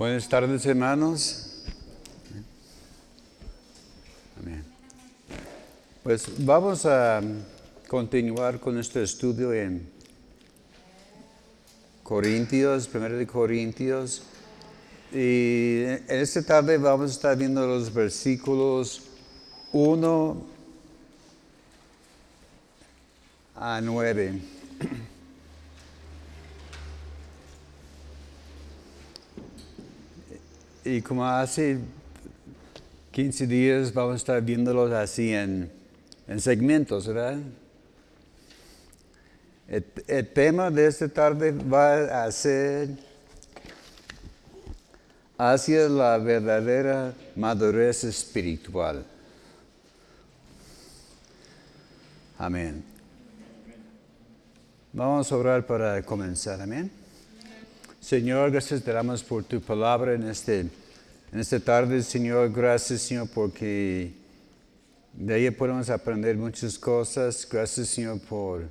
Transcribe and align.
Buenas 0.00 0.26
tardes, 0.26 0.64
hermanos. 0.64 1.62
Amén. 4.40 4.64
Pues 6.02 6.26
vamos 6.38 6.86
a 6.86 7.20
continuar 7.86 8.58
con 8.58 8.76
nuestro 8.76 9.02
estudio 9.02 9.52
en 9.52 9.86
Corintios, 12.02 12.88
primero 12.88 13.18
de 13.18 13.26
Corintios. 13.26 14.22
Y 15.12 15.82
en 15.82 16.04
esta 16.08 16.42
tarde 16.44 16.78
vamos 16.78 17.10
a 17.10 17.12
estar 17.12 17.36
viendo 17.36 17.66
los 17.66 17.92
versículos 17.92 19.02
1 19.70 20.42
a 23.54 23.80
9. 23.82 24.59
Y 30.90 31.02
como 31.02 31.24
hace 31.24 31.78
15 33.12 33.46
días 33.46 33.94
vamos 33.94 34.14
a 34.14 34.16
estar 34.16 34.42
viéndolos 34.42 34.90
así 34.90 35.32
en, 35.32 35.70
en 36.26 36.40
segmentos, 36.40 37.06
¿verdad? 37.06 37.38
El, 39.68 39.84
el, 40.08 40.26
tema 40.32 40.68
de 40.68 40.88
esta 40.88 41.08
tarde 41.08 41.52
va 41.52 42.24
a 42.24 42.32
ser 42.32 42.88
hacia 45.38 45.88
la 45.88 46.18
verdadera 46.18 47.14
madurez 47.36 48.02
espiritual. 48.02 49.06
Amén. 52.36 52.82
Vamos 54.92 55.30
a 55.30 55.36
orar 55.36 55.64
para 55.64 56.02
comenzar. 56.02 56.60
Amén. 56.60 56.90
Señor, 58.00 58.50
gracias 58.50 58.82
te 58.82 58.92
damos 58.92 59.22
por 59.22 59.44
tu 59.44 59.60
palabra 59.60 60.14
en, 60.14 60.24
este, 60.24 60.66
en 61.32 61.40
esta 61.40 61.60
tarde, 61.60 62.02
Señor. 62.02 62.52
Gracias, 62.52 63.02
Señor, 63.02 63.28
porque 63.32 64.12
de 65.12 65.38
ella 65.38 65.56
podemos 65.56 65.88
aprender 65.90 66.36
muchas 66.36 66.78
cosas. 66.78 67.46
Gracias, 67.50 67.88
Señor, 67.88 68.20
por 68.20 68.68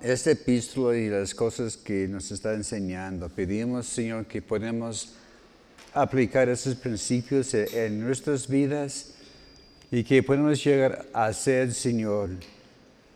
este 0.00 0.32
epístola 0.32 0.96
y 0.96 1.08
las 1.08 1.34
cosas 1.34 1.76
que 1.76 2.06
nos 2.08 2.30
está 2.30 2.54
enseñando. 2.54 3.28
Pedimos, 3.28 3.86
Señor, 3.86 4.26
que 4.26 4.42
podamos 4.42 5.14
aplicar 5.94 6.48
esos 6.48 6.74
principios 6.74 7.54
en 7.54 8.00
nuestras 8.00 8.46
vidas 8.46 9.14
y 9.90 10.04
que 10.04 10.22
podamos 10.22 10.62
llegar 10.62 11.06
a 11.12 11.32
ser, 11.32 11.72
Señor, 11.72 12.30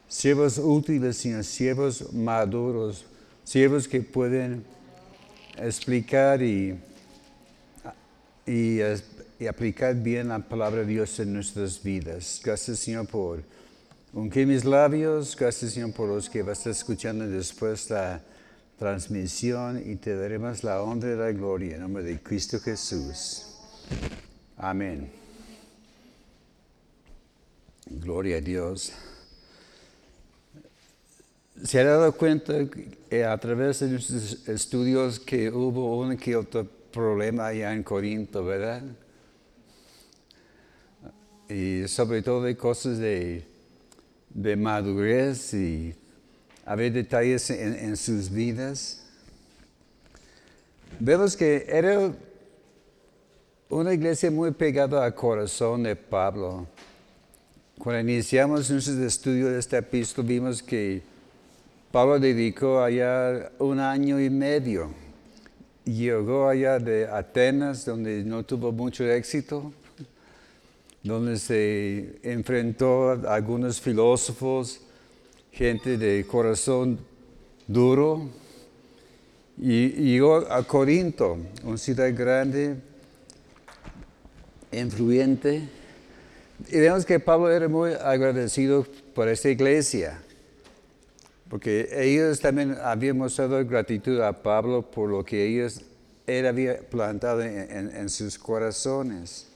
siervos 0.08 0.56
útiles, 0.58 1.16
Señor, 1.16 1.44
siervos 1.44 2.12
maduros 2.12 3.04
siervos 3.50 3.88
que 3.88 4.00
pueden 4.00 4.64
explicar 5.56 6.40
y, 6.40 6.78
y, 8.50 9.46
aplicar 9.46 9.94
bien 9.94 10.28
la 10.28 10.40
palabra 10.40 10.80
de 10.80 10.86
Dios 10.86 11.18
en 11.20 11.32
nuestras 11.32 11.82
vidas. 11.82 12.40
Gracias 12.44 12.80
Señor 12.80 13.06
por 13.06 13.42
ungir 14.12 14.46
mis 14.46 14.64
labios, 14.64 15.36
gracias 15.36 15.72
Señor 15.72 15.92
por 15.92 16.08
los 16.08 16.28
que 16.28 16.42
vas 16.42 16.58
a 16.58 16.60
estar 16.60 16.72
escuchando 16.72 17.26
después 17.26 17.88
la 17.90 18.20
transmisión 18.78 19.82
y 19.84 19.96
te 19.96 20.16
daremos 20.16 20.64
la 20.64 20.82
honra 20.82 21.12
y 21.12 21.16
la 21.16 21.32
gloria 21.32 21.76
en 21.76 21.82
nombre 21.82 22.02
de 22.02 22.20
Cristo 22.20 22.58
Jesús. 22.60 23.46
Amén. 24.56 25.10
Gloria 27.86 28.38
a 28.38 28.40
Dios 28.40 28.92
se 31.64 31.78
ha 31.78 31.84
dado 31.84 32.12
cuenta 32.12 32.54
a 32.54 33.38
través 33.38 33.80
de 33.80 33.88
nuestros 33.88 34.48
estudios 34.48 35.20
que 35.20 35.50
hubo 35.50 35.98
un 36.00 36.16
que 36.16 36.36
otro 36.36 36.66
problema 36.90 37.46
allá 37.46 37.72
en 37.72 37.82
Corinto, 37.82 38.44
¿verdad? 38.44 38.82
Y 41.48 41.88
sobre 41.88 42.22
todo 42.22 42.42
de 42.42 42.56
cosas 42.56 42.98
de, 42.98 43.44
de 44.30 44.56
madurez 44.56 45.52
y 45.54 45.94
haber 46.64 46.92
detalles 46.92 47.50
en, 47.50 47.74
en 47.74 47.96
sus 47.96 48.30
vidas. 48.30 49.04
Vemos 50.98 51.36
que 51.36 51.66
era 51.68 52.12
una 53.68 53.94
iglesia 53.94 54.30
muy 54.30 54.50
pegada 54.50 55.04
al 55.04 55.14
corazón 55.14 55.84
de 55.84 55.96
Pablo. 55.96 56.66
Cuando 57.78 58.00
iniciamos 58.00 58.70
nuestros 58.70 58.98
estudios 58.98 59.50
de 59.50 59.58
esta 59.58 59.78
epístola 59.78 60.28
vimos 60.28 60.62
que 60.62 61.02
Pablo 61.90 62.20
dedicó 62.20 62.82
allá 62.82 63.50
un 63.58 63.80
año 63.80 64.20
y 64.20 64.28
medio. 64.28 64.90
Llegó 65.84 66.48
allá 66.48 66.78
de 66.78 67.06
Atenas, 67.06 67.84
donde 67.84 68.22
no 68.22 68.44
tuvo 68.44 68.70
mucho 68.70 69.04
éxito, 69.04 69.72
donde 71.02 71.38
se 71.38 72.18
enfrentó 72.22 73.10
a 73.10 73.34
algunos 73.34 73.80
filósofos, 73.80 74.80
gente 75.52 75.96
de 75.96 76.26
corazón 76.26 76.98
duro, 77.66 78.28
y 79.58 79.88
llegó 79.88 80.36
a 80.50 80.62
Corinto, 80.62 81.38
una 81.64 81.76
ciudad 81.76 82.14
grande, 82.14 82.76
influyente. 84.72 85.68
Y 86.68 86.78
vemos 86.78 87.04
que 87.04 87.20
Pablo 87.20 87.50
era 87.50 87.68
muy 87.68 87.92
agradecido 87.92 88.86
por 89.14 89.28
esta 89.28 89.48
iglesia. 89.48 90.20
Porque 91.50 91.88
ellos 91.92 92.38
también 92.38 92.76
habían 92.80 93.18
mostrado 93.18 93.62
gratitud 93.66 94.20
a 94.20 94.32
Pablo 94.32 94.82
por 94.88 95.10
lo 95.10 95.24
que 95.24 95.44
ellos, 95.44 95.82
él 96.24 96.46
había 96.46 96.78
plantado 96.78 97.42
en, 97.42 98.08
sus 98.08 98.38
corazones. 98.38 99.48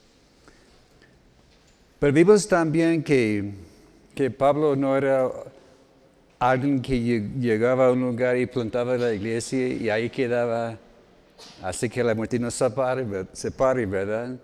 Pero 2.00 2.12
vimos 2.12 2.49
también 2.49 3.00
que, 3.05 3.53
que 4.12 4.28
Pablo 4.28 4.75
no 4.75 4.97
era 4.97 5.31
alguien 6.41 6.82
que 6.82 6.99
llegaba 7.38 7.87
a 7.87 7.93
un 7.93 8.00
lugar 8.00 8.37
y 8.38 8.47
plantaba 8.47 8.99
la 8.99 9.15
iglesia 9.15 9.69
y 9.69 9.88
ahí 9.88 10.11
quedaba, 10.11 10.76
así 11.62 11.88
que 11.88 12.03
la 12.03 12.16
muerte 12.16 12.41
no 12.41 12.50
se 12.50 12.69
pare, 12.71 13.87
¿verdad? 13.87 14.37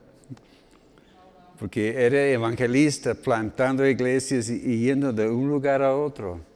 Porque 1.59 2.07
era 2.07 2.29
evangelista 2.29 3.13
plantando 3.13 3.85
iglesias 3.85 4.49
y 4.49 4.83
yendo 4.85 5.13
de 5.13 5.29
un 5.29 5.49
lugar 5.49 5.83
a 5.83 5.97
otro. 5.97 6.50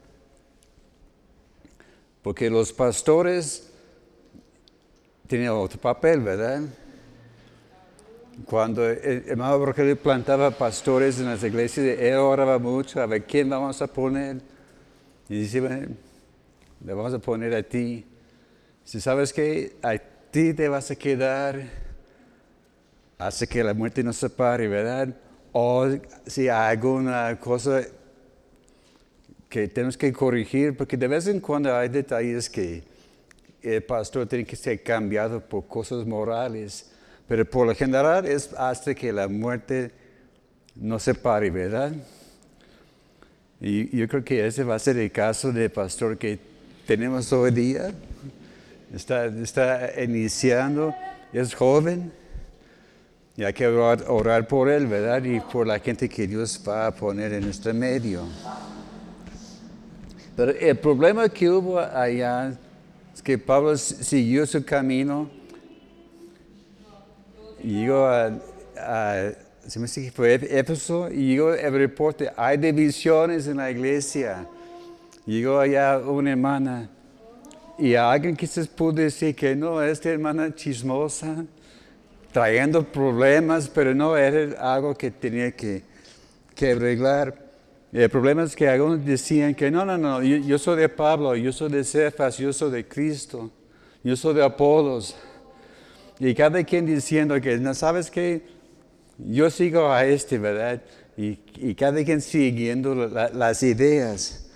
Porque 2.24 2.48
los 2.48 2.72
pastores 2.72 3.70
tenían 5.28 5.52
otro 5.52 5.78
papel, 5.78 6.20
¿verdad? 6.20 6.62
Cuando 8.46 8.88
el 8.88 9.24
hermano 9.28 9.74
plantaba 10.02 10.50
pastores 10.50 11.20
en 11.20 11.26
las 11.26 11.44
iglesias, 11.44 11.98
él 12.00 12.14
oraba 12.14 12.58
mucho, 12.58 13.02
a 13.02 13.04
ver 13.04 13.24
quién 13.24 13.50
vamos 13.50 13.82
a 13.82 13.86
poner. 13.86 14.40
Y 15.28 15.40
dice, 15.40 15.60
le 15.60 16.94
vamos 16.94 17.12
a 17.12 17.18
poner 17.18 17.54
a 17.54 17.62
ti. 17.62 18.06
Si 18.84 19.02
sabes 19.02 19.30
que 19.30 19.76
a 19.82 19.98
ti 20.30 20.54
te 20.54 20.66
vas 20.66 20.90
a 20.90 20.96
quedar, 20.96 21.62
hace 23.18 23.46
que 23.46 23.62
la 23.62 23.74
muerte 23.74 24.02
nos 24.02 24.16
separe, 24.16 24.66
¿verdad? 24.66 25.14
O 25.52 25.86
si 26.26 26.48
hay 26.48 26.72
alguna 26.72 27.38
cosa 27.38 27.82
que 29.54 29.68
tenemos 29.68 29.96
que 29.96 30.12
corregir, 30.12 30.76
porque 30.76 30.96
de 30.96 31.06
vez 31.06 31.28
en 31.28 31.38
cuando 31.38 31.72
hay 31.72 31.88
detalles 31.88 32.50
que 32.50 32.82
el 33.62 33.84
pastor 33.84 34.26
tiene 34.26 34.44
que 34.44 34.56
ser 34.56 34.82
cambiado 34.82 35.40
por 35.40 35.68
cosas 35.68 36.04
morales, 36.04 36.90
pero 37.28 37.48
por 37.48 37.64
lo 37.68 37.72
general 37.72 38.26
es 38.26 38.52
hasta 38.54 38.92
que 38.96 39.12
la 39.12 39.28
muerte 39.28 39.92
no 40.74 40.98
se 40.98 41.14
pare, 41.14 41.50
¿verdad? 41.50 41.92
Y 43.60 43.96
yo 43.96 44.08
creo 44.08 44.24
que 44.24 44.44
ese 44.44 44.64
va 44.64 44.74
a 44.74 44.78
ser 44.80 44.98
el 44.98 45.12
caso 45.12 45.52
del 45.52 45.70
pastor 45.70 46.18
que 46.18 46.36
tenemos 46.84 47.32
hoy 47.32 47.52
día. 47.52 47.92
Está, 48.92 49.26
está 49.26 50.02
iniciando, 50.02 50.92
es 51.32 51.54
joven, 51.54 52.10
y 53.36 53.44
hay 53.44 53.52
que 53.52 53.68
orar 53.68 54.48
por 54.48 54.68
él, 54.68 54.88
¿verdad? 54.88 55.22
Y 55.22 55.38
por 55.38 55.64
la 55.64 55.78
gente 55.78 56.08
que 56.08 56.26
Dios 56.26 56.60
va 56.66 56.88
a 56.88 56.90
poner 56.90 57.32
en 57.34 57.44
nuestro 57.44 57.72
medio. 57.72 58.26
Pero 60.36 60.52
el 60.52 60.76
problema 60.76 61.28
que 61.28 61.48
hubo 61.48 61.78
allá 61.78 62.56
es 63.14 63.22
que 63.22 63.38
Pablo 63.38 63.76
siguió 63.76 64.46
su 64.46 64.64
camino 64.64 65.30
llegó 67.64 68.06
a, 68.06 68.30
se 69.66 69.78
me 69.78 69.86
dice 69.86 70.10
fue 70.10 70.34
Éfeso 70.34 71.10
y 71.10 71.28
llegó 71.28 71.54
el 71.54 71.72
reporte, 71.72 72.30
hay 72.36 72.58
divisiones 72.58 73.46
en 73.46 73.56
la 73.56 73.70
iglesia. 73.70 74.46
Llegó 75.26 75.58
allá 75.58 75.98
una 75.98 76.32
hermana 76.32 76.90
y 77.78 77.94
alguien 77.94 78.36
quizás 78.36 78.68
pudo 78.68 78.92
decir 78.92 79.34
que 79.34 79.56
no, 79.56 79.82
esta 79.82 80.10
hermana 80.10 80.54
chismosa, 80.54 81.46
trayendo 82.30 82.84
problemas, 82.84 83.68
pero 83.68 83.94
no 83.94 84.16
era 84.16 84.74
algo 84.74 84.94
que 84.94 85.10
tenía 85.10 85.50
que, 85.52 85.82
que 86.54 86.72
arreglar. 86.72 87.43
El 87.94 88.10
problema 88.10 88.42
es 88.42 88.56
que 88.56 88.68
algunos 88.68 89.04
decían 89.04 89.54
que 89.54 89.70
no, 89.70 89.84
no, 89.84 89.96
no, 89.96 90.20
yo, 90.20 90.58
soy 90.58 90.80
de 90.80 90.88
Pablo, 90.88 91.36
yo 91.36 91.52
soy 91.52 91.70
de 91.70 91.84
Cefas, 91.84 92.36
yo 92.38 92.52
soy 92.52 92.72
de 92.72 92.88
Cristo, 92.88 93.52
yo 94.02 94.16
soy 94.16 94.34
de 94.34 94.42
Apolos. 94.42 95.14
Y 96.18 96.34
cada 96.34 96.64
quien 96.64 96.86
diciendo 96.86 97.40
que, 97.40 97.56
no 97.58 97.72
sabes 97.72 98.10
qué, 98.10 98.42
yo 99.16 99.48
sigo 99.48 99.92
a 99.92 100.04
este, 100.04 100.38
¿verdad? 100.38 100.82
Y, 101.16 101.36
cada 101.76 102.04
quien 102.04 102.20
siguiendo 102.20 102.96
las 102.96 103.62
ideas. 103.62 104.50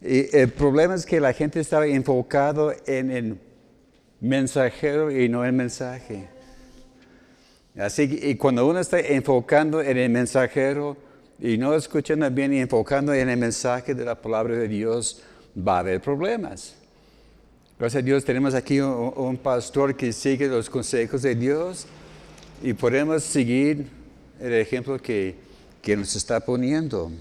Y 0.00 0.34
el 0.34 0.48
problema 0.48 0.94
es 0.94 1.04
que 1.04 1.20
la 1.20 1.34
gente 1.34 1.60
estaba 1.60 1.86
enfocado 1.86 2.72
en 2.86 3.10
el 3.10 3.38
mensajero 4.20 5.10
y 5.10 5.28
no 5.28 5.44
el 5.44 5.52
mensaje. 5.52 6.26
Así 7.76 8.08
que 8.08 8.30
y 8.30 8.36
cuando 8.36 8.66
uno 8.66 8.80
está 8.80 8.98
enfocando 9.00 9.82
en 9.82 9.98
el 9.98 10.08
mensajero 10.08 11.07
y 11.40 11.56
no 11.56 11.74
escuchando 11.74 12.28
bien 12.30 12.52
y 12.52 12.58
enfocando 12.58 13.14
en 13.14 13.28
el 13.28 13.36
mensaje 13.36 13.94
de 13.94 14.04
la 14.04 14.20
palabra 14.20 14.56
de 14.56 14.66
Dios, 14.66 15.22
va 15.56 15.76
a 15.76 15.78
haber 15.80 16.00
problemas. 16.00 16.74
Gracias 17.78 18.02
a 18.02 18.04
Dios 18.04 18.24
tenemos 18.24 18.54
aquí 18.54 18.80
un, 18.80 19.36
pastor 19.36 19.94
que 19.96 20.12
sigue 20.12 20.48
los 20.48 20.68
consejos 20.68 21.22
de 21.22 21.36
Dios 21.36 21.86
y 22.60 22.72
podemos 22.72 23.22
seguir 23.22 23.88
el 24.40 24.52
ejemplo 24.54 24.98
que, 25.00 25.36
que 25.80 25.96
nos 25.96 26.16
está 26.16 26.40
poniendo. 26.40 27.12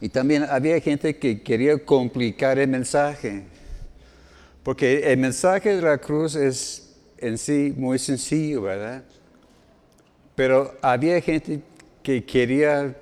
Y 0.00 0.08
también 0.08 0.44
había 0.48 0.80
gente 0.80 1.16
que 1.16 1.40
quería 1.42 1.78
complicar 1.78 2.58
el 2.58 2.68
mensaje, 2.68 3.44
porque 4.64 5.12
el 5.12 5.18
mensaje 5.18 5.76
de 5.76 5.82
la 5.82 5.98
cruz 5.98 6.34
es 6.34 6.90
en 7.18 7.38
sí 7.38 7.72
muy 7.76 8.00
sencillo, 8.00 8.62
¿verdad? 8.62 9.04
Pero 10.34 10.74
había 10.80 11.20
gente 11.20 11.60
que 12.02 12.24
quería 12.24 12.96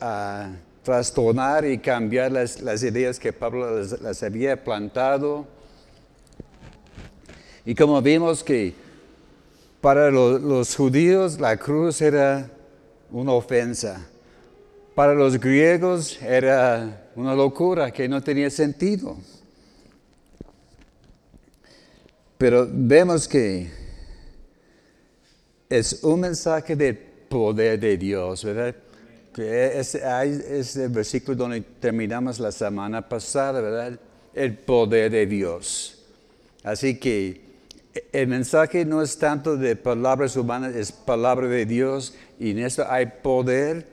ah, 0.00 0.50
trastornar 0.82 1.64
y 1.64 1.78
cambiar 1.78 2.32
las, 2.32 2.82
ideas 2.82 3.18
que 3.18 3.32
Pablo 3.32 3.82
las, 4.00 4.22
había 4.22 4.62
plantado. 4.62 5.46
Y 7.64 7.74
como 7.74 8.00
vimos 8.02 8.44
que 8.44 8.74
para 9.80 10.10
los 10.10 10.76
judíos 10.76 11.38
la 11.38 11.56
cruz 11.56 12.00
era 12.00 12.50
una 13.10 13.32
ofensa, 13.32 14.06
para 14.94 15.14
los 15.14 15.38
griegos 15.38 16.20
era 16.22 17.08
una 17.16 17.34
locura 17.34 17.90
que 17.90 18.08
no 18.08 18.22
tenía 18.22 18.50
sentido. 18.50 19.16
Pero 22.38 22.68
vemos 22.70 23.26
que 23.28 23.83
es 25.68 26.02
un 26.02 26.20
mensaje 26.20 26.76
del 26.76 26.96
poder 26.96 27.78
de 27.78 27.96
Dios, 27.96 28.44
¿verdad? 28.44 28.74
Es, 29.36 30.76
el 30.76 30.88
versículo 30.90 31.36
donde 31.36 31.60
terminamos 31.60 32.38
la 32.38 32.52
semana 32.52 33.06
pasada, 33.08 33.60
¿verdad? 33.60 33.98
El 34.32 34.56
poder 34.56 35.10
de 35.10 35.26
Dios. 35.26 36.04
Así 36.62 36.98
que 36.98 37.40
el 38.12 38.28
mensaje 38.28 38.84
no 38.84 39.02
es 39.02 39.18
tanto 39.18 39.56
de 39.56 39.76
palabras 39.76 40.36
humanas, 40.36 40.74
es 40.74 40.92
palabra 40.92 41.48
de 41.48 41.66
Dios 41.66 42.14
y 42.38 42.52
en 42.52 42.60
eso 42.60 42.84
hay 42.88 43.06
poder 43.06 43.86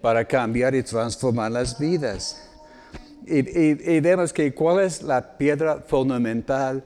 para 0.00 0.24
cambiar 0.24 0.74
y 0.74 0.82
transformar 0.82 1.52
las 1.52 1.78
vidas. 1.78 2.48
Y 3.26 4.00
vemos 4.00 4.32
que 4.32 4.52
cuál 4.52 4.84
es 4.84 5.02
la 5.02 5.38
piedra 5.38 5.82
fundamental 5.86 6.84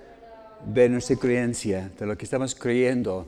de 0.67 0.89
nuestra 0.89 1.17
creencia, 1.17 1.91
de 1.99 2.07
lo 2.07 2.17
que 2.17 2.25
estamos 2.25 2.55
creyendo. 2.55 3.27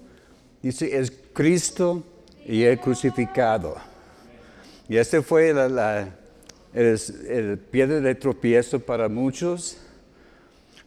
Dice, 0.62 0.96
es 0.96 1.12
Cristo 1.32 2.02
y 2.46 2.64
el 2.64 2.78
crucificado. 2.81 3.76
Y 4.88 4.96
este 4.96 5.22
fue 5.22 5.50
el, 5.50 6.10
el 6.75 7.58
piedra 7.58 8.00
de 8.00 8.14
tropiezo 8.14 8.81
para 8.81 9.08
muchos. 9.08 9.78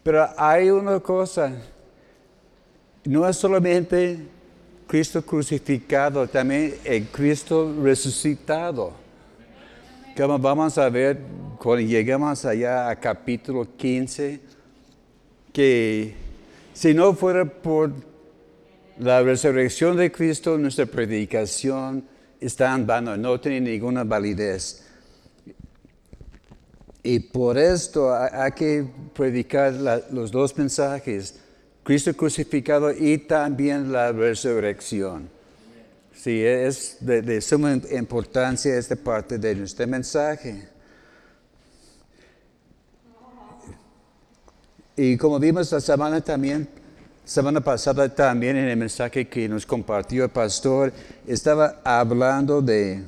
Pero 0.04 0.28
hay 0.36 0.72
una 0.72 1.00
cosa, 1.00 1.54
no 3.06 3.28
es 3.28 3.38
solamente 3.38 4.20
Cristo 4.88 5.22
crucificado, 5.22 6.28
también 6.28 6.76
el 6.84 7.08
Cristo 7.08 7.74
resucitado. 7.82 8.92
Como 10.18 10.38
vamos 10.38 10.78
a 10.78 10.90
ver 10.90 11.20
cuando 11.58 11.88
llegamos 11.88 12.44
allá 12.44 12.90
a 12.90 13.00
capítulo 13.00 13.66
15, 13.78 14.42
que 15.54 16.14
si 16.74 16.94
no 16.94 17.14
fuera 17.14 17.46
por 17.46 17.94
la 19.02 19.24
resurrección 19.24 19.98
de 19.98 20.12
Cristo, 20.12 20.60
nuestra 20.60 20.86
predicación 20.86 22.06
está 22.40 22.76
en 22.76 22.86
vano, 22.86 23.18
no 23.18 23.40
tiene 23.40 23.72
ninguna 23.72 24.04
validez. 24.04 24.84
Y 27.02 27.20
por 27.20 27.58
esto 27.58 28.14
hay 28.14 28.52
que 28.52 28.86
predicar 29.16 29.74
los 30.12 30.32
dos 30.32 30.56
mensajes, 30.56 31.40
Cristo 31.82 32.14
crucificado 32.14 32.92
y 32.92 33.18
también 33.18 33.92
la 33.92 34.12
resurrección. 34.12 35.28
Sí, 36.14 36.44
es 36.44 36.98
de, 37.00 37.24
de 37.24 37.42
suma 37.42 37.74
importancia 37.74 38.78
esta 38.78 38.96
parte 38.96 39.40
de 39.40 39.56
nuestro 39.56 39.88
mensaje. 39.88 40.70
Y 44.96 45.18
como 45.18 45.40
vimos 45.40 45.72
la 45.72 45.80
semana 45.80 46.22
también, 46.22 46.81
semana 47.26 47.62
pasada 47.62 48.14
también 48.14 48.58
en 48.58 48.70
el 48.70 48.78
mensaje 48.78 49.28
que 49.28 49.48
nos 49.48 49.66
compartió 49.66 50.26
el 50.26 50.30
pastor, 50.30 50.92
estaba 51.26 51.82
hablando 51.84 52.62
de 52.62 53.04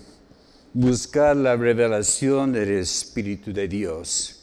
buscar 0.73 1.35
la 1.35 1.55
revelación 1.55 2.51
del 2.51 2.71
Espíritu 2.71 3.51
de 3.51 3.67
Dios. 3.67 4.39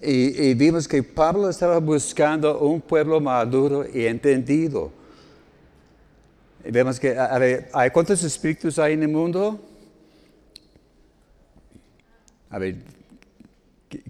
Y, 0.00 0.54
vimos 0.54 0.86
que 0.86 1.02
Pablo 1.02 1.48
estaba 1.48 1.78
buscando 1.78 2.58
un 2.60 2.80
pueblo 2.80 3.20
maduro 3.20 3.84
y 3.92 4.06
entendido. 4.06 4.92
Y 6.64 6.70
vemos 6.70 7.00
que, 7.00 7.16
¿hay 7.72 7.90
cuántos 7.90 8.22
espíritus 8.22 8.78
hay 8.78 8.92
en 8.92 9.02
el 9.02 9.08
mundo? 9.08 9.58
A 12.50 12.58
ver, 12.58 12.76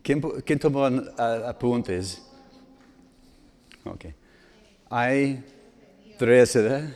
¿Quién, 0.02 0.20
quién 0.20 0.58
tomó 0.58 0.86
apuntes? 0.86 2.25
Ok. 3.86 4.06
Hay 4.90 5.44
tres, 6.18 6.54
¿verdad? 6.54 6.88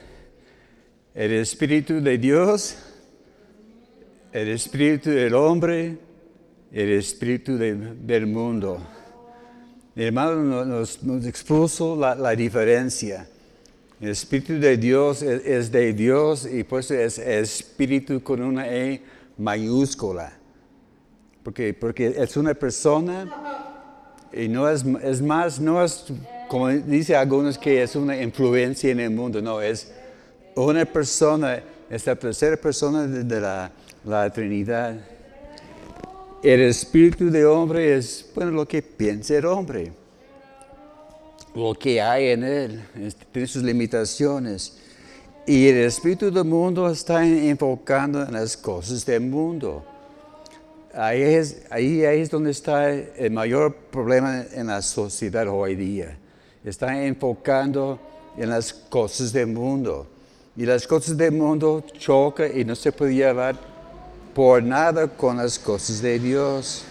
El 1.15 1.33
Espíritu 1.33 2.01
de 2.01 2.19
Dios, 2.19 2.77
el 4.33 4.49
Espíritu 4.49 5.11
del 5.11 5.35
hombre, 5.35 5.99
el 6.73 6.91
Espíritu 6.91 7.57
del 7.57 8.27
mundo. 8.27 8.81
Mi 9.95 10.05
hermano 10.05 10.65
nos, 10.65 10.99
expuso 11.27 11.97
la, 11.97 12.35
diferencia. 12.35 13.29
El 14.01 14.09
Espíritu 14.09 14.55
de 14.55 14.77
Dios 14.77 15.23
es, 15.23 15.71
de 15.71 15.93
Dios 15.93 16.49
y 16.51 16.65
pues 16.65 16.91
es 16.91 17.19
Espíritu 17.19 18.23
con 18.23 18.43
una 18.43 18.69
E 18.69 19.03
mayúscula. 19.37 20.33
Porque, 21.43 21.73
porque 21.75 22.15
es 22.17 22.37
una 22.37 22.55
persona 22.55 23.29
y 24.33 24.49
no 24.49 24.69
es, 24.69 24.85
es 25.03 25.21
más, 25.21 25.61
no 25.61 25.83
es 25.83 26.05
como 26.51 26.69
dice 26.69 27.15
algunos 27.15 27.57
que 27.57 27.81
es 27.81 27.95
una 27.95 28.21
influencia 28.21 28.91
en 28.91 28.99
el 28.99 29.11
mundo, 29.11 29.41
no, 29.41 29.61
es 29.61 29.93
una 30.57 30.85
persona, 30.85 31.63
es 31.89 32.05
la 32.05 32.17
tercera 32.17 32.57
persona 32.57 33.07
de, 33.07 33.41
la, 33.41 33.71
la, 34.05 34.29
Trinidad. 34.31 34.97
El 36.43 36.63
espíritu 36.63 37.31
de 37.31 37.47
hombre 37.47 37.97
es, 37.97 38.29
bueno, 38.35 38.51
lo 38.51 38.67
que 38.67 38.83
piensa 38.83 39.37
el 39.37 39.47
hombre, 39.47 39.93
lo 41.55 41.73
que 41.75 42.03
hay 42.03 42.31
en 42.31 42.43
él, 42.43 42.83
tiene 43.31 43.47
sus 43.47 43.63
limitaciones. 43.63 44.77
Y 45.47 45.69
el 45.69 45.77
espíritu 45.85 46.33
del 46.33 46.47
mundo 46.47 46.91
está 46.91 47.25
enfocando 47.25 48.25
en 48.25 48.33
las 48.33 48.57
cosas 48.57 49.07
del 49.07 49.21
mundo. 49.21 49.85
Ahí 50.95 51.23
es, 51.23 51.63
ahí 51.71 52.03
es 52.03 52.29
donde 52.29 52.51
está 52.51 52.93
el 52.93 53.31
mayor 53.31 53.73
problema 53.93 54.45
en 54.53 54.67
la 54.67 54.83
sociedad 54.83 55.47
hoy 55.47 55.77
día. 55.77 56.17
Está 56.65 57.05
enfocando 57.05 57.99
en 58.37 58.51
las 58.51 58.73
cosas 58.73 59.33
del 59.33 59.49
mundo. 59.49 60.07
Y 60.57 60.67
las 60.67 60.87
cosas 60.87 61.17
del 61.17 61.33
mundo 61.33 61.85
chocan 61.99 62.51
y 62.55 62.65
no 62.65 62.75
se 62.75 62.93
puede 62.93 63.15
llevar 63.15 63.57
por 64.35 64.63
nada 64.63 65.09
con 65.09 65.37
las 65.37 65.59
cosas 65.59 66.03
de 66.03 66.19
Dios. 66.19 66.85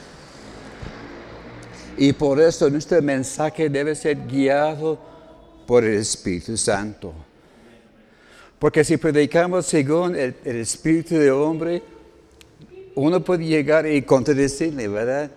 Y 1.97 2.13
por 2.13 2.39
eso 2.39 2.69
nuestro 2.69 3.01
mensaje 3.01 3.69
debe 3.69 3.93
ser 3.93 4.17
guiado 4.25 4.97
por 5.67 5.83
el 5.83 5.95
Espíritu 5.95 6.55
Santo. 6.57 7.13
Porque 8.57 8.83
si 8.83 8.97
predicamos 8.97 9.65
según 9.65 10.15
el, 10.15 10.35
el 10.43 10.57
Espíritu 10.57 11.15
de 11.15 11.31
hombre, 11.31 11.83
uno 12.95 13.23
puede 13.23 13.45
llegar 13.45 13.85
y 13.85 14.01
contradecirle, 14.01 14.87
¿verdad? 14.87 15.31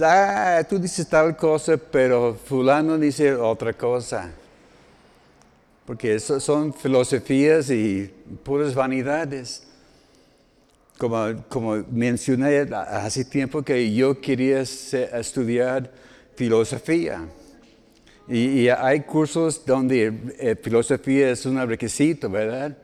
Ah, 0.00 0.62
tú 0.68 0.78
dices 0.78 1.08
tal 1.08 1.36
cosa, 1.36 1.76
pero 1.76 2.34
fulano 2.34 2.98
dice 2.98 3.34
otra 3.34 3.72
cosa. 3.72 4.30
Porque 5.84 6.14
eso 6.14 6.38
son 6.38 6.72
filosofías 6.72 7.70
y 7.70 8.12
puras 8.44 8.74
vanidades. 8.74 9.64
Como, 10.98 11.44
como 11.48 11.84
mencioné 11.90 12.58
hace 12.72 13.24
tiempo 13.24 13.62
que 13.62 13.92
yo 13.94 14.20
quería 14.20 14.60
estudiar 14.60 15.90
filosofía. 16.34 17.26
Y, 18.28 18.68
hay 18.68 19.00
cursos 19.00 19.64
donde 19.64 20.12
eh, 20.38 20.54
filosofía 20.62 21.30
es 21.30 21.46
un 21.46 21.66
requisito, 21.66 22.28
¿verdad? 22.28 22.76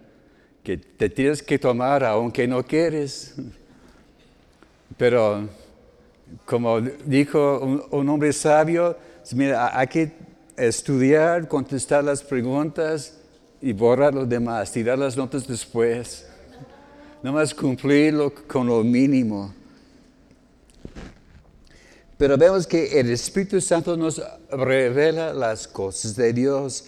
Que 0.63 0.79
te 0.79 1.11
tienes 1.11 1.43
que 1.43 1.59
tomar 1.59 2.03
aunque 2.03 2.49
no 2.49 2.65
quieres. 2.65 3.35
Pero 4.97 5.47
como 6.45 6.81
dijo 6.81 7.87
un, 7.91 8.09
hombre 8.09 8.33
sabio, 8.33 8.97
mira, 9.35 9.77
hay 9.77 9.87
que 9.87 10.13
estudiar, 10.57 11.49
contestar 11.49 12.05
las 12.05 12.23
preguntas 12.23 13.15
y 13.61 13.73
borrar 13.73 14.15
lo 14.15 14.27
demás, 14.27 14.73
tirar 14.73 14.99
las 14.99 15.17
notas 15.17 15.47
después. 15.47 16.27
No 17.23 17.33
más 17.33 17.55
cumplirlo 17.55 18.33
con 18.47 18.67
lo 18.67 18.85
mínimo. 18.85 19.55
Pero 22.17 22.37
vemos 22.37 22.67
que 22.67 23.01
el 23.01 23.11
Espíritu 23.11 23.61
Santo 23.61 23.97
nos 23.97 24.23
revela 24.51 25.33
las 25.33 25.67
cosas 25.67 26.15
de 26.15 26.33
Dios, 26.33 26.85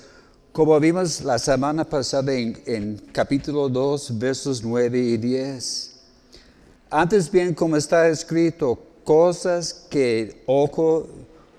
como 0.52 0.78
vimos 0.78 1.20
la 1.22 1.38
semana 1.38 1.84
pasada 1.84 2.32
en, 2.32 3.02
capítulo 3.12 3.68
2, 3.68 4.18
versos 4.18 4.62
9 4.62 4.98
y 4.98 5.16
10. 5.16 6.00
Antes 6.90 7.30
bien, 7.30 7.52
como 7.52 7.76
está 7.76 8.08
escrito, 8.08 8.85
cosas 9.06 9.86
que 9.88 10.42
ojo 10.46 11.06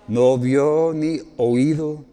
no 0.08 0.38
vio 0.38 0.92
ni 0.94 1.22
oído. 1.38 2.04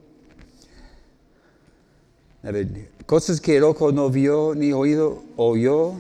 cosas 3.05 3.41
que 3.41 3.59
el 3.59 3.65
ojo 3.65 3.93
no 3.93 4.09
vio 4.09 4.55
ni 4.55 4.73
oído 4.73 5.23
oyó 5.37 5.95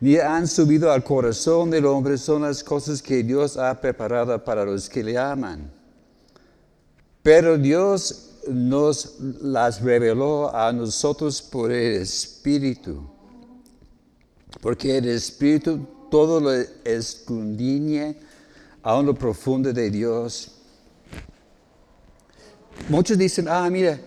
ni 0.00 0.16
han 0.16 0.46
subido 0.46 0.92
al 0.92 1.02
corazón 1.02 1.70
del 1.70 1.84
hombre 1.86 2.18
son 2.18 2.42
las 2.42 2.62
cosas 2.62 3.02
que 3.02 3.22
Dios 3.22 3.56
ha 3.56 3.80
preparado 3.80 4.42
para 4.42 4.64
los 4.64 4.88
que 4.88 5.02
le 5.02 5.18
aman. 5.18 5.70
Pero 7.22 7.58
Dios 7.58 8.36
nos 8.48 9.18
las 9.18 9.82
reveló 9.82 10.54
a 10.54 10.72
nosotros 10.72 11.42
por 11.42 11.72
el 11.72 12.02
Espíritu. 12.02 13.02
Porque 14.62 14.98
el 14.98 15.08
Espíritu 15.08 15.86
todo 16.10 16.40
lo 16.40 16.52
escudriña 16.84 18.14
a 18.82 19.00
lo 19.02 19.14
profundo 19.14 19.72
de 19.72 19.90
Dios. 19.90 20.54
Muchos 22.88 23.18
dicen, 23.18 23.46
ah, 23.48 23.68
mira, 23.70 23.98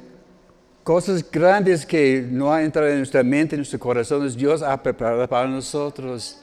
cosas 0.84 1.24
grandes 1.30 1.86
que 1.86 2.26
no 2.30 2.52
han 2.52 2.64
entrado 2.64 2.90
en 2.90 2.98
nuestra 2.98 3.24
mente, 3.24 3.56
en 3.56 3.60
nuestro 3.60 3.80
corazón, 3.80 4.28
Dios 4.36 4.62
ha 4.62 4.82
preparado 4.82 5.28
para 5.28 5.48
nosotros. 5.48 6.38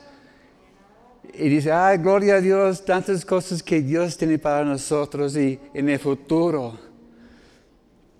Y 1.34 1.48
dice, 1.48 1.72
ay, 1.72 1.98
gloria 1.98 2.36
a 2.36 2.40
Dios, 2.40 2.84
tantas 2.84 3.24
cosas 3.24 3.62
que 3.62 3.80
Dios 3.80 4.16
tiene 4.16 4.38
para 4.38 4.64
nosotros 4.64 5.36
y 5.36 5.58
en 5.74 5.88
el 5.88 5.98
futuro. 5.98 6.78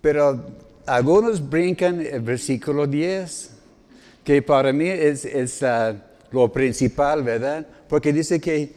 Pero 0.01 0.45
algunos 0.85 1.47
brincan 1.47 2.01
el 2.01 2.21
versículo 2.21 2.87
10, 2.87 3.51
que 4.23 4.41
para 4.41 4.73
mí 4.73 4.87
es, 4.87 5.63
ah, 5.63 5.95
lo 6.31 6.51
principal, 6.51 7.23
¿verdad? 7.23 7.65
Porque 7.87 8.13
dice 8.13 8.39
que 8.39 8.73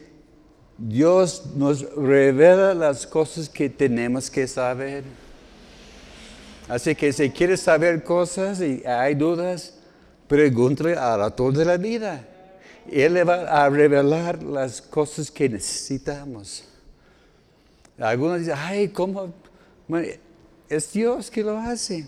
Dios 0.77 1.43
nos 1.55 1.81
revela 1.95 2.73
las 2.73 3.05
cosas 3.05 3.47
que 3.47 3.69
tenemos 3.69 4.29
que 4.29 4.47
saber. 4.47 5.03
Así 6.67 6.95
que 6.95 7.11
si 7.13 7.29
quieres 7.29 7.61
saber 7.61 8.03
cosas 8.03 8.61
y 8.61 8.83
hay 8.85 9.15
dudas, 9.15 9.75
pregúntale 10.27 10.95
al 10.95 11.21
autor 11.21 11.53
de 11.53 11.65
la 11.65 11.77
vida. 11.77 12.27
Él 12.91 13.13
le 13.13 13.23
va 13.23 13.43
a 13.43 13.69
revelar 13.69 14.41
las 14.43 14.81
cosas 14.81 15.29
que 15.29 15.47
necesitamos. 15.47 16.63
Algunos 17.97 18.39
dicen, 18.39 18.55
ay, 18.57 18.89
¿cómo? 18.89 19.33
es 20.69 20.91
Dios 20.91 21.29
que 21.29 21.43
lo 21.43 21.57
hace. 21.57 22.07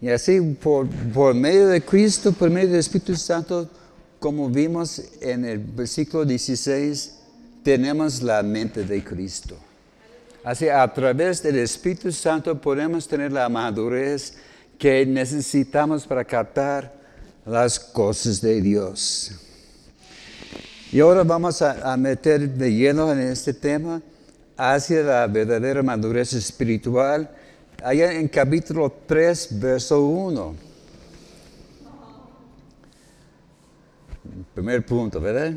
Y 0.00 0.08
así, 0.08 0.40
por, 0.40 0.86
por, 1.12 1.34
medio 1.34 1.68
de 1.68 1.80
Cristo, 1.80 2.32
por 2.32 2.50
medio 2.50 2.68
del 2.68 2.80
Espíritu 2.80 3.16
Santo, 3.16 3.68
como 4.20 4.48
vimos 4.48 5.02
en 5.20 5.44
el 5.44 5.58
versículo 5.58 6.24
16, 6.24 7.14
tenemos 7.62 8.22
la 8.22 8.42
mente 8.42 8.84
de 8.84 9.02
Cristo. 9.02 9.56
Así, 10.44 10.68
a 10.68 10.86
través 10.92 11.42
del 11.42 11.58
Espíritu 11.58 12.12
Santo 12.12 12.60
podemos 12.60 13.06
tener 13.06 13.32
la 13.32 13.48
madurez 13.48 14.34
que 14.78 15.04
necesitamos 15.04 16.06
para 16.06 16.24
captar 16.24 16.92
las 17.44 17.78
cosas 17.78 18.40
de 18.40 18.60
Dios. 18.60 19.32
Y 20.92 21.00
ahora 21.00 21.22
vamos 21.24 21.60
a, 21.60 21.96
meter 21.96 22.48
de 22.48 22.72
lleno 22.72 23.12
en 23.12 23.18
este 23.18 23.52
tema 23.52 24.00
hacia 24.56 25.02
la 25.02 25.26
verdadera 25.26 25.82
madurez 25.82 26.32
espiritual, 26.32 27.30
allá 27.82 28.12
en 28.12 28.28
capítulo 28.28 28.92
3, 29.06 29.60
verso 29.60 30.02
1. 30.04 30.54
Primer 34.54 34.84
punto, 34.84 35.20
¿verdad? 35.20 35.52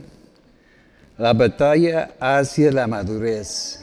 La 1.17 1.33
batalla 1.33 2.15
hacia 2.19 2.71
la 2.71 2.87
madurez 2.87 3.81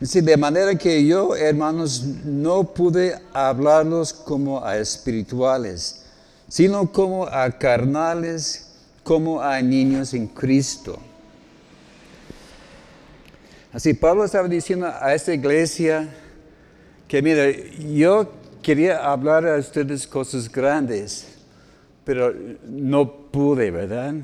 de 0.00 0.36
manera 0.36 0.76
que 0.76 1.04
yo, 1.04 1.34
hermanos, 1.34 2.04
no 2.24 2.62
pude 2.62 3.18
hablarlos 3.32 4.12
como 4.12 4.64
a 4.64 4.76
espirituales, 4.76 6.04
sino 6.48 6.92
como 6.92 7.26
a 7.26 7.50
carnales, 7.50 8.68
como 9.02 9.42
a 9.42 9.60
niños 9.60 10.14
en 10.14 10.28
Cristo. 10.28 10.98
Así 13.72 13.92
Pablo 13.92 14.24
estaba 14.24 14.46
diciendo 14.48 14.86
a 14.86 15.12
esta 15.14 15.34
iglesia 15.34 16.08
que, 17.08 17.22
mira, 17.22 17.50
yo 17.50 18.30
quería 18.62 18.98
hablar 18.98 19.46
a 19.46 19.56
ustedes 19.56 20.06
cosas 20.06 20.50
grandes, 20.50 21.38
pero 22.04 22.34
no 22.66 23.10
pude, 23.10 23.70
¿verdad? 23.70 24.14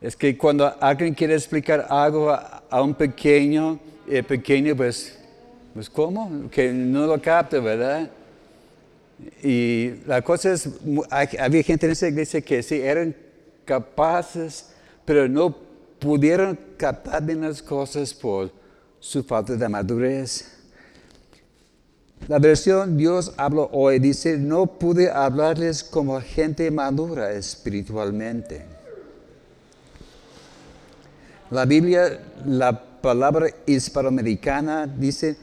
Es 0.00 0.16
que 0.16 0.36
cuando 0.36 0.74
alguien 0.80 1.14
quiere 1.14 1.34
explicar 1.34 1.86
algo 1.88 2.30
a, 2.30 2.82
un 2.82 2.94
pequeño, 2.94 3.78
el 4.08 4.24
pequeño 4.24 4.74
pues, 4.76 5.18
pues 5.72 5.88
¿cómo? 5.88 6.48
Que 6.50 6.72
no 6.72 7.06
lo 7.06 7.20
capta, 7.20 7.60
¿verdad? 7.60 8.10
Y 9.42 9.92
la 10.06 10.22
cosa 10.22 10.52
es, 10.52 10.68
había 11.38 11.62
gente 11.62 11.86
en 11.86 11.92
esa 11.92 12.08
iglesia 12.08 12.40
que 12.40 12.62
sí 12.62 12.80
eran 12.80 13.14
capaces, 13.64 14.70
pero 15.04 15.28
no 15.28 15.56
pudieron 15.98 16.58
captar 16.76 17.24
bien 17.24 17.42
las 17.42 17.62
cosas 17.62 18.12
por 18.12 18.50
su 19.00 19.22
falta 19.22 19.54
de 19.54 19.68
madurez. 19.68 20.53
La 22.26 22.38
versión 22.38 22.96
Dios 22.96 23.32
habla 23.36 23.68
hoy 23.72 23.98
dice, 23.98 24.38
no 24.38 24.66
pude 24.66 25.10
hablarles 25.10 25.84
como 25.84 26.18
gente 26.22 26.70
madura 26.70 27.32
espiritualmente. 27.32 28.64
La 31.50 31.66
Biblia, 31.66 32.20
la 32.46 32.80
palabra 33.02 33.48
hispanoamericana 33.66 34.86
dice, 34.86 35.36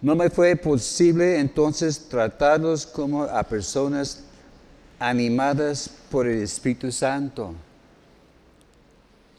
no 0.00 0.16
me 0.16 0.28
fue 0.28 0.56
posible 0.56 1.38
entonces 1.38 2.08
tratarlos 2.08 2.84
como 2.84 3.22
a 3.22 3.44
personas 3.44 4.24
animadas 4.98 5.88
por 6.10 6.26
el 6.26 6.42
Espíritu 6.42 6.90
Santo, 6.90 7.54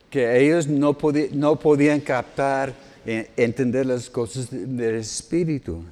que 0.09 0.39
ellos 0.39 0.65
no, 0.67 0.95
no 1.33 1.59
podían 1.59 1.99
captar, 1.99 2.73
entender 3.05 3.85
las 3.85 4.09
cosas 4.09 4.47
del 4.51 4.95
Espíritu. 4.95 5.83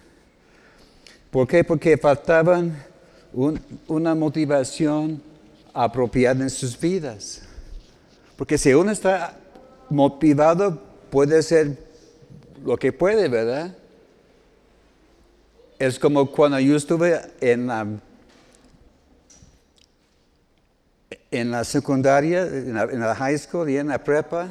¿Por 1.31 1.47
qué? 1.47 1.63
Porque 1.63 1.97
faltaban 1.97 2.75
una 3.87 4.15
motivación 4.15 5.21
apropiada 5.73 6.43
en 6.43 6.49
sus 6.49 6.79
vidas. 6.79 7.41
Porque 8.35 8.57
si 8.57 8.73
uno 8.73 8.91
está 8.91 9.37
motivado, 9.89 10.81
puede 11.09 11.43
ser 11.43 11.77
lo 12.63 12.77
que 12.77 12.91
puede, 12.91 13.27
¿verdad? 13.27 13.75
Es 15.77 15.99
como 15.99 16.29
cuando 16.31 16.59
yo 16.59 16.75
estuve 16.75 17.19
en 17.39 17.67
la, 17.67 17.87
en 21.31 21.51
la 21.51 21.63
secundaria, 21.63 22.43
en 22.45 22.99
la, 22.99 23.15
high 23.15 23.37
school 23.37 23.69
y 23.69 23.77
en 23.77 23.87
la 23.87 24.03
prepa. 24.03 24.49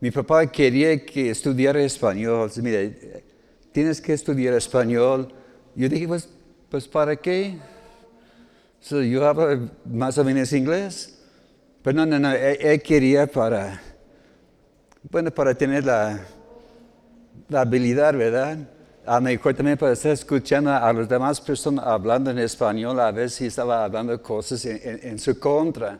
Mi 0.00 0.10
papá 0.10 0.46
quería 0.46 1.04
que 1.04 1.30
estudiara 1.30 1.82
español. 1.82 2.50
Mire, 2.56 3.22
tienes 3.70 4.00
que 4.00 4.14
estudiar 4.14 4.54
español. 4.54 5.28
Yo 5.74 5.88
dije, 5.88 6.08
pues, 6.08 6.28
pues 6.70 6.88
¿para 6.88 7.14
qué? 7.16 7.58
yo 8.88 9.26
hablo 9.26 9.68
más 9.84 10.16
o 10.16 10.24
menos 10.24 10.52
inglés. 10.54 11.18
Pero 11.82 11.96
no, 11.98 12.06
no, 12.06 12.18
no, 12.18 12.32
él, 12.32 12.82
quería 12.82 13.26
para, 13.26 13.80
bueno, 15.10 15.30
para 15.30 15.54
tener 15.54 15.84
la, 15.84 16.20
habilidad, 17.52 18.14
¿verdad? 18.14 18.58
A 19.04 19.16
lo 19.16 19.22
mejor 19.22 19.54
también 19.54 19.76
para 19.76 19.92
estar 19.92 20.12
escuchando 20.12 20.70
a 20.72 20.92
las 20.92 21.08
demás 21.08 21.40
personas 21.40 21.84
hablando 21.86 22.30
en 22.30 22.38
español, 22.38 23.00
a 23.00 23.10
ver 23.10 23.30
si 23.30 23.46
estaba 23.46 23.84
hablando 23.84 24.22
cosas 24.22 24.64
en, 24.64 25.18
su 25.18 25.38
contra. 25.38 25.98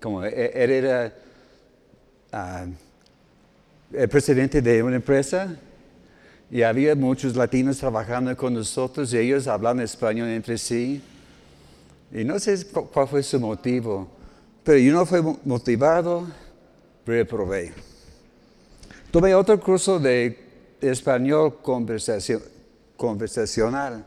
como 0.00 0.24
él 0.24 0.70
era 0.70 1.12
ah, 2.32 2.66
el 3.92 4.08
presidente 4.08 4.62
de 4.62 4.82
una 4.82 4.96
empresa 4.96 5.56
y 6.50 6.62
había 6.62 6.94
muchos 6.94 7.36
latinos 7.36 7.78
trabajando 7.78 8.36
con 8.36 8.54
nosotros 8.54 9.12
y 9.12 9.18
ellos 9.18 9.46
hablan 9.46 9.80
español 9.80 10.28
entre 10.28 10.58
sí. 10.58 11.02
Y 12.12 12.24
no 12.24 12.38
sé 12.38 12.66
cu- 12.66 12.88
cuál 12.92 13.06
fue 13.08 13.22
su 13.22 13.38
motivo, 13.38 14.08
pero 14.64 14.78
yo 14.78 14.92
no 14.92 15.06
fui 15.06 15.22
mo- 15.22 15.38
motivado, 15.44 16.26
reprobé. 17.06 17.72
Tomé 19.10 19.34
otro 19.34 19.58
curso 19.60 19.98
de 19.98 20.38
español 20.80 21.58
conversacio- 21.62 22.42
conversacional, 22.96 24.04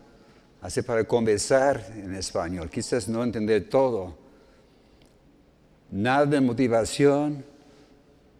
así 0.61 0.81
para 0.81 1.03
conversar 1.05 1.85
en 1.95 2.13
español, 2.15 2.69
quizás 2.69 3.07
no 3.07 3.23
entender 3.23 3.69
todo. 3.69 4.15
Nada 5.91 6.25
de 6.25 6.41
motivación, 6.41 7.43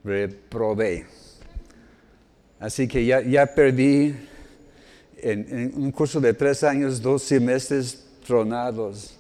reprobé. 0.04 1.06
Así 2.64 2.88
que 2.88 3.06
ya, 3.06 3.20
ya 3.20 3.46
perdí 3.46 4.16
en, 5.22 5.74
un 5.76 5.92
curso 5.92 6.22
de 6.22 6.34
tres 6.34 6.64
años 6.64 7.02
dos 7.02 7.22
semestres 7.22 8.06
tronados. 8.26 9.18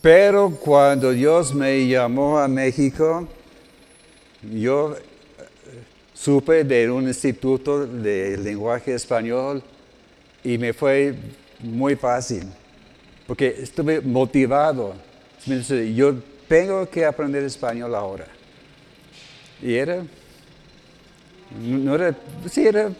Pero 0.00 0.48
cuando 0.48 1.10
Dios 1.10 1.52
me 1.52 1.88
llamó 1.88 2.38
a 2.38 2.46
México, 2.46 3.26
yo 4.42 4.94
eh, 4.94 5.00
supe 6.14 6.62
de 6.62 6.88
un 6.88 7.08
instituto 7.08 7.84
de 7.84 8.36
lenguaje 8.36 8.94
español 8.94 9.60
y 10.44 10.56
me 10.56 10.72
fue 10.72 11.16
muy 11.58 11.96
fácil, 11.96 12.44
porque 13.26 13.56
estuve 13.58 14.00
motivado. 14.02 14.94
Yo 15.96 16.14
tengo 16.46 16.88
que 16.88 17.04
aprender 17.04 17.42
español 17.42 17.92
ahora. 17.96 18.28
Y 19.60 19.74
era, 19.74 20.04
no 21.56 21.94
era, 21.94 22.16
sí 22.50 22.66
era, 22.66 22.90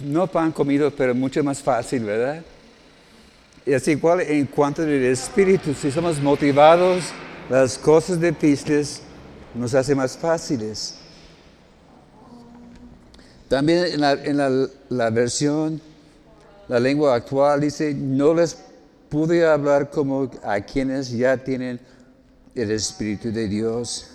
no 0.00 0.26
pan 0.26 0.52
comido, 0.52 0.90
pero 0.90 1.14
mucho 1.14 1.42
más 1.42 1.62
fácil, 1.62 2.04
¿verdad? 2.04 2.42
Y 3.64 3.72
es 3.72 3.86
igual 3.88 4.20
en 4.20 4.46
cuanto 4.46 4.82
al 4.82 4.90
espíritu, 4.90 5.74
si 5.74 5.90
somos 5.90 6.20
motivados, 6.20 7.04
las 7.48 7.76
cosas 7.78 8.20
difíciles 8.20 9.00
nos 9.54 9.74
hacen 9.74 9.96
más 9.96 10.16
fáciles. 10.16 10.96
También 13.48 13.86
en 13.86 14.00
la, 14.00 14.12
en 14.12 14.36
la- 14.36 14.68
la 14.88 15.10
versión, 15.10 15.80
la 16.68 16.80
lengua 16.80 17.14
actual 17.14 17.60
dice, 17.60 17.94
no 17.94 18.34
les 18.34 18.58
pude 19.08 19.46
hablar 19.46 19.90
como 19.90 20.30
a 20.42 20.60
quienes 20.60 21.10
ya 21.10 21.36
tienen 21.36 21.78
el 22.54 22.70
Espíritu 22.72 23.30
de 23.30 23.46
Dios. 23.48 24.10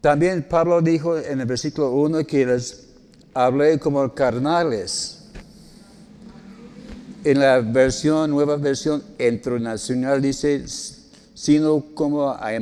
También 0.00 0.46
Pablo 0.48 0.80
dijo 0.80 1.18
en 1.18 1.40
el 1.40 1.46
versículo 1.46 1.92
1 1.92 2.26
que 2.26 2.46
les 2.46 2.86
hablé 3.34 3.78
como 3.78 4.14
carnales. 4.14 5.18
En 7.22 7.38
la 7.38 7.60
versión, 7.60 8.30
nueva 8.30 8.56
versión 8.56 9.02
internacional 9.18 10.22
dice, 10.22 10.64
sino 11.34 11.84
como 11.94 12.30
a. 12.30 12.54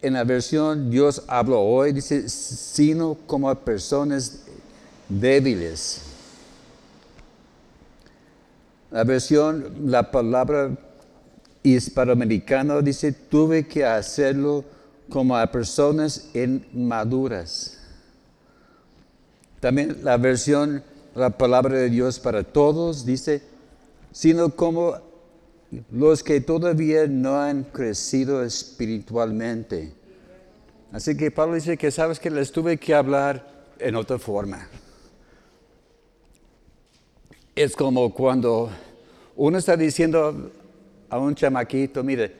En 0.00 0.12
la 0.14 0.24
versión 0.24 0.90
Dios 0.90 1.22
habló 1.26 1.60
hoy, 1.60 1.92
dice, 1.92 2.30
sino 2.30 3.18
como 3.26 3.50
a 3.50 3.62
personas 3.62 4.44
débiles. 5.06 6.00
La 8.90 9.04
versión, 9.04 9.90
la 9.90 10.10
palabra 10.10 10.70
hispanoamericana 11.62 12.80
dice, 12.80 13.12
tuve 13.12 13.66
que 13.66 13.84
hacerlo 13.84 14.64
como 15.08 15.36
a 15.36 15.50
personas 15.50 16.30
inmaduras. 16.34 17.78
También 19.60 19.98
la 20.02 20.16
versión, 20.16 20.82
la 21.14 21.30
palabra 21.30 21.76
de 21.76 21.90
Dios 21.90 22.20
para 22.20 22.44
todos 22.44 23.04
dice, 23.04 23.42
sino 24.12 24.50
como 24.50 24.96
los 25.90 26.22
que 26.22 26.40
todavía 26.40 27.06
no 27.06 27.40
han 27.40 27.64
crecido 27.64 28.42
espiritualmente. 28.42 29.92
Así 30.92 31.16
que 31.16 31.30
Pablo 31.30 31.56
dice 31.56 31.76
que 31.76 31.90
sabes 31.90 32.18
que 32.18 32.30
les 32.30 32.50
tuve 32.50 32.78
que 32.78 32.94
hablar 32.94 33.46
en 33.78 33.96
otra 33.96 34.18
forma. 34.18 34.66
Es 37.54 37.74
como 37.76 38.14
cuando 38.14 38.70
uno 39.36 39.58
está 39.58 39.76
diciendo 39.76 40.52
a 41.10 41.18
un 41.18 41.34
chamaquito, 41.34 42.02
mire, 42.02 42.34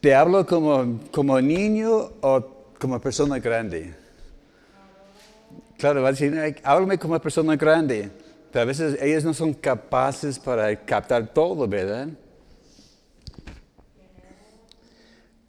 ¿te 0.00 0.14
hablo 0.14 0.46
como, 0.46 1.00
como 1.12 1.40
niño 1.40 2.12
o 2.20 2.46
como 2.78 3.00
persona 3.00 3.38
grande? 3.38 3.94
Claro, 5.76 6.02
va 6.02 6.08
a 6.08 6.12
decir, 6.12 6.36
"Ay, 6.38 6.56
háblame 6.64 6.98
como 6.98 7.18
persona 7.20 7.54
grande. 7.56 8.10
Pero 8.50 8.62
a 8.62 8.64
veces 8.64 9.00
ellos 9.00 9.24
no 9.24 9.34
son 9.34 9.52
capaces 9.52 10.38
para 10.38 10.74
captar 10.84 11.32
todo, 11.32 11.68
¿verdad? 11.68 12.08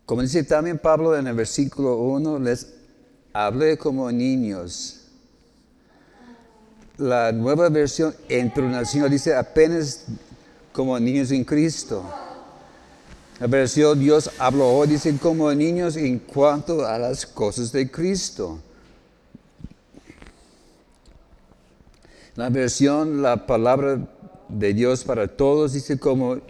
Como 0.06 0.22
dice 0.22 0.43
también 0.43 0.78
Pablo 0.78 1.15
en 1.15 1.28
el 1.28 1.36
versículo 1.36 1.98
1, 1.98 2.39
les 2.39 2.74
hablé 3.32 3.78
como 3.78 4.12
niños. 4.12 4.95
La 6.98 7.32
nueva 7.32 7.69
versión 7.69 8.13
internacional 8.28 9.10
dice 9.10 9.34
apenas 9.36 10.06
como 10.74 11.00
niños 11.00 11.32
en 11.32 11.45
Cristo. 11.45 12.04
Versión 13.47 13.97
Dios 13.99 14.30
habló 14.38 14.67
hoy 14.67 14.89
dice 14.89 15.17
como 15.17 15.54
niños 15.54 15.95
en 15.95 16.19
cuanto 16.19 16.86
a 16.86 16.99
las 16.99 17.25
cosas 17.25 17.71
de 17.71 17.89
Cristo. 17.89 18.60
La 22.36 22.49
versión, 22.49 23.21
la 23.21 23.45
palabra 23.45 23.97
de 24.49 24.73
Dios 24.73 25.06
para 25.06 25.28
todos 25.28 25.73
dice 25.73 25.97
como 25.97 26.41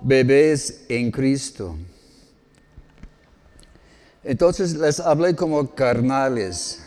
bebés 0.00 0.84
en 0.88 1.10
Cristo. 1.10 1.76
Entonces 4.22 4.74
les 4.74 5.00
hablé 5.00 5.34
como 5.34 5.68
carnales. 5.74 6.80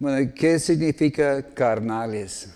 Bueno, 0.00 0.32
¿qué 0.34 0.58
significa 0.58 1.42
carnales? 1.54 2.48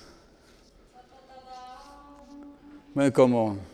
Bueno, 2.92 3.12
como 3.12 3.69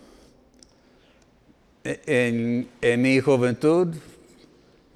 en, 2.07 2.69
en 2.81 3.03
mi 3.03 3.21
juventud 3.21 3.95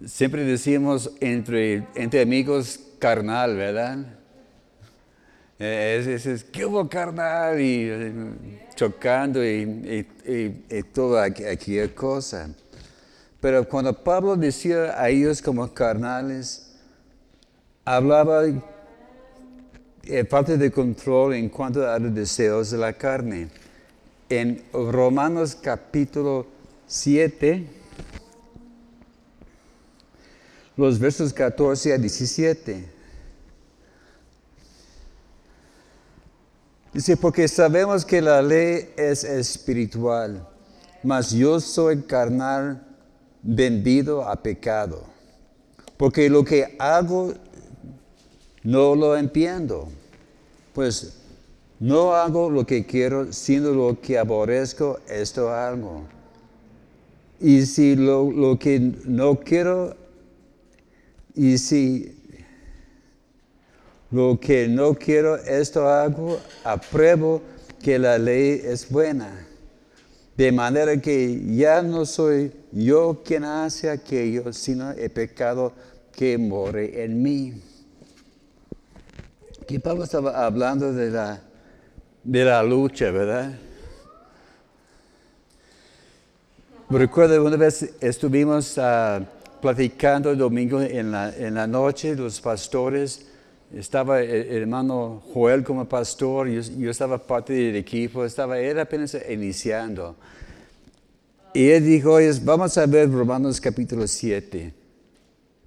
siempre 0.06 0.44
decíamos 0.44 1.10
entre, 1.20 1.86
entre 1.94 2.22
amigos 2.22 2.80
carnal, 2.98 3.56
¿verdad? 3.56 3.98
Eh, 5.58 5.98
Es, 6.00 6.06
es, 6.06 6.26
es, 6.26 6.44
¿qué 6.44 6.64
hubo 6.64 6.88
carnal? 6.88 7.60
Y 7.60 7.84
eh, 7.88 8.12
chocando 8.74 9.44
y, 9.44 9.48
y, 10.26 10.30
y- 10.32 10.64
y 10.78 10.82
toda 10.84 11.26
aqu- 11.28 11.50
aquella 11.52 11.94
cosa. 11.94 12.48
Pero 13.40 13.66
cuando 13.68 13.92
Pablo 13.92 14.36
decía 14.36 15.00
a 15.00 15.08
ellos 15.10 15.40
como 15.42 15.72
carnales, 15.72 16.74
hablaba 17.84 18.42
de 18.42 20.24
falta 20.28 20.56
de 20.56 20.70
control 20.70 21.34
en 21.34 21.48
cuanto 21.48 21.86
a 21.88 21.98
los 21.98 22.14
deseos 22.14 22.70
de 22.70 22.78
la 22.78 22.92
carne. 22.92 23.48
En 24.28 24.62
Romanos 24.72 25.54
capítulo 25.60 26.46
7, 26.90 27.68
los 30.76 30.98
versos 30.98 31.32
14 31.32 31.92
a 31.92 31.98
17. 31.98 32.84
Dice, 36.92 37.16
porque 37.16 37.46
sabemos 37.46 38.04
que 38.04 38.20
la 38.20 38.42
ley 38.42 38.92
es 38.96 39.22
espiritual, 39.22 40.48
mas 41.04 41.30
yo 41.30 41.60
soy 41.60 42.02
carnal 42.02 42.84
vendido 43.40 44.28
a 44.28 44.34
pecado. 44.42 45.04
Porque 45.96 46.28
lo 46.28 46.44
que 46.44 46.74
hago 46.80 47.34
no 48.64 48.96
lo 48.96 49.16
entiendo. 49.16 49.88
Pues 50.74 51.18
no 51.78 52.14
hago 52.14 52.50
lo 52.50 52.66
que 52.66 52.84
quiero, 52.84 53.32
sino 53.32 53.70
lo 53.70 54.00
que 54.00 54.18
aborrezco, 54.18 54.98
esto 55.08 55.50
hago. 55.50 56.19
Y 57.40 57.64
si 57.64 57.96
lo, 57.96 58.30
lo 58.30 58.58
que 58.58 58.78
no 59.06 59.40
quiero, 59.40 59.96
y 61.34 61.56
si 61.56 62.14
lo 64.10 64.38
que 64.38 64.68
no 64.68 64.94
quiero, 64.94 65.36
esto 65.36 65.88
hago, 65.88 66.38
apruebo 66.64 67.42
que 67.82 67.98
la 67.98 68.18
ley 68.18 68.60
es 68.62 68.90
buena. 68.90 69.46
De 70.36 70.52
manera 70.52 71.00
que 71.00 71.40
ya 71.56 71.82
no 71.82 72.04
soy 72.04 72.52
yo 72.72 73.22
quien 73.24 73.44
hace 73.44 73.90
aquello, 73.90 74.52
sino 74.52 74.90
el 74.92 75.10
pecado 75.10 75.72
que 76.12 76.36
more 76.36 77.04
en 77.04 77.22
mí. 77.22 77.54
Aquí 79.62 79.78
Pablo 79.78 80.04
estaba 80.04 80.44
hablando 80.44 80.92
de 80.92 81.10
la, 81.10 81.40
de 82.24 82.44
la 82.44 82.62
lucha, 82.62 83.10
¿verdad? 83.10 83.52
Recuerdo 86.90 87.44
una 87.44 87.56
vez 87.56 87.88
estuvimos 88.00 88.76
uh, 88.76 89.24
platicando 89.62 90.32
el 90.32 90.38
domingo 90.38 90.80
en 90.82 91.12
la, 91.12 91.66
noche, 91.68 92.16
los 92.16 92.40
pastores, 92.40 93.28
estaba 93.72 94.20
el, 94.20 94.28
el 94.28 94.62
hermano 94.62 95.22
Joel 95.32 95.62
como 95.62 95.88
pastor, 95.88 96.48
yo, 96.48 96.60
yo, 96.60 96.90
estaba 96.90 97.16
parte 97.24 97.52
del 97.52 97.76
equipo, 97.76 98.24
estaba 98.24 98.58
él 98.58 98.76
apenas 98.80 99.16
iniciando. 99.30 100.16
Y 101.54 101.70
él 101.70 101.84
dijo, 101.84 102.18
vamos 102.42 102.76
a 102.76 102.86
ver 102.86 103.08
Romanos 103.08 103.60
capítulo 103.60 104.08
7. 104.08 104.74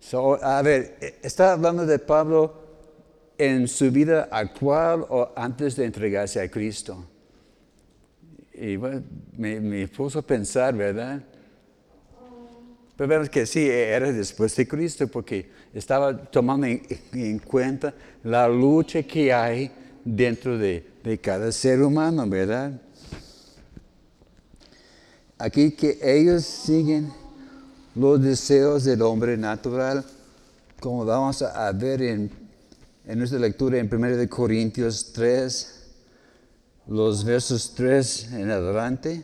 So, 0.01 0.43
a 0.43 0.61
ver, 0.61 0.97
¿está 1.21 1.53
hablando 1.53 1.85
de 1.85 1.99
Pablo 1.99 2.53
en 3.37 3.69
su 3.69 3.89
vida 3.91 4.27
actual 4.29 5.05
o 5.07 5.31
antes 5.37 5.77
de 5.77 5.85
entregarse 5.85 6.41
a 6.41 6.51
Cristo? 6.51 7.12
Y 8.53 8.75
bueno, 8.75 9.03
me, 9.37 9.59
me 9.59 9.87
puso 9.87 10.19
a 10.19 10.21
pensar, 10.21 10.75
¿verdad? 10.75 11.23
Pero 12.95 13.07
vemos 13.07 13.29
que 13.29 13.45
sí, 13.45 13.67
era 13.67 14.11
después 14.11 14.55
de 14.55 14.67
Cristo, 14.67 15.07
porque 15.07 15.49
estaba 15.73 16.15
tomando 16.15 16.67
en, 16.67 17.39
cuenta 17.39 17.93
la 18.23 18.47
lucha 18.47 19.01
que 19.01 19.33
hay 19.33 19.71
dentro 20.05 20.57
de, 20.57 20.85
de, 21.03 21.17
cada 21.17 21.51
ser 21.51 21.81
humano, 21.81 22.27
¿verdad? 22.27 22.79
Aquí 25.39 25.71
que 25.71 25.97
ellos 26.03 26.43
siguen 26.43 27.11
los 27.95 28.21
deseos 28.21 28.83
del 28.83 29.01
hombre 29.01 29.37
natural, 29.37 30.05
como 30.79 31.03
vamos 31.03 31.41
a 31.41 31.71
ver 31.71 32.03
en, 32.03 32.29
en 33.05 33.17
nuestra 33.17 33.39
lectura 33.39 33.79
en 33.79 33.93
1 33.93 34.29
Corintios 34.29 35.11
3, 35.13 35.82
los 36.87 37.23
versos 37.23 37.73
3 37.75 38.33
en 38.33 38.51
adelante, 38.51 39.23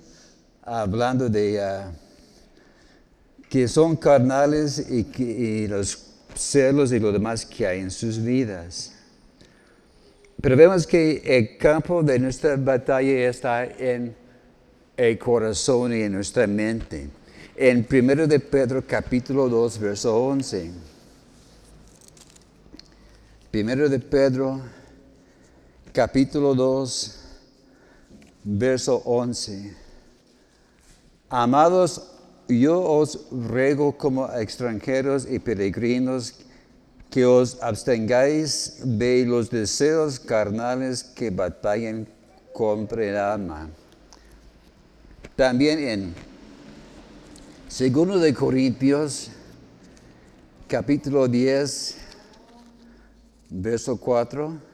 hablando 0.64 1.30
de... 1.30 1.60
Uh, 1.60 2.10
que 3.50 3.68
son 3.68 3.96
carnales 3.96 4.86
y, 4.90 5.06
que, 5.06 5.68
los 5.68 6.06
celos 6.36 6.92
y 6.92 7.00
lo 7.00 7.12
demás 7.12 7.46
que 7.46 7.66
hay 7.66 7.80
en 7.80 7.90
sus 7.90 8.22
vidas. 8.22 8.94
Pero 10.40 10.56
vemos 10.56 10.86
que 10.86 11.22
el 11.26 11.58
campo 11.58 12.04
de 12.04 12.20
nuestra 12.20 12.56
batalla 12.56 13.28
está 13.28 13.66
en 13.66 14.16
el 14.96 15.18
corazón 15.18 15.94
y 15.94 16.04
en 16.04 16.14
nuestra 16.14 16.46
mente. 16.46 17.10
En 17.56 17.86
1 17.92 18.28
de 18.28 18.40
Pedro 18.40 18.84
capítulo 18.88 19.50
2, 19.50 19.80
verso 19.80 20.16
11. 20.16 20.72
1 23.52 23.90
de 23.90 24.00
Pedro 24.00 24.62
capítulo 25.92 26.54
2, 26.54 27.19
verso 28.44 29.02
11. 29.06 29.76
Amados, 31.30 32.12
yo 32.48 32.82
os 32.82 33.28
ruego 33.32 33.98
como 33.98 34.28
extranjeros 34.34 35.28
y 35.30 35.40
peregrinos 35.40 36.34
que 37.10 37.26
os 37.26 37.62
abstengáis 37.62 38.80
de 38.84 39.26
los 39.26 39.50
deseos 39.50 40.20
carnales 40.20 41.04
que 41.04 41.30
batallan 41.30 42.08
contra 42.54 43.06
el 43.06 43.18
alma. 43.18 43.70
También 45.36 45.80
en 45.80 46.30
Segundo 47.70 48.18
de 48.18 48.34
Corintios, 48.34 49.30
capítulo 50.68 51.28
10, 51.28 51.98
verso 53.52 53.96
4. 53.98 54.69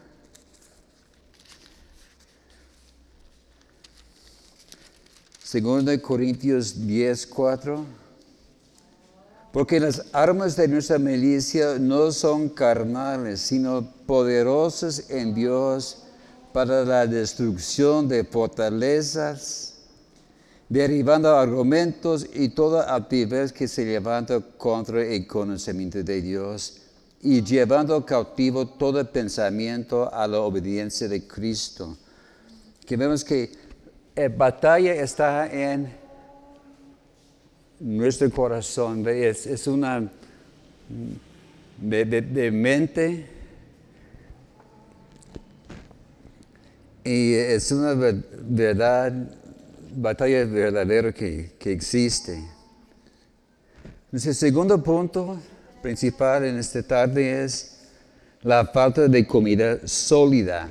Segundo 5.46 5.92
de 5.92 6.02
Corintios 6.02 6.88
10, 6.88 7.28
4. 7.28 7.86
Porque 9.54 9.80
las 9.80 10.02
armas 10.12 10.56
de 10.56 10.68
nuestra 10.68 10.98
milicia 10.98 11.78
no 11.78 12.12
son 12.12 12.50
carnales, 12.50 13.42
sino 13.42 13.88
poderosas 14.08 15.08
en 15.12 15.36
Dios 15.36 16.00
para 16.52 16.84
la 16.84 17.06
destrucción 17.06 18.08
de 18.08 18.24
fortalezas, 18.24 19.76
derribando 20.68 21.38
argumentos 21.38 22.26
y 22.34 22.50
toda 22.50 22.96
actividad 22.96 23.52
que 23.52 23.68
se 23.68 23.86
levanta 23.86 24.42
contra 24.58 25.06
el 25.06 25.28
conocimiento 25.28 26.02
de 26.02 26.24
Dios 26.24 26.78
y 27.22 27.44
llevando 27.44 28.04
cautivo 28.04 28.66
todo 28.66 29.12
pensamiento 29.12 30.12
a 30.12 30.28
la 30.28 30.40
obediencia 30.40 31.08
de 31.08 31.28
Cristo. 31.28 31.96
Que 32.84 32.98
vemos 32.98 33.24
que 33.24 33.65
la 34.16 34.30
batalla 34.30 34.94
está 34.94 35.48
en 35.48 35.92
nuestro 37.80 38.30
corazón, 38.32 39.06
es, 39.08 39.68
una 39.68 40.10
de, 41.78 42.52
mente 42.52 43.26
y 47.04 47.34
es 47.34 47.72
una 47.74 47.94
verdad, 47.94 49.14
batalla 49.96 50.46
verdadera 50.46 51.12
que, 51.12 51.52
que 51.60 51.74
existe. 51.74 52.42
Nuestro 54.12 54.34
segundo 54.34 54.82
punto 54.82 55.38
principal 55.82 56.46
en 56.46 56.58
esta 56.58 56.82
tarde 56.82 57.44
es 57.44 57.90
la 58.42 58.66
falta 58.66 59.10
de 59.10 59.28
comida 59.28 59.86
sólida. 59.86 60.70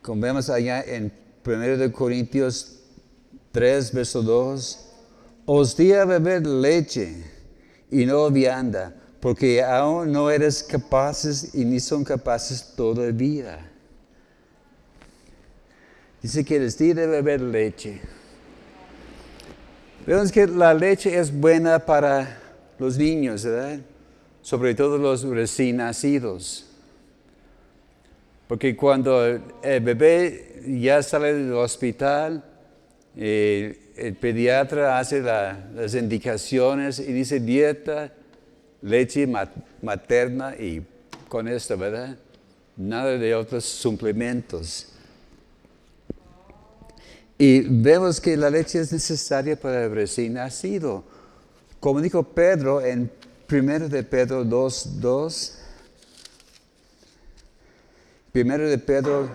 Como 0.00 0.22
vemos 0.22 0.48
allá 0.48 0.82
en 0.82 1.12
1 1.48 1.92
Corintios 1.92 2.80
3, 3.52 3.92
verso 3.92 4.22
2, 4.22 4.78
os 5.46 5.74
di 5.74 5.92
a 5.94 6.04
beber 6.04 6.46
leche 6.46 7.24
y 7.90 8.04
no 8.04 8.30
vianda, 8.30 8.94
porque 9.20 9.62
aún 9.62 10.12
no 10.12 10.30
eres 10.30 10.62
capaces 10.62 11.54
y 11.54 11.64
ni 11.64 11.80
son 11.80 12.04
capaces 12.04 12.74
todavía. 12.76 13.58
Dice 16.22 16.44
que 16.44 16.58
les 16.58 16.76
di 16.76 16.92
de 16.92 17.06
beber 17.06 17.40
leche. 17.40 18.00
Vemos 20.06 20.30
que 20.30 20.46
la 20.46 20.74
leche 20.74 21.18
es 21.18 21.32
buena 21.32 21.78
para 21.78 22.40
los 22.78 22.98
niños, 22.98 23.44
¿verdad? 23.44 23.80
Sobre 24.42 24.74
todo 24.74 24.98
los 24.98 25.22
recién 25.22 25.78
nacidos. 25.78 26.67
Porque 28.48 28.74
cuando 28.74 29.24
el 29.26 29.80
bebé 29.82 30.62
ya 30.80 31.02
sale 31.02 31.34
del 31.34 31.52
hospital, 31.52 32.42
eh, 33.14 33.92
el 33.96 34.14
pediatra 34.14 34.98
hace 34.98 35.20
las 35.20 35.94
indicaciones 35.94 36.98
y 36.98 37.12
dice 37.12 37.40
dieta, 37.40 38.10
leche 38.80 39.28
materna 39.82 40.56
y 40.56 40.82
con 41.28 41.46
esto, 41.46 41.76
¿verdad? 41.76 42.16
Nada 42.76 43.18
de 43.18 43.34
otros 43.34 43.64
suplementos. 43.64 44.92
Y 47.36 47.60
vemos 47.60 48.20
que 48.20 48.36
la 48.36 48.48
leche 48.50 48.80
es 48.80 48.92
necesaria 48.92 49.56
para 49.56 49.84
el 49.84 49.94
recién 49.94 50.34
nacido. 50.34 51.04
Como 51.80 52.00
dijo 52.00 52.22
Pedro 52.22 52.80
en 52.80 53.10
1 53.50 53.88
de 53.88 54.02
Pedro 54.02 54.44
2, 54.44 55.00
2, 55.00 55.58
Primero 58.32 58.68
de 58.68 58.78
Pedro 58.78 59.28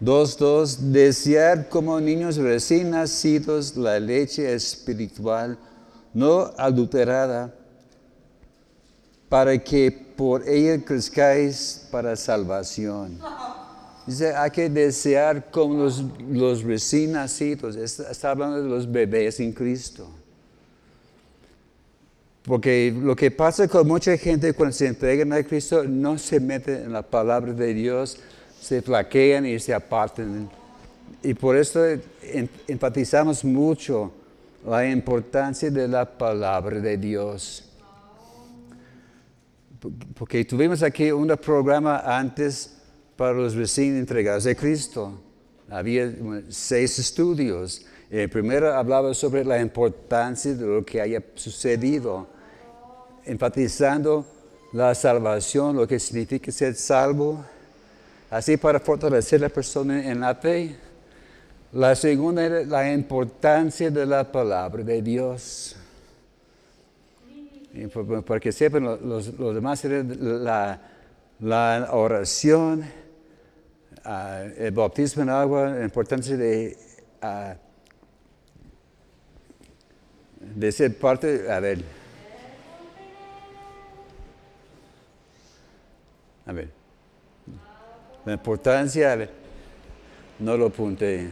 2.2, 0.00 0.76
desear 0.78 1.68
como 1.68 2.00
niños 2.00 2.36
recién 2.36 2.90
nacidos 2.90 3.76
la 3.76 4.00
leche 4.00 4.52
espiritual 4.52 5.58
no 6.14 6.52
adulterada, 6.56 7.54
para 9.28 9.56
que 9.58 9.90
por 9.90 10.46
ella 10.48 10.84
crezcáis 10.84 11.88
para 11.90 12.16
salvación. 12.16 13.18
Dice, 14.06 14.34
hay 14.34 14.50
que 14.50 14.68
desear 14.68 15.50
como 15.50 15.84
los, 15.84 16.04
los 16.28 16.62
recién 16.62 17.12
nacidos. 17.12 17.76
está 17.76 18.30
hablando 18.30 18.62
de 18.62 18.68
los 18.68 18.90
bebés 18.90 19.40
en 19.40 19.52
Cristo. 19.52 20.08
Porque 22.44 22.92
lo 22.96 23.14
que 23.14 23.30
pasa 23.30 23.68
con 23.68 23.86
mucha 23.86 24.16
gente 24.16 24.52
cuando 24.52 24.72
se 24.72 24.88
entregan 24.88 25.32
a 25.32 25.42
Cristo 25.44 25.84
no 25.84 26.18
se 26.18 26.40
meten 26.40 26.84
en 26.84 26.92
la 26.92 27.02
palabra 27.02 27.52
de 27.52 27.72
Dios, 27.72 28.18
se 28.60 28.82
flaquean 28.82 29.46
y 29.46 29.60
se 29.60 29.72
apartan. 29.72 30.50
Y 31.22 31.34
por 31.34 31.56
eso 31.56 31.84
enfatizamos 32.66 33.44
mucho 33.44 34.12
la 34.66 34.88
importancia 34.88 35.70
de 35.70 35.86
la 35.86 36.04
palabra 36.04 36.80
de 36.80 36.96
Dios. 36.96 37.68
Porque 40.14 40.44
tuvimos 40.44 40.82
aquí 40.82 41.12
un 41.12 41.28
programa 41.36 41.98
antes 41.98 42.76
para 43.16 43.32
los 43.34 43.54
recién 43.54 43.96
entregados 43.96 44.46
a 44.46 44.54
Cristo. 44.54 45.20
Había 45.70 46.12
seis 46.48 46.98
estudios. 46.98 47.86
El 48.12 48.28
primero 48.28 48.74
hablaba 48.74 49.14
sobre 49.14 49.42
la 49.42 49.58
importancia 49.58 50.52
de 50.52 50.66
lo 50.66 50.84
que 50.84 51.00
haya 51.00 51.22
sucedido 51.34 52.26
enfatizando 53.24 54.26
la 54.74 54.94
salvación, 54.94 55.76
lo 55.76 55.88
que 55.88 55.98
significa 55.98 56.52
ser 56.52 56.74
salvo, 56.74 57.42
así 58.28 58.58
para 58.58 58.80
fortalecer 58.80 59.40
a 59.40 59.48
la 59.48 59.48
persona 59.48 60.06
en 60.06 60.20
la 60.20 60.34
fe. 60.34 60.76
La 61.72 61.94
segunda 61.94 62.44
era 62.44 62.62
la 62.64 62.92
importancia 62.92 63.90
de 63.90 64.04
la 64.04 64.30
palabra 64.30 64.84
de 64.84 65.00
Dios. 65.00 65.74
Y 67.72 67.86
para 67.86 68.40
que 68.40 68.52
sepan, 68.52 68.84
los, 68.84 69.38
los 69.38 69.54
demás 69.54 69.82
era 69.86 70.02
la, 70.02 70.80
la 71.40 71.88
oración, 71.92 72.84
uh, 74.04 74.50
el 74.58 74.70
bautismo 74.72 75.22
en 75.22 75.30
agua, 75.30 75.70
la 75.70 75.84
importancia 75.84 76.36
de, 76.36 76.76
uh, 77.22 77.61
de 80.54 80.72
ser 80.72 80.96
parte, 80.96 81.50
a 81.50 81.60
ver, 81.60 81.82
a 86.46 86.52
ver, 86.52 86.68
la 88.24 88.32
importancia, 88.32 89.28
no 90.38 90.56
lo 90.56 90.66
apunté, 90.66 91.28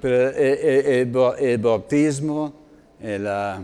pero 0.00 0.30
el, 0.30 1.12
el, 1.12 1.34
el 1.38 1.58
bautismo, 1.58 2.54
la, 3.00 3.62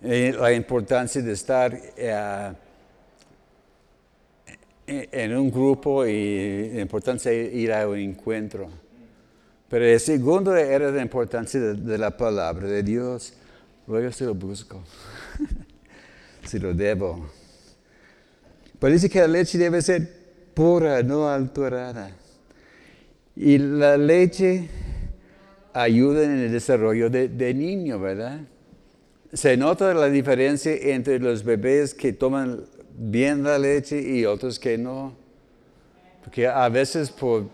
la 0.00 0.52
importancia 0.52 1.20
de 1.22 1.32
estar 1.32 1.78
en 4.86 5.36
un 5.36 5.50
grupo 5.50 6.06
y 6.06 6.70
la 6.74 6.80
importancia 6.80 7.30
de 7.30 7.44
ir 7.54 7.72
a 7.72 7.88
un 7.88 7.98
encuentro. 7.98 8.68
Pero 9.68 9.84
el 9.84 10.00
segundo 10.00 10.56
era 10.56 10.90
la 10.90 11.02
importancia 11.02 11.60
de, 11.60 11.98
la 11.98 12.16
palabra 12.16 12.66
de 12.66 12.82
Dios. 12.82 13.34
Luego 13.90 14.12
se 14.12 14.24
lo 14.24 14.36
busco. 14.36 14.80
si 16.46 16.60
lo 16.60 16.72
debo. 16.72 17.28
Pero 18.78 18.92
dice 18.92 19.10
que 19.10 19.18
la 19.18 19.26
leche 19.26 19.58
debe 19.58 19.82
ser 19.82 20.08
pura, 20.54 21.02
no 21.02 21.28
alterada. 21.28 22.12
Y 23.34 23.58
la 23.58 23.96
leche 23.96 24.68
ayuda 25.72 26.22
en 26.22 26.38
el 26.38 26.52
desarrollo 26.52 27.10
de, 27.10 27.30
de 27.30 27.52
niño, 27.52 27.98
¿verdad? 27.98 28.42
Se 29.32 29.56
nota 29.56 29.92
la 29.92 30.08
diferencia 30.08 30.72
entre 30.72 31.18
los 31.18 31.42
bebés 31.42 31.92
que 31.92 32.12
toman 32.12 32.62
bien 32.96 33.42
la 33.42 33.58
leche 33.58 34.00
y 34.00 34.24
otros 34.24 34.60
que 34.60 34.78
no. 34.78 35.16
Porque 36.22 36.46
a 36.46 36.68
veces 36.68 37.10
por, 37.10 37.48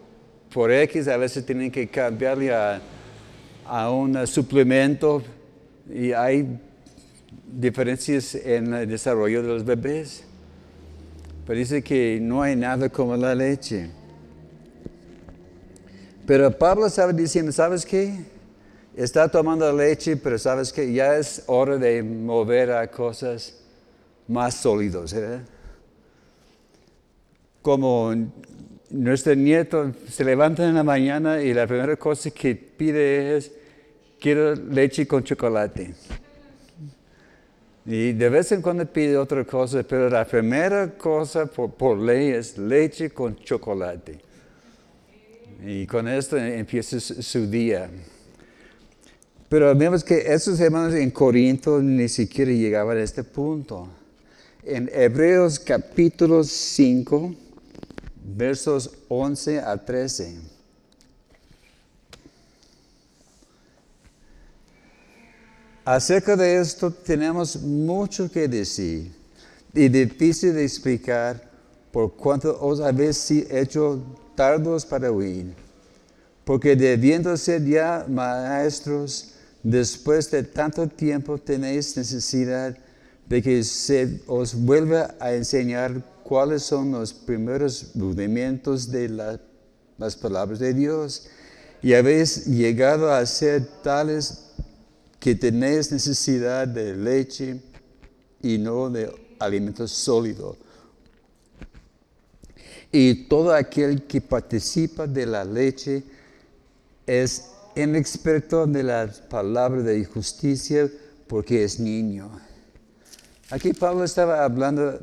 por 0.53 0.71
X, 0.71 1.09
a 1.09 1.17
veces 1.17 1.47
tienen 1.47 1.71
que 1.71 1.89
cambiarle 1.89 2.55
a, 2.55 2.83
a 3.65 3.91
un 3.91 4.27
suplemento 4.27 5.23
y 5.91 6.13
hay 6.13 6.59
diferencias 7.47 8.35
en 8.35 8.73
el 8.75 8.89
desarrollo 8.89 9.43
de 9.43 9.49
los 9.49 9.65
bebés. 9.65 10.25
Pero 11.47 11.59
dice 11.59 11.83
que 11.83 12.19
no 12.21 12.43
hay 12.43 12.57
nada 12.57 12.89
como 12.89 13.17
la 13.17 13.35
leche. 13.35 13.89
Pero 16.27 16.51
Pablo 16.51 16.87
estaba 16.87 17.13
diciendo, 17.13 17.53
¿sabes 17.53 17.87
qué? 17.87 18.25
Está 18.97 19.29
tomando 19.29 19.73
leche, 19.73 20.17
pero 20.17 20.39
sabes 20.39 20.73
que 20.73 20.93
ya 20.93 21.17
es 21.17 21.45
hora 21.47 21.77
de 21.77 22.03
mover 22.03 22.73
a 22.73 22.91
cosas 22.91 23.61
más 24.27 24.55
sólidos. 24.55 25.13
¿eh? 25.13 25.41
Como 27.63 28.13
nuestro 28.91 29.35
nieto 29.35 29.93
se 30.09 30.25
levanta 30.25 30.67
en 30.67 30.75
la 30.75 30.83
mañana 30.83 31.43
y 31.43 31.55
la 31.55 31.67
primera 31.67 31.97
cosa 31.97 32.31
que 32.31 32.57
pide 32.57 33.37
es, 33.37 33.53
quiero 34.27 34.57
leche 34.57 35.07
con 35.07 35.23
chocolate. 35.23 35.95
Y 37.85 38.13
de 38.13 38.29
vez 38.29 38.51
en 38.51 38.61
cuando 38.61 38.85
pide 38.85 39.17
otra 39.17 39.45
cosa, 39.45 39.85
pero 39.85 40.11
la 40.11 40.25
primera 40.25 40.99
cosa 40.99 41.47
por, 41.47 41.97
ley 41.97 42.31
es 42.31 42.59
leche 42.59 43.11
con 43.11 43.37
chocolate. 43.37 44.19
Y 45.65 45.87
con 45.87 46.09
esto 46.09 46.37
empieza 46.37 46.99
su 46.99 47.49
día. 47.49 47.89
Pero 49.49 49.73
vemos 49.77 50.03
que 50.03 50.17
esos 50.19 50.59
hermanos 50.59 50.95
en 50.95 51.13
Corinto 51.13 51.81
ni 51.81 52.09
siquiera 52.09 52.51
llegaban 52.51 52.97
a 52.97 53.03
este 53.05 53.23
punto 53.23 53.89
en 54.65 54.91
Hebreos 54.93 55.61
capítulo 55.61 56.43
5, 56.43 57.33
versos 58.37 58.91
11 59.07 59.61
a 59.61 59.77
13. 59.77 60.56
Acerca 65.87 66.35
de 66.35 66.59
esto 66.59 66.91
tenemos 66.91 67.63
mucho 67.63 68.29
que 68.29 68.49
decir 68.49 69.13
y 69.73 69.89
difícil 69.89 70.53
de 70.53 70.65
explicar 70.65 71.41
por 71.93 72.17
cuanto 72.17 72.59
os 72.61 72.81
habéis 72.81 73.31
hecho 73.31 74.03
tardos 74.35 74.85
para 74.85 75.13
oír. 75.13 75.55
Porque 76.45 76.75
debiendo 76.75 77.37
ser 77.37 77.65
ya 77.65 78.05
maestros, 78.09 79.35
después 79.63 80.29
de 80.29 80.43
tanto 80.43 80.89
tiempo 80.89 81.39
tenéis 81.39 81.97
necesidad 81.97 82.77
de 83.29 83.41
que 83.41 83.63
se 83.63 84.23
os 84.27 84.57
vuelva 84.57 85.15
a 85.21 85.35
enseñar 85.35 86.03
cuáles 86.25 86.65
son 86.65 86.91
los 86.91 87.13
primeros 87.13 87.93
rudimentos 87.95 88.91
de 88.91 89.09
las 89.99 90.17
palabras 90.17 90.59
de 90.59 90.75
Dios. 90.75 91.29
Y 91.81 91.95
habéis 91.95 92.45
llegado 92.47 93.13
a 93.13 93.25
ser 93.25 93.65
tales 93.85 94.46
que 95.19 95.35
tenéis 95.35 95.91
necesidad 95.93 96.69
de 96.69 96.95
leche 96.95 97.61
y 98.43 98.59
no 98.59 98.91
de 98.91 99.11
alimento 99.39 99.87
sólido. 99.89 100.57
Y 102.93 103.29
todo 103.29 103.53
aquel 103.53 104.07
que 104.07 104.21
participa 104.21 105.07
de 105.07 105.27
la 105.27 105.45
leche 105.45 106.03
es 107.07 107.51
inexperto 107.75 108.67
de 108.67 108.83
las 108.83 109.21
palabras 109.21 109.85
de 109.85 110.05
justicia 110.05 110.91
porque 111.27 111.65
es 111.65 111.79
niño. 111.79 112.31
Aquí 113.51 113.73
Pablo 113.73 114.05
estaba 114.05 114.45
hablando, 114.45 114.99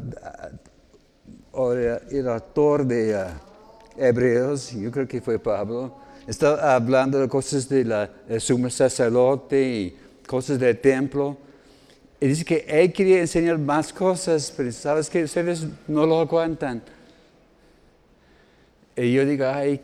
el 2.12 2.28
autor 2.28 2.86
de 2.86 3.16
uh, 3.16 4.02
Hebreos, 4.02 4.72
yo 4.72 4.92
creo 4.92 5.08
que 5.08 5.22
fue 5.22 5.40
Pablo, 5.40 5.96
estaba 6.28 6.76
hablando 6.76 7.20
de 7.20 7.28
cosas 7.30 7.70
de 7.70 7.86
la, 7.86 8.10
sumo 8.40 8.70
sacerdote 8.70 9.62
y 9.62 9.98
cosas 10.34 10.58
del 10.58 10.80
templo. 10.80 11.38
Y 12.20 12.26
dice 12.26 12.44
que 12.44 12.66
él 12.68 12.92
quería 12.92 13.20
enseñar 13.20 13.60
más 13.60 13.94
cosas, 13.94 14.52
pero 14.58 14.72
sabes 14.72 15.08
que 15.08 15.24
ustedes 15.26 15.64
no 15.88 16.08
lo 16.08 16.22
aguantan. 16.22 16.82
Y 18.96 19.14
yo 19.14 19.24
digo, 19.28 19.46
ay, 19.46 19.80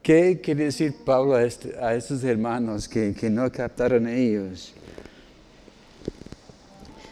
¿qué 0.00 0.40
quiere 0.40 0.66
decir 0.66 0.94
Pablo 1.04 1.34
a, 1.34 1.42
estos 1.42 2.22
hermanos 2.22 2.88
que, 2.88 3.12
que 3.12 3.28
no 3.28 3.50
captaron 3.50 4.06
ellos? 4.06 4.74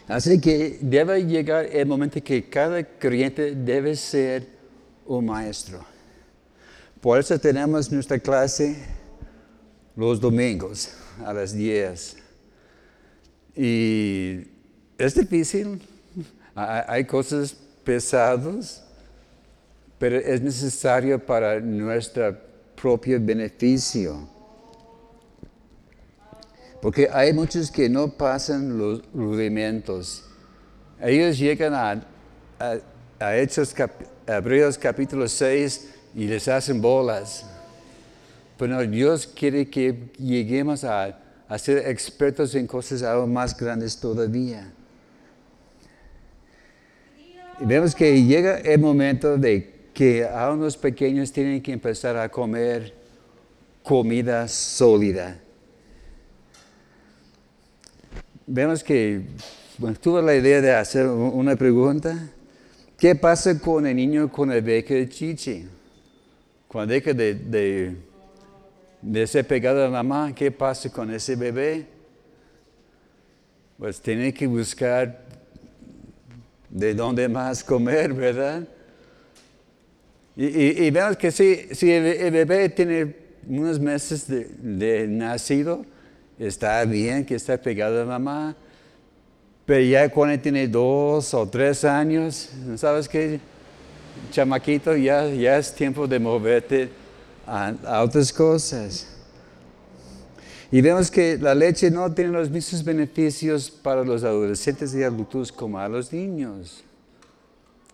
Así 0.07 0.39
que 0.39 0.79
debe 0.79 1.25
llegar 1.25 1.65
el 1.65 1.85
momento 1.85 2.23
que 2.23 2.49
cada 2.49 2.81
creyente 2.81 3.55
debe 3.55 3.93
ser 3.93 4.47
un 5.05 5.25
maestro. 5.25 5.83
Por 7.01 7.19
eso 7.19 7.37
tenemos 7.37 7.91
nuestra 7.91 8.17
clase 8.17 8.77
los 9.97 10.21
domingos 10.21 10.91
a 11.25 11.33
las 11.33 11.51
10. 11.51 12.26
Y 13.57 14.43
es 14.99 15.15
difícil, 15.15 15.81
hay 16.53 17.05
cosas 17.05 17.55
pesadas, 17.83 18.83
pero 19.97 20.17
es 20.17 20.41
necesario 20.41 21.17
para 21.17 21.59
nuestro 21.59 22.37
propio 22.79 23.17
beneficio. 23.19 24.29
Porque 26.83 27.09
hay 27.11 27.33
muchos 27.33 27.71
que 27.71 27.89
no 27.89 28.07
pasan 28.09 28.77
los 28.77 29.01
rudimentos. 29.11 30.23
Ellos 31.01 31.39
llegan 31.39 31.73
a, 31.73 32.03
a, 33.19 33.37
Hechos 33.37 33.73
Hebreos 34.27 34.77
capítulo 34.77 35.27
6 35.27 35.89
y 36.13 36.27
les 36.27 36.47
hacen 36.47 36.79
bolas. 36.79 37.43
Pero 38.59 38.85
Dios 38.85 39.25
quiere 39.25 39.67
que 39.67 40.11
lleguemos 40.19 40.83
a, 40.83 41.17
a 41.47 41.57
ser 41.57 41.87
expertos 41.89 42.55
en 42.55 42.67
cosas 42.67 43.03
aún 43.03 43.31
más 43.31 43.55
grandes 43.55 43.97
todavía. 43.97 44.71
Y 47.59 47.65
vemos 47.65 47.95
que 47.95 48.23
llega 48.23 48.57
el 48.57 48.79
momento 48.79 49.37
de 49.37 49.87
que 49.93 50.25
aún 50.25 50.59
los 50.59 50.77
pequeños 50.77 51.31
tienen 51.31 51.61
que 51.61 51.73
empezar 51.73 52.17
a 52.17 52.29
comer 52.29 52.93
comida 53.83 54.47
sólida 54.47 55.41
vemos 58.47 58.81
que 58.81 59.21
tuvo 60.01 60.21
la 60.21 60.33
idea 60.33 60.61
de 60.61 60.73
hacer 60.73 61.05
una 61.05 61.55
pregunta. 61.55 62.29
¿Qué 62.97 63.13
pasa 63.13 63.59
con 63.59 63.85
el 63.85 63.95
niño 63.95 64.31
con 64.31 64.51
el 64.51 64.61
beca 64.61 64.93
de 64.93 65.07
chichi? 65.07 65.67
Cuando 66.67 66.93
deja 66.93 67.13
de, 67.13 67.35
de, 67.35 67.95
ser 69.25 69.45
pegado 69.47 69.81
a 69.81 69.85
la 69.85 70.03
mamá, 70.03 70.33
¿qué 70.33 70.51
pasa 70.51 70.91
con 70.91 71.13
ese 71.13 71.35
bebé? 71.35 71.85
Pues 73.77 74.01
tiene 74.01 74.33
que 74.33 74.47
buscar 74.47 75.23
de 76.69 76.93
dónde 76.93 77.27
más 77.27 77.63
comer, 77.63 78.13
¿verdad? 78.13 78.67
Y, 80.35 80.91
vemos 80.91 81.17
que 81.17 81.31
si, 81.31 81.67
si 81.71 81.91
el, 81.91 82.31
bebé 82.31 82.69
tiene 82.69 83.15
unos 83.47 83.79
meses 83.79 84.27
de, 84.27 84.45
de 84.59 85.07
nacido, 85.07 85.83
está 86.37 86.83
bien 86.85 87.25
que 87.25 87.35
está 87.35 87.57
pegado 87.57 88.01
a 88.01 88.05
mamá, 88.05 88.55
pero 89.65 89.81
ya 89.81 90.09
cuando 90.09 90.39
tiene 90.39 90.67
dos 90.67 91.33
o 91.33 91.47
tres 91.47 91.83
años, 91.83 92.51
¿sabes 92.75 93.09
qué? 93.09 93.39
Chamaquito, 94.31 94.95
ya, 94.95 95.27
ya 95.27 95.57
es 95.57 95.73
tiempo 95.73 96.07
de 96.07 96.19
moverte 96.19 96.89
a, 97.47 98.01
otras 98.03 98.31
cosas. 98.31 99.07
Y 100.69 100.81
vemos 100.81 101.09
que 101.09 101.37
la 101.37 101.55
leche 101.55 101.89
no 101.89 102.13
tiene 102.13 102.31
los 102.31 102.49
mismos 102.49 102.83
beneficios 102.83 103.71
para 103.71 104.03
los 104.03 104.23
adolescentes 104.23 104.93
y 104.93 105.01
adultos 105.01 105.51
como 105.51 105.79
a 105.79 105.87
los 105.87 106.11
niños. 106.11 106.83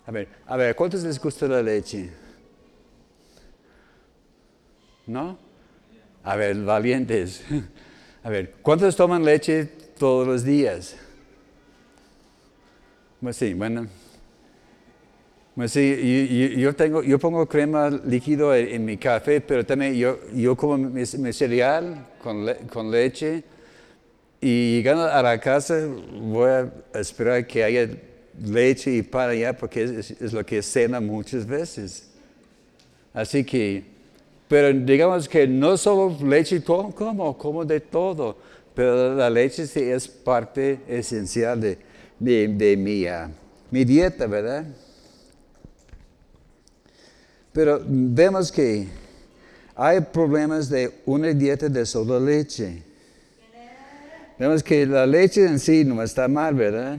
A 0.08 0.12
ver, 0.12 0.28
a 0.48 0.58
ver, 0.58 0.76
¿cuántos 0.76 1.04
les 1.04 1.22
gusta 1.22 1.48
la 1.48 1.62
leche? 1.62 2.10
¿No? 5.06 5.38
A 6.24 6.36
ver, 6.36 6.56
valientes. 6.64 7.44
A 8.26 8.30
ver, 8.30 8.54
¿cuántos 8.62 8.96
toman 8.96 9.26
leche 9.26 9.66
todos 9.98 10.26
los 10.26 10.46
días? 10.46 10.96
Pues 13.20 13.36
sí, 13.36 13.54
bueno. 13.54 13.90
Sí, 15.68 16.56
yo, 16.58 16.74
tengo, 16.76 17.04
yo 17.04 17.20
pongo 17.20 17.46
crema 17.46 17.88
líquido 17.88 18.56
en, 18.56 18.84
mi 18.84 18.98
café, 18.98 19.40
pero 19.40 19.64
también 19.64 19.94
yo, 19.94 20.18
yo 20.34 20.56
como 20.58 20.80
mi, 20.80 21.06
cereal 21.06 22.08
con, 22.24 22.90
leche 22.90 23.44
y 24.42 24.78
llegando 24.78 25.04
a 25.06 25.22
la 25.22 25.40
casa 25.40 25.88
voy 26.20 26.50
a 26.50 26.74
esperar 26.96 27.46
que 27.46 27.64
haya 27.64 27.88
leche 28.44 28.96
y 28.96 29.04
para 29.04 29.34
allá 29.34 29.56
porque 29.56 29.84
es, 29.84 30.34
lo 30.34 30.44
que 30.44 30.64
cena 30.64 31.00
muchas 31.00 31.46
veces. 31.46 32.10
Así 33.14 33.44
que, 33.44 33.84
pero 34.48 34.74
digamos 34.74 35.30
que 35.30 35.48
no 35.48 35.78
solo 35.78 36.18
leche 36.26 36.64
como, 36.64 37.38
como 37.38 37.64
de 37.64 37.80
todo, 37.80 38.38
pero 38.74 39.14
la 39.14 39.30
leche 39.30 39.68
sí 39.68 39.82
es 39.82 40.08
parte 40.08 40.80
esencial 40.88 41.62
de, 41.62 41.78
de, 42.18 42.76
mi, 42.76 43.06
ah, 43.06 43.30
mi 43.70 43.86
dieta, 43.86 44.26
¿verdad? 44.26 44.66
Pero 47.54 47.80
vemos 47.86 48.52
que 48.52 48.88
hay 49.76 50.02
problemas 50.02 50.70
de 50.70 50.92
una 51.06 51.28
dieta 51.30 51.70
de 51.70 51.86
solo 51.86 52.20
leche. 52.20 52.82
Vemos 54.38 54.64
que 54.64 54.86
la 54.86 55.06
leche 55.06 55.46
en 55.46 55.60
sí 55.60 55.86
no 55.86 56.02
está 56.02 56.28
mal, 56.28 56.56
¿verdad? 56.56 56.98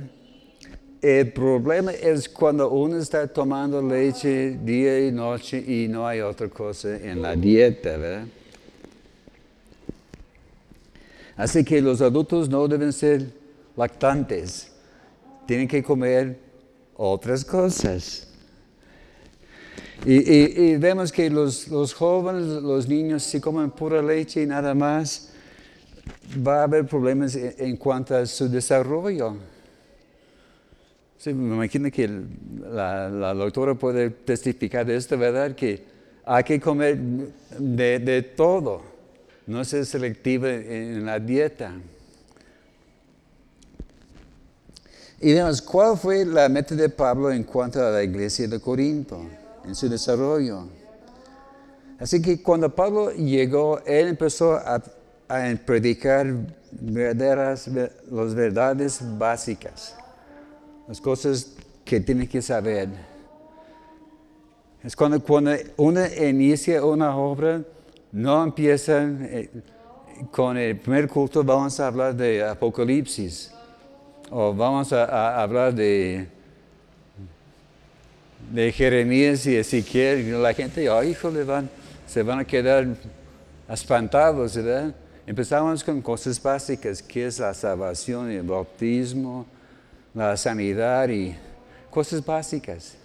El 1.03 1.33
problema 1.33 1.93
es 1.93 2.29
cuando 2.29 2.71
uno 2.71 2.97
está 2.97 3.27
tomando 3.27 3.83
leche 3.83 4.57
día 4.63 5.07
y 5.07 5.13
noche 5.13 5.59
y 5.59 5.89
no 5.89 6.07
hay 6.07 6.21
otra 6.21 6.49
cosa 6.49 6.97
en 6.97 7.21
la 7.21 7.37
dieta, 7.37 7.97
¿verdad? 7.97 8.27
Así 11.37 11.65
que 11.65 11.83
los 11.83 12.01
adultos 12.01 12.49
no 12.49 12.67
deben 12.69 12.93
ser 12.93 13.27
lactantes, 13.77 14.71
tienen 15.47 15.67
que 15.67 15.83
comer 15.83 16.39
otras 16.97 17.45
cosas. 17.45 18.24
Y, 20.07 20.77
vemos 20.77 21.11
que 21.13 21.31
los, 21.31 21.95
jóvenes, 21.95 22.63
los 22.63 22.89
niños, 22.89 23.23
si 23.23 23.41
comen 23.41 23.71
pura 23.71 24.03
leche 24.03 24.43
y 24.43 24.47
nada 24.47 24.75
más, 24.75 25.31
va 26.47 26.61
a 26.61 26.63
haber 26.65 26.87
problemas 26.87 27.35
en, 27.37 27.77
cuanto 27.77 28.17
a 28.17 28.27
su 28.27 28.49
desarrollo. 28.49 29.37
Sí, 31.17 31.33
me 31.33 31.55
imagino 31.55 31.91
que 31.91 32.11
la, 32.71 33.33
doctora 33.35 33.75
puede 33.75 34.11
testificar 34.11 34.85
de 34.85 34.97
esto, 34.97 35.17
¿verdad? 35.17 35.55
Que 35.55 35.83
hay 36.27 36.45
que 36.45 36.61
comer 36.61 36.99
de, 37.59 38.23
todo, 38.37 38.83
no 39.47 39.65
ser 39.65 39.87
selectiva 39.87 40.51
en 40.51 41.07
la 41.07 41.19
dieta. 41.19 41.73
Y 45.21 45.33
vemos, 45.33 45.63
¿cuál 45.63 45.97
fue 45.97 46.27
la 46.27 46.51
meta 46.51 46.75
de 46.75 46.91
Pablo 46.91 47.31
en 47.31 47.45
cuanto 47.45 47.83
a 47.83 47.91
la 47.91 48.03
iglesia 48.03 48.47
de 48.47 48.61
Corinto? 48.61 49.25
En 49.67 49.75
su 49.75 49.89
desarrollo. 49.89 50.67
Así 51.99 52.21
que 52.21 52.43
cuando 52.43 52.75
Pablo 52.75 53.13
llegó, 53.13 53.81
él 53.87 54.09
empezó 54.09 54.55
a, 54.55 54.83
predicar 55.65 56.27
verdaderas, 56.71 57.69
las 57.69 58.35
verdades 58.35 59.01
básicas, 59.19 59.97
las 60.87 61.01
cosas 61.01 61.55
que 61.85 62.01
tiene 62.01 62.29
que 62.29 62.43
saber. 62.43 62.89
Es 64.83 64.95
cuando, 64.95 65.21
cuando 65.21 65.53
uno 65.79 66.01
inicia 66.21 66.85
una 66.85 67.17
obra, 67.17 67.63
no 68.13 68.45
empieza 68.45 69.03
eh, 69.03 69.51
con 70.31 70.57
el 70.57 70.79
primer 70.79 71.09
culto, 71.09 71.43
vamos 71.43 71.81
a 71.81 71.87
hablar 71.87 72.15
de 72.15 72.45
Apocalipsis, 72.45 73.51
o 74.31 74.55
vamos 74.55 74.93
a 74.93 75.43
hablar 75.43 75.75
de 75.75 76.29
de 78.53 78.73
Jeremías 78.73 79.47
y 79.47 79.57
Ezequiel, 79.57 80.43
la 80.43 80.53
gente, 80.55 80.89
oh, 80.89 81.03
híjole, 81.03 81.45
se 82.07 82.23
van 82.23 82.39
a 82.41 82.45
quedar 82.45 82.87
espantados, 83.69 84.57
¿verdad? 84.57 84.95
Empezamos 85.27 85.83
con 85.83 86.03
cosas 86.03 86.41
básicas, 86.43 87.03
que 87.03 87.27
es 87.27 87.39
la 87.39 87.55
salvación, 87.55 88.31
el 88.31 88.43
bautismo, 88.43 89.47
la 90.13 90.37
sanidad 90.37 91.09
y 91.09 91.35
cosas 91.91 92.25
básicas. 92.25 92.97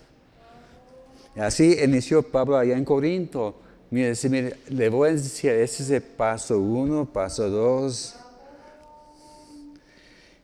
Así 1.36 1.78
inició 1.82 2.22
Pablo 2.22 2.58
allá 2.58 2.78
en 2.78 2.84
Corinto. 2.84 3.56
Mire, 3.90 4.14
le 4.68 4.90
voy 4.90 5.10
a 5.10 5.12
decir, 5.14 5.52
ese 5.52 5.84
es 5.84 5.90
el 5.90 6.02
paso 6.02 6.60
uno, 6.60 7.06
paso 7.06 7.50
dos. 7.50 8.16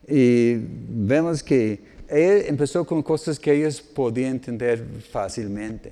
Y 0.07 0.55
vemos 0.57 1.43
que 1.43 1.94
él 2.07 2.45
empezó 2.47 2.85
con 2.85 3.01
cosas 3.01 3.39
que 3.39 3.53
ellos 3.53 3.81
podían 3.81 4.31
entender 4.31 4.85
fácilmente. 5.11 5.91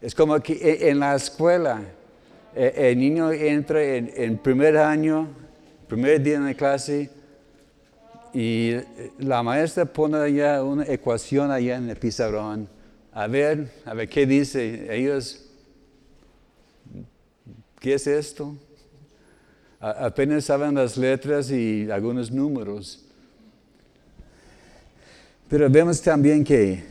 Es 0.00 0.14
como 0.14 0.38
que 0.40 0.54
e, 0.54 0.90
en 0.90 0.98
la 0.98 1.14
escuela, 1.14 1.82
e, 2.54 2.90
el 2.90 2.98
niño 2.98 3.30
entra 3.32 3.82
en, 3.82 4.38
primer 4.38 4.76
año, 4.76 5.28
primer 5.88 6.22
día 6.22 6.36
en 6.36 6.46
la 6.46 6.54
clase, 6.54 7.10
y 8.34 8.76
la 9.18 9.42
maestra 9.42 9.84
pone 9.84 10.16
allá 10.16 10.62
una 10.62 10.84
ecuación 10.84 11.50
allá 11.50 11.76
en 11.76 11.90
el 11.90 11.96
pizarrón. 11.96 12.68
A 13.12 13.26
ver, 13.26 13.70
a 13.84 13.92
ver 13.92 14.08
qué 14.08 14.26
dice. 14.26 14.86
Ellos, 14.94 15.44
¿qué 17.78 17.94
es 17.94 18.06
esto? 18.06 18.56
apenas 19.82 20.44
saben 20.44 20.76
las 20.76 20.96
letras 20.96 21.50
y 21.50 21.90
algunos 21.90 22.30
números. 22.30 23.01
Pero 25.52 25.68
vemos 25.68 26.00
también 26.00 26.42
que 26.42 26.82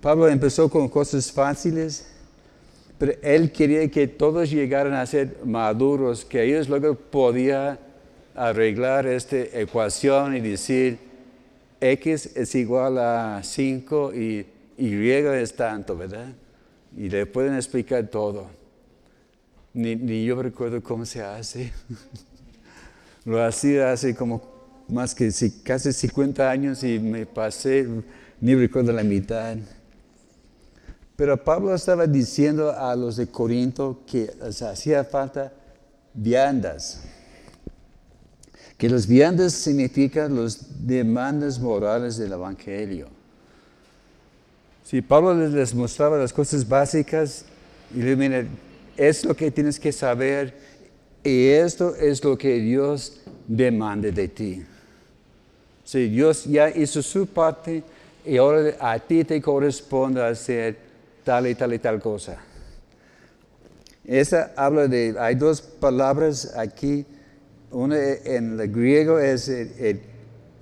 Pablo 0.00 0.26
empezó 0.26 0.70
con 0.70 0.88
cosas 0.88 1.30
fáciles, 1.30 2.06
pero 2.96 3.12
él 3.20 3.52
quería 3.52 3.86
que 3.90 4.08
todos 4.08 4.48
llegaran 4.48 4.94
a 4.94 5.04
ser 5.04 5.36
maduros, 5.44 6.24
que 6.24 6.42
ellos 6.42 6.66
luego 6.66 6.94
podían 6.94 7.78
arreglar 8.34 9.06
esta 9.06 9.36
ecuación 9.36 10.34
y 10.34 10.40
decir 10.40 10.96
X 11.78 12.34
es 12.34 12.54
igual 12.54 12.96
a 12.96 13.42
5 13.44 14.14
y 14.14 14.46
Y 14.78 15.10
es 15.10 15.54
tanto, 15.54 15.94
¿verdad? 15.94 16.28
Y 16.96 17.10
le 17.10 17.26
pueden 17.26 17.54
explicar 17.54 18.06
todo. 18.06 18.46
Ni, 19.74 19.94
ni 19.94 20.24
yo 20.24 20.40
recuerdo 20.40 20.82
cómo 20.82 21.04
se 21.04 21.22
hace. 21.22 21.70
Lo 23.26 23.44
hacía 23.44 23.92
hace 23.92 24.14
como 24.14 24.49
más 24.90 25.14
que 25.14 25.30
casi 25.62 25.92
50 25.92 26.50
años 26.50 26.82
y 26.82 26.98
me 26.98 27.26
pasé, 27.26 27.86
ni 28.40 28.54
recuerdo 28.54 28.92
la 28.92 29.02
mitad. 29.02 29.56
Pero 31.16 31.36
Pablo 31.42 31.74
estaba 31.74 32.06
diciendo 32.06 32.72
a 32.72 32.96
los 32.96 33.16
de 33.16 33.26
Corinto 33.26 34.00
que 34.06 34.30
hacía 34.62 35.04
falta 35.04 35.52
viandas. 36.14 37.02
Que 38.78 38.88
los 38.88 39.06
viandas 39.06 39.52
significan 39.52 40.42
las 40.42 40.86
demandas 40.86 41.60
morales 41.60 42.16
del 42.16 42.32
Evangelio. 42.32 43.08
Si 44.82 45.02
Pablo 45.02 45.34
les 45.34 45.74
mostraba 45.74 46.16
las 46.16 46.32
cosas 46.32 46.66
básicas 46.66 47.44
y 47.94 48.00
le 48.00 48.16
mira, 48.16 48.46
es 48.96 49.24
lo 49.24 49.36
que 49.36 49.50
tienes 49.50 49.78
que 49.78 49.92
saber 49.92 50.54
y 51.22 51.48
esto 51.48 51.94
es 51.94 52.24
lo 52.24 52.38
que 52.38 52.54
Dios 52.60 53.20
demanda 53.46 54.10
de 54.10 54.28
ti. 54.28 54.64
Si 55.90 56.08
Dios 56.08 56.44
ya 56.44 56.70
hizo 56.70 57.02
su 57.02 57.26
parte 57.26 57.82
y 58.24 58.36
ahora 58.36 58.76
a 58.78 58.96
ti 59.00 59.24
te 59.24 59.42
corresponde 59.42 60.22
hacer 60.22 60.76
tal 61.24 61.48
y 61.48 61.56
tal 61.56 61.74
y 61.74 61.80
tal 61.80 62.00
cosa. 62.00 62.38
Esa 64.04 64.52
habla 64.54 64.86
de, 64.86 65.16
hay 65.18 65.34
dos 65.34 65.60
palabras 65.60 66.56
aquí, 66.56 67.04
una 67.72 67.98
en 67.98 68.60
el 68.60 68.70
griego 68.70 69.18
es 69.18 69.48
el, 69.48 69.72
el 69.80 70.00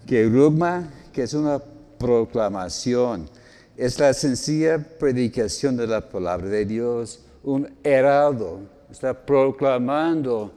que 0.06 1.22
es 1.22 1.34
una 1.34 1.60
proclamación. 1.98 3.28
Es 3.76 3.98
la 3.98 4.14
sencilla 4.14 4.78
predicación 4.78 5.76
de 5.76 5.88
la 5.88 6.08
palabra 6.08 6.48
de 6.48 6.64
Dios, 6.64 7.20
un 7.42 7.70
heraldo 7.84 8.60
está 8.90 9.12
proclamando 9.12 10.50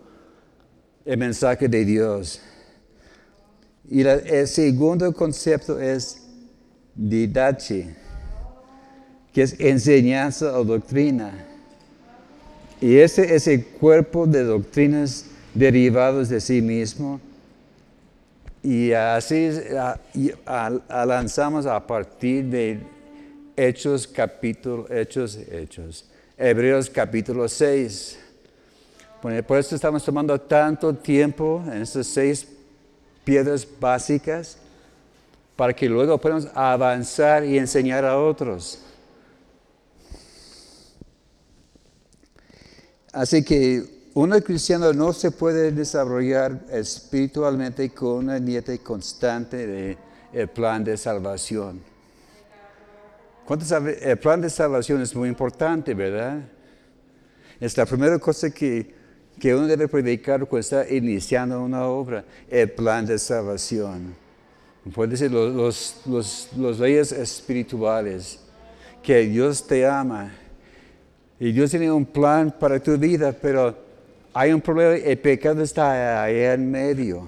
el 1.04 1.18
mensaje 1.18 1.68
de 1.68 1.84
Dios. 1.84 2.40
Y 3.90 4.02
el 4.02 4.48
segundo 4.48 5.12
concepto 5.14 5.80
es 5.80 6.22
didache, 6.96 7.96
que 9.34 9.44
es 9.44 9.60
enseñanza 9.60 10.58
o 10.58 10.64
doctrina. 10.64 11.46
Y 12.80 12.98
ese 12.98 13.36
es 13.36 13.48
el 13.48 13.66
cuerpo 13.66 14.26
de 14.26 14.44
doctrinas 14.44 15.26
derivados 15.54 16.30
de 16.30 16.40
sí 16.40 16.62
mismo. 16.62 17.20
Y 18.64 18.92
así 18.92 19.50
lanzamos 20.90 21.66
a 21.66 21.86
partir 21.86 22.46
de 22.46 22.80
Hechos 23.56 24.08
capítulo, 24.08 24.88
Hechos, 24.90 25.38
Hechos, 25.52 26.06
Hebreos 26.38 26.90
capítulo 26.90 27.48
6. 27.48 28.20
Por 29.22 29.58
eso 29.58 29.76
estamos 29.76 30.04
tomando 30.04 30.40
tanto 30.40 30.96
tiempo 30.96 31.64
en 31.68 31.84
estas 31.84 32.08
seis 32.08 32.48
piedras 33.24 33.68
básicas 33.80 34.58
para 35.56 35.74
que 35.74 35.88
luego 35.88 36.18
podamos 36.18 36.48
avanzar 36.54 37.46
y 37.46 37.58
enseñar 37.58 38.06
a 38.06 38.18
otros. 38.18 38.80
Así 43.12 43.44
que 43.44 44.10
un 44.14 44.32
cristiano 44.42 44.92
no 44.94 45.14
se 45.14 45.32
puede 45.32 45.72
desarrollar 45.72 46.66
espiritualmente 46.70 47.90
con 47.92 48.26
una 48.26 48.40
dieta 48.40 48.78
constante 48.80 49.98
del 50.34 50.48
plan 50.50 50.84
de 50.84 50.98
salvación. 50.98 51.82
El 54.02 54.18
plan 54.18 54.42
de 54.42 54.50
salvación 54.50 55.02
es 55.02 55.16
muy 55.16 55.28
importante, 55.28 55.94
¿verdad? 55.94 56.42
Es 57.60 57.76
la 57.76 57.86
primera 57.86 58.18
cosa 58.18 58.50
que, 58.50 59.01
uno 59.48 59.68
debe 59.68 59.88
predicar 59.88 60.40
cuando 60.46 60.60
está 60.60 60.90
iniciando 60.90 61.62
una 61.62 61.86
obra, 61.86 62.24
el 62.50 62.70
plan 62.72 63.06
de 63.06 63.18
salvación. 63.18 64.16
Puede 64.94 65.18
ser 65.18 65.32
los, 65.32 66.02
los, 66.06 66.50
los 66.58 66.80
leyes 66.80 67.12
espirituales, 67.12 68.40
que 69.02 69.20
Dios 69.22 69.66
te 69.66 69.86
ama 69.86 70.32
y 71.40 71.52
Dios 71.52 71.72
tiene 71.72 71.92
un 71.92 72.06
plan 72.06 72.54
para 72.60 72.80
tu 72.80 72.98
vida, 72.98 73.32
pero 73.32 73.76
hay 74.34 74.54
un 74.54 74.62
problema, 74.62 74.96
el 74.96 75.18
pecado 75.18 75.64
está 75.64 76.24
ahí 76.24 76.38
en 76.38 76.70
medio. 76.70 77.28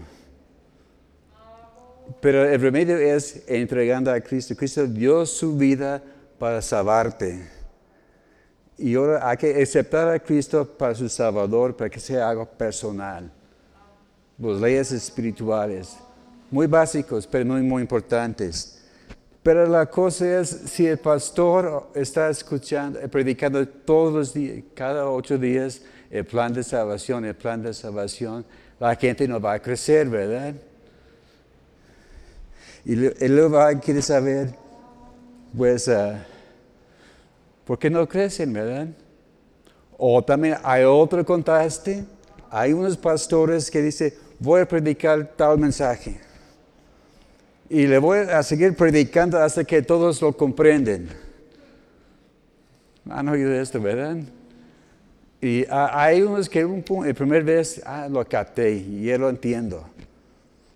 Pero 2.21 2.47
el 2.47 2.61
remedio 2.61 2.97
es 2.97 3.43
entregando 3.47 4.11
a 4.11 4.19
Cristo. 4.21 4.55
Cristo 4.55 4.85
dio 4.85 5.25
su 5.25 5.57
vida 5.57 6.01
para 6.37 6.61
salvarte. 6.61 7.62
Y 8.77 8.95
ahora 8.95 9.29
hay 9.29 9.37
que 9.37 9.61
aceptar 9.61 10.09
a 10.09 10.19
Cristo 10.19 10.65
para 10.65 10.95
su 10.95 11.07
Salvador, 11.07 11.75
para 11.75 11.89
que 11.89 11.99
sea 11.99 12.29
algo 12.29 12.45
personal. 12.45 13.31
Las 14.37 14.59
leyes 14.59 14.91
espirituales, 14.91 15.95
muy 16.49 16.67
básicos, 16.67 17.27
pero 17.27 17.45
no 17.45 17.55
muy 17.55 17.81
importantes. 17.81 18.79
Pero 19.43 19.67
la 19.67 19.85
cosa 19.85 20.39
es, 20.39 20.49
si 20.49 20.87
el 20.87 20.97
pastor 20.97 21.89
está 21.93 22.29
escuchando, 22.29 22.99
predicando 23.09 23.67
todos 23.67 24.13
los 24.13 24.33
días, 24.33 24.63
cada 24.73 25.09
ocho 25.09 25.37
días, 25.37 25.81
el 26.09 26.25
plan 26.25 26.53
de 26.53 26.63
salvación, 26.63 27.25
el 27.25 27.35
plan 27.35 27.61
de 27.61 27.73
salvación, 27.73 28.45
la 28.79 28.95
gente 28.95 29.27
no 29.27 29.39
va 29.39 29.53
a 29.53 29.59
crecer, 29.59 30.07
¿verdad? 30.07 30.55
Y 32.85 32.95
luego 32.95 33.51
va 33.51 33.69
a 33.69 33.79
querer 33.79 34.03
saber, 34.03 34.55
pues, 35.55 35.87
ah, 35.87 36.25
¿por 37.65 37.79
qué 37.79 37.89
no 37.89 38.07
crecen, 38.07 38.53
verdad? 38.53 38.87
O 39.97 40.23
también 40.23 40.57
hay 40.63 40.83
otro 40.83 41.25
contraste, 41.25 42.03
hay 42.49 42.73
unos 42.73 42.97
pastores 42.97 43.69
que 43.69 43.81
dicen, 43.81 44.13
voy 44.39 44.61
a 44.61 44.67
predicar 44.67 45.31
tal 45.35 45.57
mensaje 45.57 46.19
y 47.73 47.87
le 47.87 47.97
voy 47.97 48.19
a 48.19 48.43
seguir 48.43 48.75
predicando 48.75 49.39
hasta 49.39 49.63
que 49.63 49.81
todos 49.81 50.21
lo 50.21 50.31
comprenden. 50.35 51.09
Han 53.09 53.27
oído 53.29 53.51
esto, 53.51 53.81
¿verdad? 53.81 54.17
Y 55.41 55.65
hay 55.69 56.21
unos 56.21 56.47
que 56.47 56.63
un, 56.63 56.83
el 57.05 57.15
primer 57.15 57.43
vez 57.43 57.81
ah, 57.85 58.07
lo 58.09 58.23
capté 58.25 58.73
y 58.73 59.05
ya 59.05 59.17
lo 59.17 59.27
entiendo. 59.27 59.85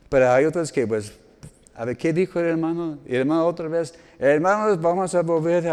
Pero 0.09 0.31
hay 0.31 0.45
otros 0.45 0.71
que, 0.71 0.87
pues, 0.87 1.13
a 1.75 1.85
ver, 1.85 1.95
¿qué 1.95 2.11
dijo 2.11 2.39
el 2.39 2.47
hermano? 2.47 2.97
Y 3.05 3.13
el 3.13 3.21
hermano 3.21 3.45
otra 3.45 3.67
vez, 3.67 3.93
hermanos, 4.17 4.81
vamos 4.81 5.13
a 5.13 5.21
volver 5.21 5.67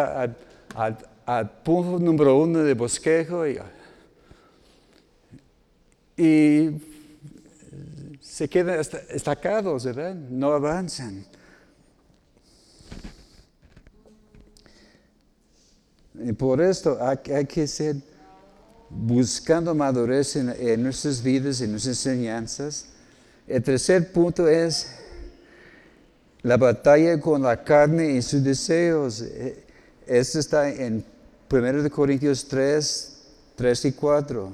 al 0.75 1.51
punto 1.63 1.99
número 1.99 2.39
uno 2.39 2.61
de 2.61 2.75
bosquejo. 2.75 3.45
Y, 6.17 6.81
se 8.21 8.49
quedan 8.49 8.81
estacados, 9.11 9.85
¿verdad? 9.85 10.15
No 10.15 10.53
avanzan. 10.53 11.25
Y 16.15 16.33
por 16.33 16.61
esto 16.61 16.99
hay, 17.01 17.45
que 17.47 17.67
ser 17.67 17.97
buscando 18.89 19.75
madurez 19.75 20.37
en, 20.37 20.83
nuestras 20.83 21.23
vidas, 21.23 21.61
en 21.61 21.73
nuestras 21.73 22.05
enseñanzas. 22.05 22.87
El 23.47 23.63
tercer 23.63 24.13
punto 24.13 24.49
es 24.49 24.97
la 26.43 26.57
batalla 26.57 27.21
con 27.21 27.43
la 27.43 27.63
carne 27.63 28.13
y 28.13 28.23
sus 28.23 28.43
deseos. 28.43 29.23
E, 30.07 30.19
esto 30.19 30.39
está 30.39 30.69
en 30.69 31.05
1 31.51 31.91
Corintios 31.91 32.47
3, 32.49 33.13
3 33.57 33.85
y 33.85 33.93
4. 33.93 34.53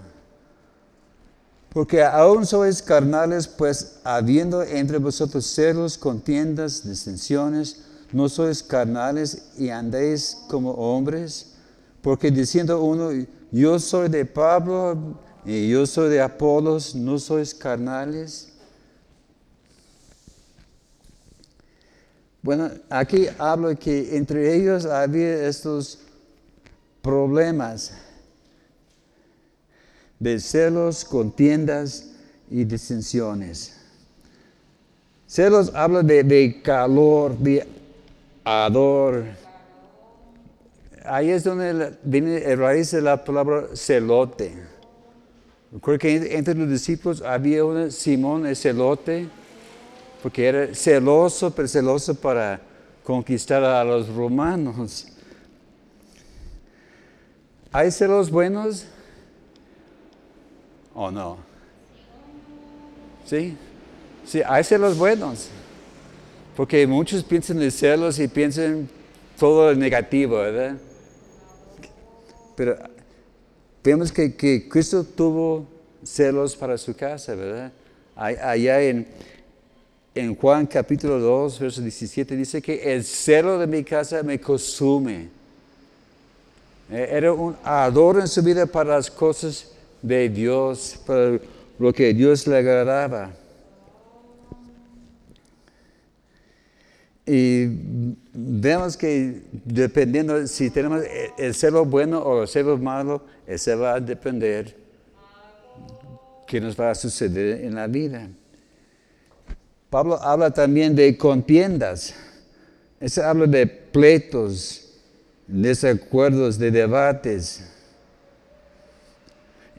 Porque 1.70 2.03
aún 2.03 2.44
sois 2.46 2.82
carnales, 2.82 3.46
pues 3.46 4.01
habiendo 4.03 4.62
entre 4.62 4.98
vosotros 4.98 5.46
celos, 5.46 5.96
contiendas, 5.96 6.86
disensiones, 6.86 7.82
no 8.12 8.28
sois 8.28 8.62
carnales 8.62 9.53
y 9.57 9.68
andéis 9.68 10.36
como 10.48 10.72
hombres. 10.72 11.53
Porque 12.03 12.30
diciendo 12.30 12.82
uno, 12.82 13.11
yo 13.53 13.78
soy 13.78 14.09
de 14.09 14.24
Pablo 14.24 15.16
y 15.44 15.68
yo 15.68 15.86
soy 15.86 16.11
de 16.11 16.20
Apolos, 16.20 16.94
no 16.94 17.18
sois 17.18 17.55
carnales. 17.55 18.49
Bueno, 22.43 22.70
aquí 22.88 23.26
hablo 23.38 23.76
que 23.78 24.16
entre 24.16 24.57
ellos 24.57 24.86
había 24.86 25.47
estos 25.47 25.99
problemas 27.03 27.93
de 30.18 30.38
celos, 30.41 31.05
contiendas 31.05 32.11
y 32.51 32.64
disensiones. 32.64 33.76
Celos 35.26 35.70
habla 35.74 36.03
de, 36.03 36.61
calor, 36.62 37.36
de 37.38 37.66
ador. 38.43 39.24
Ahí 41.05 41.30
es 41.30 41.45
donde 41.45 41.95
viene 42.03 42.38
el 42.38 42.59
raíz 42.59 42.91
de 42.91 43.01
la 43.01 43.22
palabra 43.22 43.68
celote. 43.74 44.55
Creo 45.80 45.99
que 45.99 46.36
entre 46.36 46.55
los 46.55 46.68
discípulos 46.68 47.22
había 47.22 47.64
un 47.64 47.93
Simón 47.93 48.45
el 48.47 48.57
celote, 48.57 49.28
porque 50.22 50.46
era 50.46 50.74
celoso, 50.74 51.50
pero 51.54 51.68
celoso 51.68 52.14
para 52.14 52.60
conquistar 53.04 53.62
a 53.64 53.82
los 53.84 54.08
romanos. 54.08 55.06
¿Hay 57.72 57.90
celos 57.90 58.30
buenos? 58.30 58.86
¿O 60.94 61.10
no? 61.10 61.38
¿Sí? 63.24 63.56
Sí, 64.26 64.42
hay 64.46 64.64
celos 64.64 64.98
buenos. 64.98 65.48
Porque 66.56 66.86
muchos 66.86 67.22
piensan 67.22 67.62
en 67.62 67.70
celos 67.70 68.18
y 68.18 68.28
piensan 68.28 68.88
todo 69.38 69.74
negativo, 69.74 70.36
¿verdad? 70.36 70.76
Pero 72.56 72.76
vemos 73.82 74.12
que, 74.12 74.34
que 74.34 74.68
Cristo 74.68 75.04
tuvo 75.04 75.66
celos 76.02 76.56
para 76.56 76.76
su 76.76 76.94
casa, 76.94 77.34
¿verdad? 77.34 77.72
Allá 78.14 78.82
en, 78.82 79.06
en 80.14 80.34
Juan 80.34 80.66
capítulo 80.66 81.20
2, 81.20 81.61
verso 81.61 81.80
17 81.82 82.36
dice 82.36 82.61
que 82.61 82.94
el 82.94 83.04
celo 83.04 83.58
de 83.58 83.66
mi 83.66 83.84
casa 83.84 84.22
me 84.22 84.40
consume. 84.40 85.28
Eh, 86.90 87.08
era 87.12 87.32
un 87.32 87.56
ador 87.62 88.18
en 88.18 88.26
su 88.26 88.42
vida 88.42 88.66
para 88.66 88.96
las 88.96 89.11
cosas 89.11 89.72
de 90.02 90.28
Dios, 90.28 91.00
para 91.06 91.38
lo 91.78 91.92
que 91.92 92.12
Dios 92.12 92.46
le 92.46 92.58
agradaba. 92.58 93.30
Y 97.24 97.66
vemos 98.32 98.96
que 98.96 99.42
dependiendo 99.52 100.44
si 100.48 100.70
tenemos 100.70 101.04
el 101.38 101.54
celo 101.54 101.84
bueno 101.84 102.18
o 102.18 102.42
el 102.42 102.48
celo 102.48 102.76
malo, 102.76 103.22
ese 103.46 103.76
va 103.76 103.94
a 103.94 104.00
depender 104.00 104.76
qué 106.48 106.61
nos 106.61 106.78
va 106.78 106.90
a 106.90 106.94
suceder 106.96 107.64
en 107.64 107.76
la 107.76 107.86
vida. 107.86 108.28
Pablo 109.91 110.22
habla 110.22 110.53
también 110.53 110.95
de 110.95 111.16
contiendas. 111.18 112.14
Ese 113.01 113.22
habla 113.22 113.47
de 113.47 113.66
pleitos, 113.66 114.88
desacuerdos, 115.49 116.59
de 116.59 116.70
debates. 116.70 117.64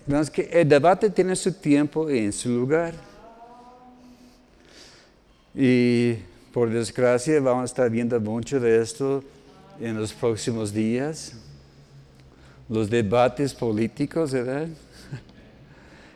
vemos 0.05 0.29
que 0.29 0.49
el 0.51 0.67
debate 0.67 1.09
tiene 1.09 1.35
su 1.35 1.53
tiempo 1.53 2.11
y 2.11 2.19
en 2.19 2.33
su 2.33 2.49
lugar. 2.49 2.93
Y 5.55 6.15
por 6.53 6.69
desgracia 6.69 7.39
vamos 7.39 7.63
a 7.63 7.65
estar 7.65 7.89
viendo 7.89 8.19
mucho 8.19 8.59
de 8.59 8.81
esto 8.81 9.23
en 9.79 9.97
los 9.97 10.11
próximos 10.11 10.73
días. 10.73 11.33
Los 12.67 12.89
debates 12.89 13.53
políticos, 13.53 14.33
¿verdad? 14.33 14.67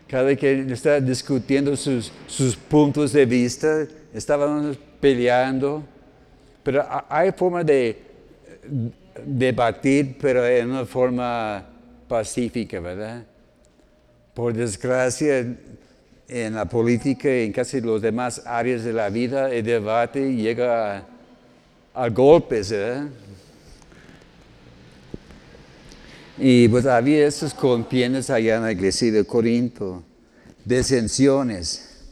Cada 0.07 0.23
vez 0.23 0.37
que 0.37 0.61
está 0.71 0.99
discutiendo 0.99 1.75
sus, 1.75 2.11
sus 2.27 2.55
puntos 2.55 3.11
de 3.11 3.25
vista, 3.25 3.87
estaban 4.13 4.77
peleando. 4.99 5.83
Pero 6.63 6.85
hay 7.09 7.31
forma 7.31 7.63
de 7.63 8.01
debatir, 9.25 10.17
pero 10.19 10.45
en 10.45 10.71
una 10.71 10.85
forma 10.85 11.65
pacífica, 12.07 12.79
¿verdad? 12.79 13.23
Por 14.33 14.53
desgracia, 14.53 15.45
en 16.27 16.55
la 16.55 16.65
política 16.65 17.29
y 17.29 17.45
en 17.45 17.51
casi 17.51 17.81
las 17.81 18.01
demás 18.01 18.41
áreas 18.45 18.83
de 18.83 18.93
la 18.93 19.09
vida, 19.09 19.51
el 19.51 19.63
debate 19.63 20.35
llega 20.35 20.97
a, 20.97 21.03
a 21.93 22.09
golpes, 22.09 22.71
¿verdad? 22.71 23.07
Y 26.37 26.67
pues 26.67 26.85
había 26.85 27.27
estos 27.27 27.53
contiendas 27.53 28.29
allá 28.29 28.57
en 28.57 28.63
la 28.63 28.71
iglesia 28.73 29.11
de 29.11 29.23
Corinto, 29.23 30.03
desensiones. 30.65 32.03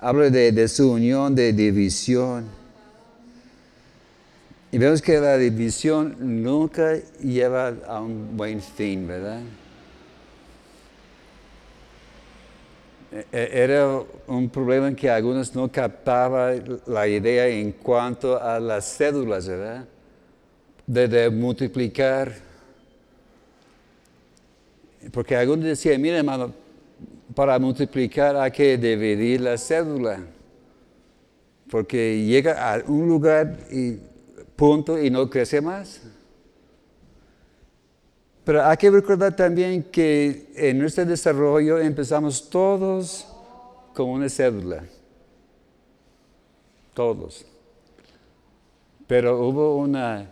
Habla 0.00 0.30
de 0.30 0.50
desunión, 0.50 1.34
de 1.34 1.52
división. 1.52 2.46
Y 4.72 4.78
vemos 4.78 5.00
que 5.00 5.18
la 5.20 5.38
división 5.38 6.16
nunca 6.42 6.96
lleva 7.22 7.72
a 7.86 8.00
un 8.00 8.36
buen 8.36 8.60
fin, 8.60 9.06
¿verdad? 9.06 9.40
E-, 13.12 13.26
e-, 13.32 13.62
era 13.62 14.02
un 14.26 14.50
problema 14.50 14.94
que 14.94 15.08
algunos 15.08 15.54
no 15.54 15.70
captaban 15.70 16.80
la 16.86 17.06
idea 17.06 17.46
en 17.46 17.72
cuanto 17.72 18.42
a 18.42 18.58
las 18.58 18.96
cédulas, 18.98 19.46
¿verdad? 19.46 19.86
de 20.86 21.28
multiplicar 21.28 22.47
porque 25.12 25.36
algunos 25.36 25.64
decían, 25.64 26.00
mira 26.00 26.18
hermano, 26.18 26.52
para 27.34 27.58
multiplicar 27.58 28.36
hay 28.36 28.50
que 28.50 28.76
dividir 28.76 29.40
la 29.40 29.56
cédula. 29.56 30.20
Porque 31.70 32.24
llega 32.24 32.74
a 32.74 32.82
un 32.86 33.08
lugar 33.08 33.58
y 33.70 33.98
punto 34.56 34.98
y 34.98 35.10
no 35.10 35.28
crece 35.28 35.60
más. 35.60 36.00
Pero 38.44 38.64
hay 38.64 38.76
que 38.78 38.90
recordar 38.90 39.36
también 39.36 39.82
que 39.82 40.50
en 40.56 40.78
nuestro 40.78 41.04
desarrollo 41.04 41.78
empezamos 41.78 42.48
todos 42.48 43.26
con 43.94 44.08
una 44.08 44.28
cédula. 44.28 44.84
Todos. 46.94 47.44
Pero 49.06 49.46
hubo 49.46 49.76
una 49.76 50.30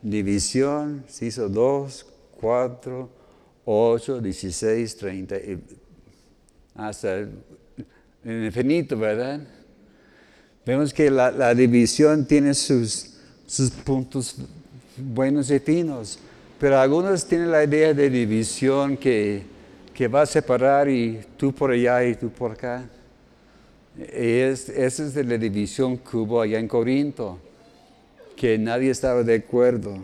división, 0.00 1.04
se 1.08 1.26
hizo 1.26 1.48
dos, 1.48 2.06
cuatro, 2.40 3.10
8, 3.68 4.20
16, 4.20 4.96
30, 4.96 5.36
hasta 6.76 7.18
el 7.18 8.44
infinito, 8.44 8.96
¿verdad? 8.96 9.40
Vemos 10.64 10.94
que 10.94 11.10
la, 11.10 11.52
división 11.52 12.24
tiene 12.26 12.54
sus, 12.54 13.14
sus 13.44 13.70
puntos 13.70 14.36
buenos 14.96 15.50
y 15.50 15.58
finos, 15.58 16.18
pero 16.60 16.78
algunos 16.78 17.26
tienen 17.26 17.50
la 17.50 17.64
idea 17.64 17.92
de 17.92 18.08
división 18.08 18.96
que, 18.96 19.42
que 19.92 20.06
va 20.06 20.22
a 20.22 20.26
separar 20.26 20.88
y 20.88 21.20
tú 21.36 21.52
por 21.52 21.72
allá 21.72 22.04
y 22.04 22.14
tú 22.14 22.30
por 22.30 22.52
acá. 22.52 22.88
Es, 23.98 24.68
esa 24.68 25.04
es 25.04 25.14
de 25.14 25.24
la 25.24 25.38
división 25.38 25.98
que 25.98 26.16
hubo 26.16 26.40
allá 26.40 26.60
en 26.60 26.68
Corinto, 26.68 27.40
que 28.36 28.58
nadie 28.58 28.90
estaba 28.90 29.24
de 29.24 29.34
acuerdo. 29.34 29.98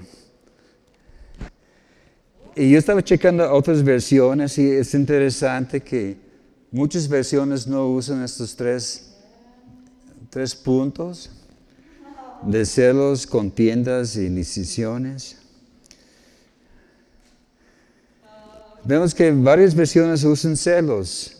Y 2.54 2.70
yo 2.70 2.78
estaba 2.78 3.02
checando 3.02 3.50
otras 3.50 3.82
versiones 3.82 4.58
y 4.58 4.70
es 4.70 4.92
interesante 4.92 5.80
que 5.80 6.18
muchas 6.70 7.08
versiones 7.08 7.66
no 7.66 7.88
usan 7.88 8.22
estos 8.22 8.54
tres, 8.54 9.14
tres 10.28 10.54
puntos 10.54 11.30
de 12.42 12.66
celos, 12.66 13.26
contiendas 13.26 14.16
y 14.16 14.28
decisiones. 14.28 15.38
Vemos 18.84 19.14
que 19.14 19.30
varias 19.30 19.74
versiones 19.74 20.22
usan 20.24 20.56
celos. 20.56 21.38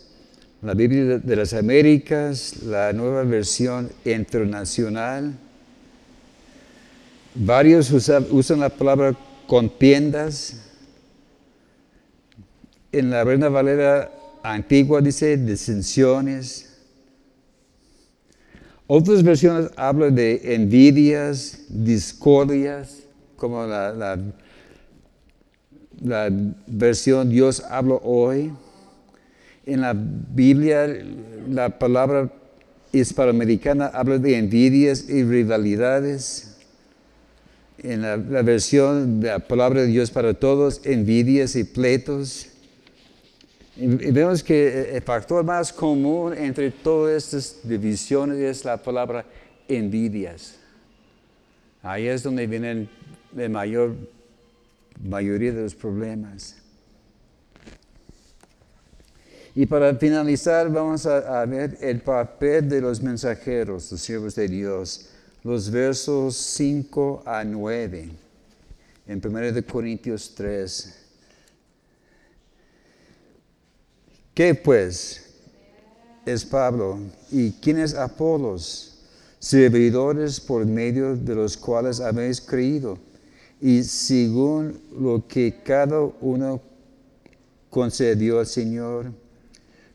La 0.63 0.73
Biblia 0.73 1.19
de 1.19 1.37
las 1.37 1.53
Américas, 1.53 2.63
la 2.63 2.91
nueva 2.95 3.23
versión 3.25 3.91
internacional. 4.07 5.35
Varios 7.35 7.91
usan 7.91 8.61
la 8.61 8.71
palabra 8.71 9.15
contiendas 9.47 10.72
en 12.93 13.11
la 13.11 13.25
Reina 13.25 13.49
Valera 13.49 14.13
antigua 14.43 15.01
dice 15.01 15.37
disensiones. 15.37 16.69
Otras 18.87 19.23
versiones 19.23 19.71
hablan 19.77 20.15
de 20.15 20.55
envidias, 20.55 21.65
discordias, 21.69 23.05
como 23.37 23.67
la, 23.67 24.19
la, 26.03 26.29
versión 26.67 27.31
Dios 27.31 27.63
habla 27.71 27.95
hoy. 28.03 28.53
En 29.65 29.81
la 29.81 29.95
Biblia, 29.97 30.87
la 31.49 31.79
palabra 31.79 32.31
hispanoamericana 32.93 33.87
habla 33.87 34.19
de 34.19 34.37
envidias 34.37 35.09
y 35.09 35.23
rivalidades. 35.25 36.59
En 37.79 38.03
la, 38.03 38.17
la 38.17 38.43
versión 38.43 39.21
de 39.21 39.29
la 39.29 39.39
palabra 39.39 39.81
de 39.81 39.87
Dios 39.87 40.11
para 40.11 40.35
todos, 40.35 40.83
envidias 40.85 41.57
y 41.57 41.65
pleitos. 41.65 42.52
Y 43.77 43.87
vemos 43.87 44.43
que 44.43 44.97
el 44.97 45.03
factor 45.03 45.43
más 45.45 45.73
común 45.73 46.35
entre 46.37 46.71
todas 46.71 47.33
estas 47.33 47.67
divisiones 47.67 48.39
es 48.39 48.65
la 48.65 48.77
palabra 48.77 49.25
envidias. 49.67 50.57
Ahí 51.83 52.07
es 52.07 52.23
donde 52.23 52.47
vienen 52.47 52.89
la 53.35 53.49
mayor 53.49 53.95
mayoría 55.03 55.53
de 55.53 55.63
los 55.63 55.75
problemas. 55.75 56.57
Y 59.55 59.67
para 59.67 59.95
finalizar, 59.95 60.71
vamos 60.71 61.05
a, 61.05 61.45
ver 61.45 61.77
el 61.81 62.01
papel 62.01 62.69
de 62.69 62.81
los 62.81 63.03
mensajeros, 63.03 63.91
los 63.93 64.01
siervos 64.01 64.35
de 64.35 64.49
Dios, 64.49 65.11
los 65.45 65.71
versos 65.71 66.37
5 66.37 67.23
a 67.27 67.45
9, 67.45 68.09
en 69.07 69.21
1 69.23 69.67
Corintios 69.67 70.35
3. 70.35 71.02
¿Qué 74.35 74.55
pues 74.55 75.25
es 76.25 76.43
Pablo 76.47 76.99
y 77.31 77.53
quién 77.53 77.79
es 77.79 77.95
Apolos? 77.95 78.89
Servidores 79.39 80.41
por 80.41 80.65
medio 80.65 81.17
de 81.17 81.35
los 81.35 81.55
cuales 81.55 82.01
habéis 82.01 82.41
creído 82.41 82.97
y 83.61 83.83
según 83.83 84.81
lo 84.99 85.27
que 85.29 85.61
cada 85.63 86.01
uno 86.23 86.63
concedió 87.69 88.39
al 88.39 88.47
Señor. 88.47 89.13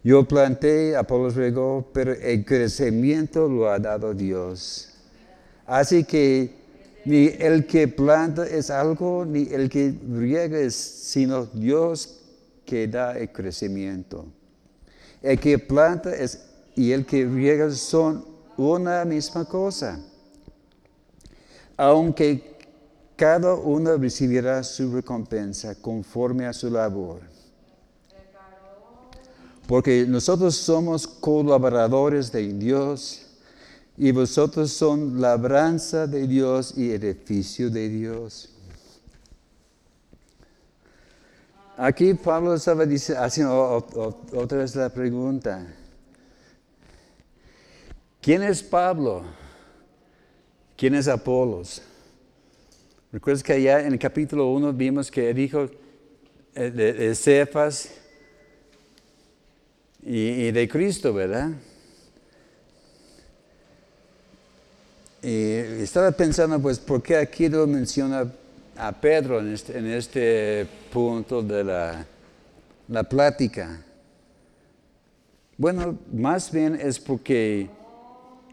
Yo 0.03 0.27
planté, 0.27 0.95
Apolos 0.95 1.33
regó, 1.33 1.89
pero 1.91 2.13
el 2.13 2.45
crecimiento 2.45 3.47
lo 3.47 3.71
ha 3.71 3.79
dado 3.79 4.13
Dios. 4.13 4.89
Así 5.65 6.03
que 6.03 6.51
ni 7.05 7.27
el 7.39 7.65
que 7.65 7.87
planta 7.87 8.45
es 8.45 8.69
algo, 8.69 9.25
ni 9.25 9.47
el 9.51 9.67
que 9.67 9.95
riega 10.11 10.59
es, 10.59 10.75
sino 10.75 11.45
Dios 11.47 12.16
que 12.67 12.87
da 12.87 13.17
el 13.17 13.31
crecimiento. 13.31 14.25
El 15.21 15.39
que 15.39 15.57
planta 15.57 16.13
es, 16.13 16.49
y 16.75 16.91
el 16.91 17.05
que 17.05 17.25
riega 17.25 17.71
son 17.71 18.25
una 18.57 19.05
misma 19.05 19.45
cosa. 19.45 19.99
Aunque 21.77 22.57
cada 23.15 23.55
uno 23.55 23.97
recibirá 23.97 24.61
su 24.63 24.93
recompensa 24.93 25.75
conforme 25.81 26.45
a 26.45 26.53
su 26.53 26.69
labor. 26.69 27.21
Porque 29.65 30.05
nosotros 30.07 30.55
somos 30.55 31.07
colaboradores 31.07 32.31
de 32.31 32.53
Dios 32.53 33.27
y 33.97 34.11
vosotros 34.11 34.71
son 34.71 35.19
labranza 35.21 36.05
de 36.05 36.27
Dios 36.27 36.73
y 36.77 36.91
edificio 36.91 37.69
de 37.69 37.89
Dios. 37.89 38.56
Aquí 41.79 42.15
Pablo 42.15 42.55
estaba 42.55 42.85
haciendo 43.19 43.87
otra 44.33 44.57
vez 44.57 44.75
la 44.75 44.89
pregunta. 44.89 45.63
¿Quién 48.19 48.41
es 48.41 48.63
Pablo? 48.63 49.23
¿Quién 50.75 50.95
es 50.95 51.07
Apolos? 51.07 51.83
Recuerdas 53.11 53.43
que 53.43 53.53
allá 53.53 53.81
en 53.81 53.93
el 53.93 53.99
capítulo 53.99 54.47
1 54.53 54.73
vimos 54.73 55.11
que 55.11 55.31
dijo 55.35 55.69
eh, 56.55 56.71
de, 56.71 57.13
Cefas 57.13 57.91
y, 60.01 60.49
de 60.49 60.67
Cristo, 60.67 61.13
¿verdad? 61.13 61.51
Y 65.21 65.83
estaba 65.83 66.09
pensando, 66.09 66.59
pues, 66.59 66.79
¿por 66.79 67.03
qué 67.03 67.17
aquí 67.17 67.47
no 67.49 67.67
menciona 67.67 68.33
a 68.77 68.91
Pedro 68.91 69.39
en 69.39 69.53
este, 69.53 69.77
en 69.77 69.87
este 69.87 70.67
punto 70.91 71.41
de 71.41 71.63
la, 71.63 72.05
la 72.87 73.03
plática? 73.03 73.81
Bueno, 75.57 75.97
más 76.13 76.51
bien 76.51 76.79
es 76.79 76.99
porque 76.99 77.67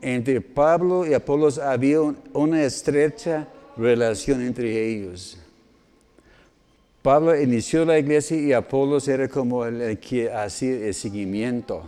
entre 0.01 0.41
Pablo 0.41 1.07
y 1.07 1.15
Apolos 1.15 1.59
había 1.59 2.01
una 2.33 2.63
estrecha 2.63 3.47
relación 3.77 4.43
entre 4.43 4.89
ellos. 4.89 5.39
Pablo 7.03 7.39
inició 7.39 7.85
la 7.85 7.99
iglesia 7.99 8.39
y 8.39 8.53
Apolos 8.55 9.07
era 9.09 9.29
como 9.29 9.67
el, 9.67 9.99
que 9.99 10.33
hacía 10.33 10.87
el 10.87 10.95
seguimiento. 10.95 11.83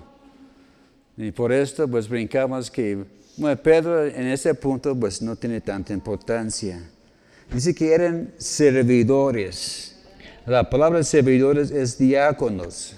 Y 1.16 1.30
por 1.32 1.52
esto 1.52 1.88
pues 1.88 2.08
brincamos 2.08 2.70
que 2.70 3.02
bueno, 3.38 3.56
Pedro 3.62 4.04
en 4.04 4.26
ese 4.26 4.54
punto 4.54 4.94
pues 4.94 5.22
no 5.22 5.34
tiene 5.36 5.62
tanta 5.62 5.94
importancia. 5.94 6.90
Dice 7.52 7.74
que 7.74 7.92
eran 7.92 8.32
servidores. 8.38 9.96
La 10.44 10.68
palabra 10.68 11.02
servidores 11.02 11.70
es 11.70 11.96
diáconos. 11.96 12.96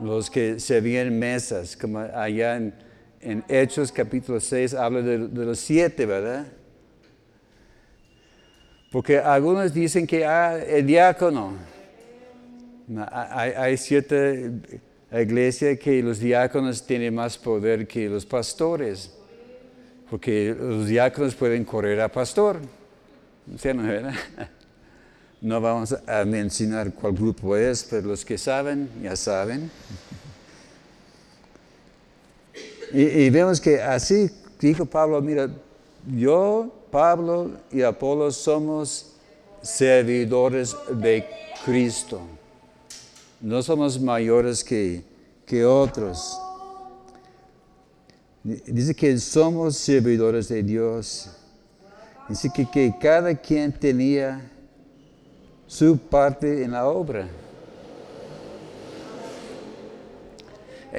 Los 0.00 0.30
que 0.30 0.58
servían 0.58 1.18
mesas, 1.18 1.76
como 1.76 1.98
allá 1.98 2.56
en, 2.56 3.44
Hechos 3.48 3.92
capítulo 3.92 4.40
6 4.40 4.72
habla 4.72 5.02
de 5.02 5.44
los 5.44 5.58
siete, 5.58 6.06
¿verdad? 6.06 6.46
Porque 8.90 9.18
algunos 9.18 9.74
dicen 9.74 10.06
que 10.06 10.24
ah, 10.24 10.58
el 10.58 10.86
diácono, 10.86 11.52
hay, 13.10 13.52
hay 13.52 13.76
cierta 13.76 14.16
iglesia 15.12 15.76
que 15.76 16.02
los 16.02 16.18
diáconos 16.18 16.86
tienen 16.86 17.14
más 17.14 17.36
poder 17.36 17.86
que 17.86 18.08
los 18.08 18.24
pastores, 18.24 19.19
porque 20.10 20.54
los 20.58 20.88
diáconos 20.88 21.36
pueden 21.36 21.64
correr 21.64 22.00
a 22.00 22.08
pastor. 22.08 22.58
no, 25.40 25.60
vamos 25.60 25.96
a 26.06 26.24
mencionar 26.24 26.92
cuál 26.92 27.12
grupo 27.14 27.56
es, 27.56 27.86
pero 27.88 28.08
los 28.08 28.24
que 28.24 28.36
saben, 28.36 28.90
ya 29.00 29.14
saben. 29.14 29.70
Y, 32.92 33.02
y 33.02 33.30
vemos 33.30 33.60
que 33.60 33.80
así 33.80 34.28
dijo 34.58 34.84
Pablo, 34.84 35.22
mira, 35.22 35.48
yo 36.16 36.74
Pablo 36.90 37.52
y 37.70 37.82
Apolo 37.82 38.32
somos 38.32 39.12
servidores 39.62 40.76
de 40.90 41.24
Cristo. 41.64 42.20
No 43.40 43.62
somos 43.62 44.00
mayores 44.00 44.64
que 44.64 45.04
otros. 45.64 46.36
Dice 48.42 48.94
que 48.94 49.18
somos 49.18 49.76
servidores 49.76 50.48
de 50.48 50.62
Dios. 50.62 51.30
Dice 52.28 52.50
que, 52.54 52.68
que 52.70 52.94
cada 53.00 53.34
quien 53.34 53.72
tenía 53.72 54.40
su 55.66 55.98
parte 55.98 56.64
en 56.64 56.72
la 56.72 56.86
obra. 56.86 57.28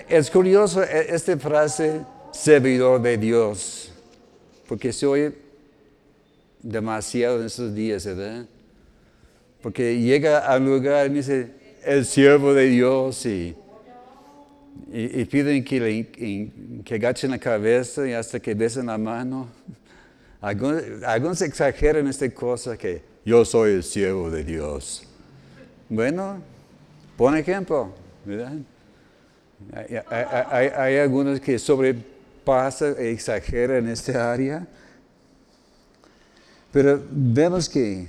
Es 0.08 0.30
curioso 0.30 0.84
e, 0.84 1.14
esta 1.14 1.36
frase, 1.38 2.02
servidor 2.32 3.02
de 3.02 3.18
Dios, 3.18 3.92
porque 4.68 4.94
se 4.94 5.06
oye 5.06 5.34
demasiado 6.62 7.42
en 7.42 7.48
esos 7.48 7.74
días, 7.74 8.06
¿verdad? 8.06 8.46
Porque 9.62 10.00
llega 10.00 10.40
al 10.40 10.64
lugar 10.64 11.08
y 11.08 11.16
dice, 11.16 11.52
el 11.84 12.06
siervo 12.06 12.54
de 12.54 12.68
Dios 12.68 13.26
y, 13.26 13.56
y, 14.92 15.24
piden 15.26 15.64
que, 15.64 16.52
que 16.84 16.96
agachen 16.96 17.32
la 17.32 17.40
cabeza 17.40 18.08
y 18.08 18.14
hasta 18.14 18.40
que 18.40 18.54
besen 18.54 18.88
la 18.88 18.98
mano. 18.98 19.50
Algunos, 20.42 20.84
algunos 21.06 21.42
exageran 21.42 22.08
esta 22.08 22.30
cosa 22.30 22.76
que 22.78 23.02
yo 23.24 23.46
soy 23.46 23.74
el 23.74 23.84
siervo 23.84 24.30
de 24.30 24.44
Dios. 24.44 25.08
Bueno, 25.88 26.42
pon 27.16 27.38
ejemplo. 27.38 27.94
Hay, 30.10 30.98
algunos 30.98 31.40
que 31.40 31.60
sobrepasan 31.60 32.96
e 32.98 33.12
exageran 33.12 33.86
en 33.86 33.90
esta 33.90 34.32
área. 34.32 34.68
Pero 36.72 37.02
vemos 37.12 37.70
que 37.70 38.08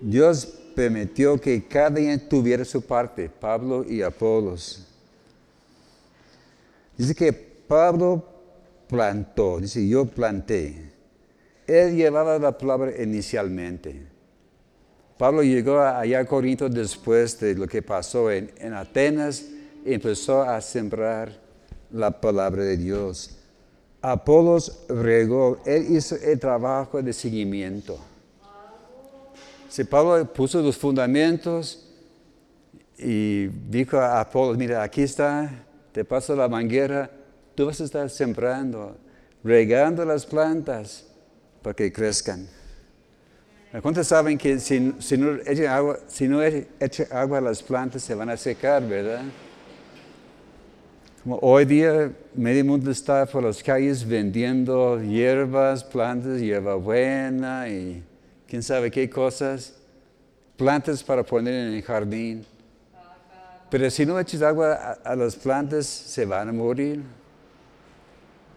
Dios 0.00 0.46
permitió 0.74 1.38
que 1.40 1.62
cada 1.66 2.00
uno 2.00 2.18
tuviera 2.28 2.64
su 2.64 2.80
parte, 2.80 3.28
Pablo 3.28 3.84
y 3.86 4.02
Apolos. 4.02 4.86
Dice 6.96 7.14
que 7.14 7.32
Pablo 7.32 8.24
plantó, 8.88 9.60
dice 9.60 9.86
yo 9.86 10.06
planté. 10.06 10.92
Él 11.66 11.96
llevaba 11.96 12.38
la 12.38 12.56
palabra 12.56 12.92
inicialmente. 13.02 14.06
Pablo 15.16 15.42
llegó 15.42 15.80
allá 15.80 16.20
a 16.20 16.24
Corinto 16.24 16.68
después 16.68 17.38
de 17.40 17.54
lo 17.54 17.66
que 17.66 17.80
pasó 17.80 18.30
en, 18.30 18.50
en 18.58 18.74
Atenas 18.74 19.44
y 19.84 19.94
empezó 19.94 20.42
a 20.42 20.60
sembrar 20.60 21.40
la 21.90 22.20
palabra 22.20 22.64
de 22.64 22.76
Dios. 22.76 23.38
Apolos 24.00 24.84
regó, 24.88 25.60
él 25.64 25.86
hizo 25.96 26.16
el 26.16 26.38
trabajo 26.38 27.00
de 27.00 27.12
seguimiento. 27.12 27.98
Si 29.68 29.84
Pablo 29.84 30.30
puso 30.32 30.60
los 30.60 30.76
fundamentos 30.76 31.88
y 32.98 33.46
dijo 33.46 33.96
a 33.98 34.20
Apolos, 34.20 34.58
mira, 34.58 34.82
aquí 34.82 35.02
está, 35.02 35.50
te 35.92 36.04
paso 36.04 36.34
la 36.34 36.48
manguera, 36.48 37.10
tú 37.54 37.66
vas 37.66 37.80
a 37.80 37.84
estar 37.84 38.08
sembrando, 38.10 38.96
regando 39.44 40.04
las 40.04 40.26
plantas 40.26 41.06
para 41.62 41.74
que 41.74 41.92
crezcan. 41.92 42.48
¿Cuántos 43.80 44.06
saben 44.06 44.36
que 44.36 44.58
si, 44.58 44.80
no 44.80 45.38
echan 45.46 45.66
agua, 45.66 45.98
si 46.06 46.28
no 46.28 46.42
echan 46.42 47.06
agua 47.10 47.38
a 47.38 47.40
las 47.40 47.62
plantas 47.62 48.02
se 48.02 48.14
van 48.14 48.28
a 48.28 48.36
secar, 48.36 48.86
verdad? 48.86 49.22
hoy 51.24 51.64
día 51.64 52.10
medio 52.34 52.64
mundo 52.64 52.90
está 52.90 53.24
por 53.26 53.44
las 53.44 53.62
calles 53.62 54.04
vendiendo 54.06 55.00
hierbas, 55.00 55.84
plantas, 55.84 56.40
hierbabuena 56.40 57.68
y 57.68 58.02
quién 58.48 58.62
sabe 58.62 58.90
qué 58.90 59.08
cosas, 59.08 59.74
plantas 60.56 61.02
para 61.02 61.22
poner 61.22 61.54
en 61.54 61.74
el 61.74 61.82
jardín. 61.82 62.44
Pero 63.72 63.90
si 63.90 64.04
no 64.04 64.20
echas 64.20 64.42
agua 64.42 64.98
a, 65.02 65.16
las 65.16 65.34
plantas, 65.34 65.86
se 65.86 66.26
van 66.26 66.50
a 66.50 66.52
morir. 66.52 67.00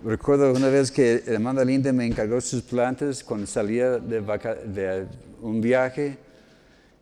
Recuerdo 0.04 0.52
una 0.52 0.68
vez 0.68 0.92
que 0.92 1.24
hermana 1.26 1.64
Linda 1.64 1.94
me 1.94 2.06
encargó 2.06 2.42
sus 2.42 2.62
plantas 2.62 3.24
cuando 3.24 3.48
salía 3.48 3.92
de, 3.92 4.20
de 4.20 5.06
un 5.42 5.62
viaje 5.62 6.18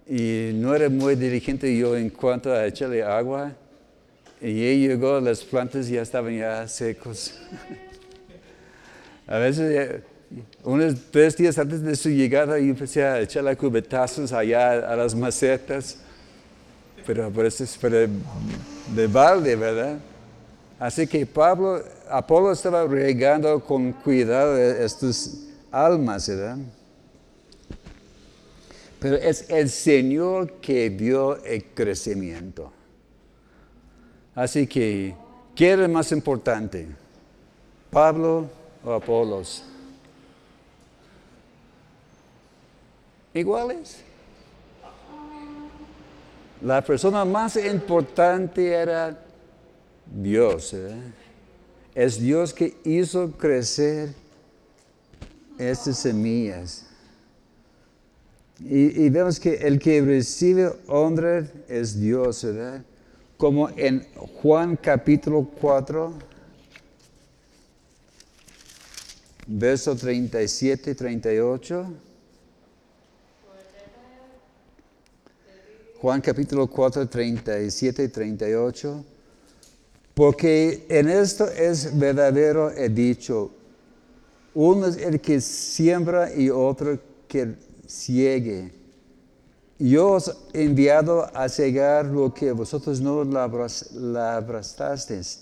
y 0.07 0.51
no 0.53 0.76
era 0.76 0.89
muy 0.89 1.16
diligente 1.16 1.76
yo 1.76 1.97
en 1.97 2.11
cuanto 2.11 2.53
a 2.53 2.68
echarle 2.68 3.01
agua 3.01 3.51
y 4.39 4.64
ella 4.64 4.89
llegó, 4.89 5.20
las 5.20 5.43
plantas 5.43 5.88
ya 5.88 6.03
estaban 6.03 6.38
ya 6.38 6.68
secos. 6.68 7.34
a 9.26 9.39
veces, 9.39 10.03
unos 10.64 10.97
tres 11.09 11.36
días 11.36 11.57
antes 11.57 11.82
de 11.82 11.95
su 11.95 12.09
llegada, 12.09 12.59
yo 12.59 12.66
empecé 12.66 13.03
a 13.03 13.22
echarle 13.22 13.57
cubetazos 13.57 14.32
allá 14.34 14.88
a 14.88 14.95
las 14.95 15.16
macetas. 15.16 16.03
Pero 17.06 17.45
eso 17.45 17.64
es 17.64 17.80
de 18.95 19.08
balde, 19.08 19.56
¿verdad? 19.56 19.99
Así 20.80 21.08
que 21.08 21.26
Pablo, 21.26 21.84
Apolo 22.10 22.51
estaba 22.51 22.86
regando 22.86 23.60
con 23.60 23.91
cuidado 23.93 24.58
estas 24.58 25.39
almas, 25.72 26.28
¿verdad? 26.28 26.58
Pero 28.99 29.16
es 29.18 29.49
el 29.49 29.70
Señor 29.70 30.54
que 30.62 30.89
dio 30.89 31.43
el 31.43 31.66
crecimiento. 31.74 32.72
Así 34.36 34.66
que, 34.66 35.14
¿quién 35.56 35.82
es 35.82 35.89
más 35.89 36.12
importante? 36.12 36.88
¿Pablo 37.91 38.49
o 38.84 38.91
Apolos? 38.93 39.64
¿Iguales? 43.34 43.97
La 46.64 46.82
persona 46.82 47.26
más 47.26 47.57
importante 47.57 48.72
era 48.72 49.20
Dios. 50.05 50.74
¿eh? 50.74 50.95
Es 51.93 52.18
Dios 52.18 52.53
que 52.53 52.78
hizo 52.86 53.32
crecer 53.32 54.14
estas 55.57 55.99
semillas. 55.99 56.86
Y, 58.61 59.09
vemos 59.09 59.41
que 59.41 59.55
el 59.55 59.78
que 59.78 60.01
recibe 60.01 60.72
honra 60.88 61.45
es 61.68 61.99
Dios, 61.99 62.47
como 63.36 63.70
en 63.72 64.07
Juan 64.41 64.78
capítulo 64.78 65.45
4, 65.59 66.14
verso 69.47 69.97
37 69.97 70.91
y 70.91 70.95
38. 70.95 71.93
Juan 76.04 76.20
capítulo 76.20 76.68
4, 76.68 77.08
37 77.08 78.04
y 78.04 78.08
38. 78.10 79.06
Porque 80.14 80.86
en 80.89 81.08
esto 81.08 81.47
es 81.47 81.97
verdadero 81.97 82.70
el 82.72 82.93
dicho, 82.93 83.51
uno 84.54 84.88
es 84.88 84.97
el 84.97 85.22
que 85.22 85.39
siembra 85.39 86.30
y 86.36 86.49
otro 86.49 86.99
que 87.26 87.56
ciegue. 87.88 88.74
Yo 89.80 90.12
os 90.12 90.36
he 90.51 90.66
enviado 90.66 91.34
a 91.34 91.47
cegar 91.47 92.08
lo 92.08 92.34
que 92.34 92.51
vosotros 92.51 92.99
no 92.99 93.24
labrasteis. 93.93 95.39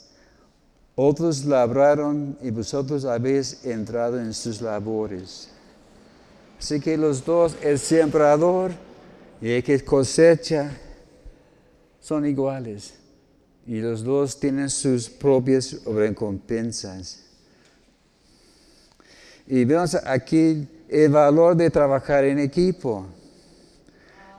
Otros 0.93 1.43
labraron 1.43 2.38
y 2.39 2.51
vosotros 2.51 3.05
habéis 3.05 3.66
entrado 3.66 4.20
en 4.20 4.32
sus 4.32 4.62
labores. 4.62 5.49
Así 6.59 6.80
que 6.80 6.95
los 6.97 7.26
dos, 7.26 7.55
el 7.64 7.80
sembrador 7.80 8.90
y 9.41 9.49
el 9.49 9.63
que 9.63 9.83
cosecha, 9.83 10.71
son 11.99 12.25
iguales. 12.25 12.93
Y 13.65 13.79
los 13.79 14.03
dos 14.03 14.39
tienen 14.39 14.69
sus 14.69 15.09
propias 15.09 15.83
recompensas. 15.85 17.23
Y 19.47 19.65
vemos 19.65 19.95
aquí 19.95 20.67
el 20.87 21.11
valor 21.11 21.55
de 21.55 21.69
trabajar 21.69 22.23
en 22.25 22.39
equipo. 22.39 23.05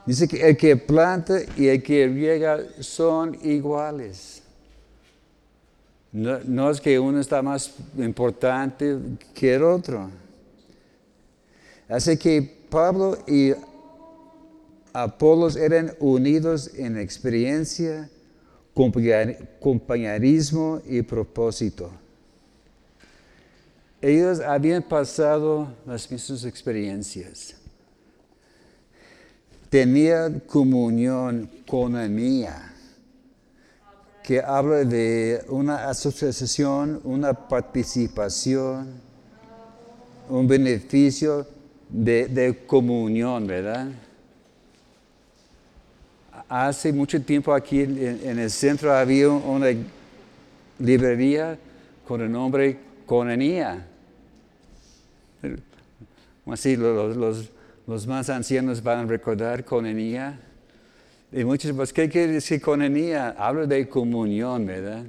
Dice 0.07 0.27
que 0.27 0.49
el 0.49 0.57
que 0.57 0.77
planta 0.77 1.39
y 1.57 1.69
el 1.69 1.83
que 1.83 2.07
riega 2.07 2.61
son 2.81 3.39
iguales. 3.43 4.43
No, 6.11 6.41
no, 6.45 6.71
es 6.71 6.81
que 6.81 6.99
uno 6.99 7.21
está 7.21 7.41
más 7.41 7.73
importante 7.97 8.99
que 9.35 9.55
el 9.55 9.63
otro. 9.63 10.11
Así 11.89 12.17
que 12.17 12.67
Pablo 12.69 13.19
y 13.27 13.53
Apolos 14.93 15.57
eran 15.57 15.95
unidos 16.01 16.71
en 16.75 16.99
experiencia, 16.99 18.11
compañerismo 19.61 20.83
y 20.87 21.03
propósito. 21.03 21.91
Ellos 24.03 24.41
habían 24.41 24.83
pasado 24.83 25.73
las 25.87 26.11
mismas 26.11 26.45
experiencias. 26.45 27.55
Tenían 29.71 30.41
comunión 30.41 31.49
con 31.67 31.95
la 31.95 32.09
mía, 32.09 32.75
que 34.23 34.41
habla 34.41 34.85
de 34.85 35.45
una 35.49 35.89
asociación, 35.89 37.01
una 37.05 37.33
participación, 37.33 39.01
un 40.29 40.47
beneficio 40.47 41.47
de, 41.89 42.65
comunión, 42.67 43.47
¿verdad? 43.47 43.89
Hace 46.55 46.93
mucho 46.93 47.19
tiempo 47.23 47.55
aquí 47.55 47.81
en, 47.81 48.39
el 48.39 48.51
centro 48.51 48.93
había 48.93 49.31
una 49.31 49.69
librería 50.79 51.59
con 52.07 52.21
el 52.21 52.31
nombre 52.31 52.77
Conanía. 53.07 53.87
Así 56.45 56.77
los, 56.77 57.49
los, 57.87 58.07
más 58.07 58.29
ancianos 58.29 58.83
van 58.83 58.99
a 58.99 59.07
recordar 59.07 59.65
Conanía. 59.65 60.39
Y 61.33 61.43
muchos, 61.43 61.73
pues, 61.73 61.91
¿qué 61.91 62.07
quiere 62.11 62.35
decir 62.35 62.61
Conanía? 62.61 63.31
Habla 63.31 63.65
de 63.65 63.89
comunión, 63.89 64.67
¿verdad? 64.67 65.05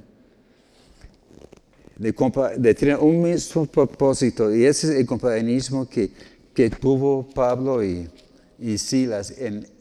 De, 1.98 2.14
de, 2.56 2.74
tener 2.74 2.96
un 2.96 3.20
mismo 3.20 3.66
propósito. 3.66 4.50
Y 4.54 4.64
ese 4.64 4.86
es 4.86 5.00
el 5.00 5.04
compañerismo 5.04 5.86
que, 5.86 6.10
que 6.54 6.70
tuvo 6.70 7.28
Pablo 7.34 7.84
y, 7.84 8.08
y 8.58 8.78
Silas 8.78 9.30
en 9.36 9.73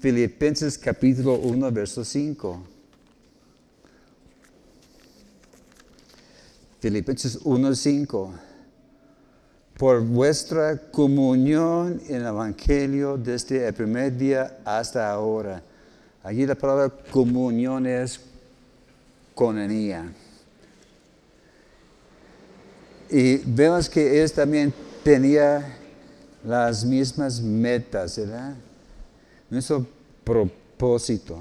Filipenses 0.00 0.78
capítulo 0.78 1.34
1, 1.34 1.70
verso 1.70 2.02
5. 2.02 2.62
Filipenses 6.80 7.38
1, 7.44 7.74
5. 7.74 8.34
Por 9.76 10.00
vuestra 10.00 10.90
comunión 10.90 12.00
en 12.08 12.16
el 12.16 12.26
Evangelio 12.28 13.18
desde 13.18 13.66
el 13.66 13.74
primer 13.74 14.16
día 14.16 14.60
hasta 14.64 15.10
ahora. 15.10 15.62
Aquí 16.22 16.46
la 16.46 16.54
palabra 16.54 16.90
comunión 17.10 17.86
es 17.86 18.20
conenía. 19.34 20.10
Y 23.10 23.36
vemos 23.44 23.90
que 23.90 24.22
él 24.22 24.32
también 24.32 24.72
tenía 25.04 25.76
las 26.42 26.86
mismas 26.86 27.42
metas, 27.42 28.16
¿verdad? 28.16 28.54
Nuestro 29.50 29.86
propósito. 30.24 31.40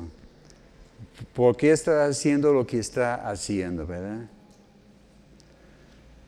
¿Por 1.33 1.55
qué 1.55 1.71
está 1.71 2.05
haciendo 2.05 2.51
lo 2.51 2.65
que 2.65 2.79
está 2.79 3.29
haciendo, 3.29 3.85
verdad? 3.85 4.25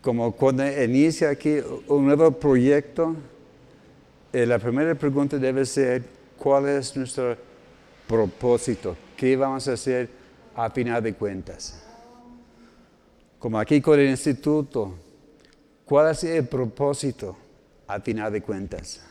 Como 0.01 0.32
cuando 0.32 0.65
inicia 0.65 1.29
aquí 1.29 1.57
un 1.88 2.05
nuevo 2.05 2.32
proyecto, 2.32 3.15
eh, 4.32 4.45
la 4.45 4.59
primera 4.59 4.95
pregunta 4.95 5.38
debe 5.38 5.65
ser, 5.65 6.03
¿cuál 6.38 6.69
es 6.69 6.95
nuestro 6.95 7.36
propósito? 8.07 8.95
¿Qué 9.17 9.36
vamos 9.36 9.67
a 9.67 9.73
hacer 9.73 10.09
a 10.55 10.69
final 10.69 11.03
de 11.03 11.13
cuentas? 11.13 11.84
Como 13.39 13.59
aquí 13.59 13.82
con 13.82 13.99
el 13.99 14.09
instituto, 14.09 14.95
¿Cuál 15.91 16.11
es 16.11 16.23
el 16.23 16.47
propósito 16.47 17.36
a 17.86 17.99
final 17.99 18.32
de 18.32 18.41
cuentas? 18.41 19.01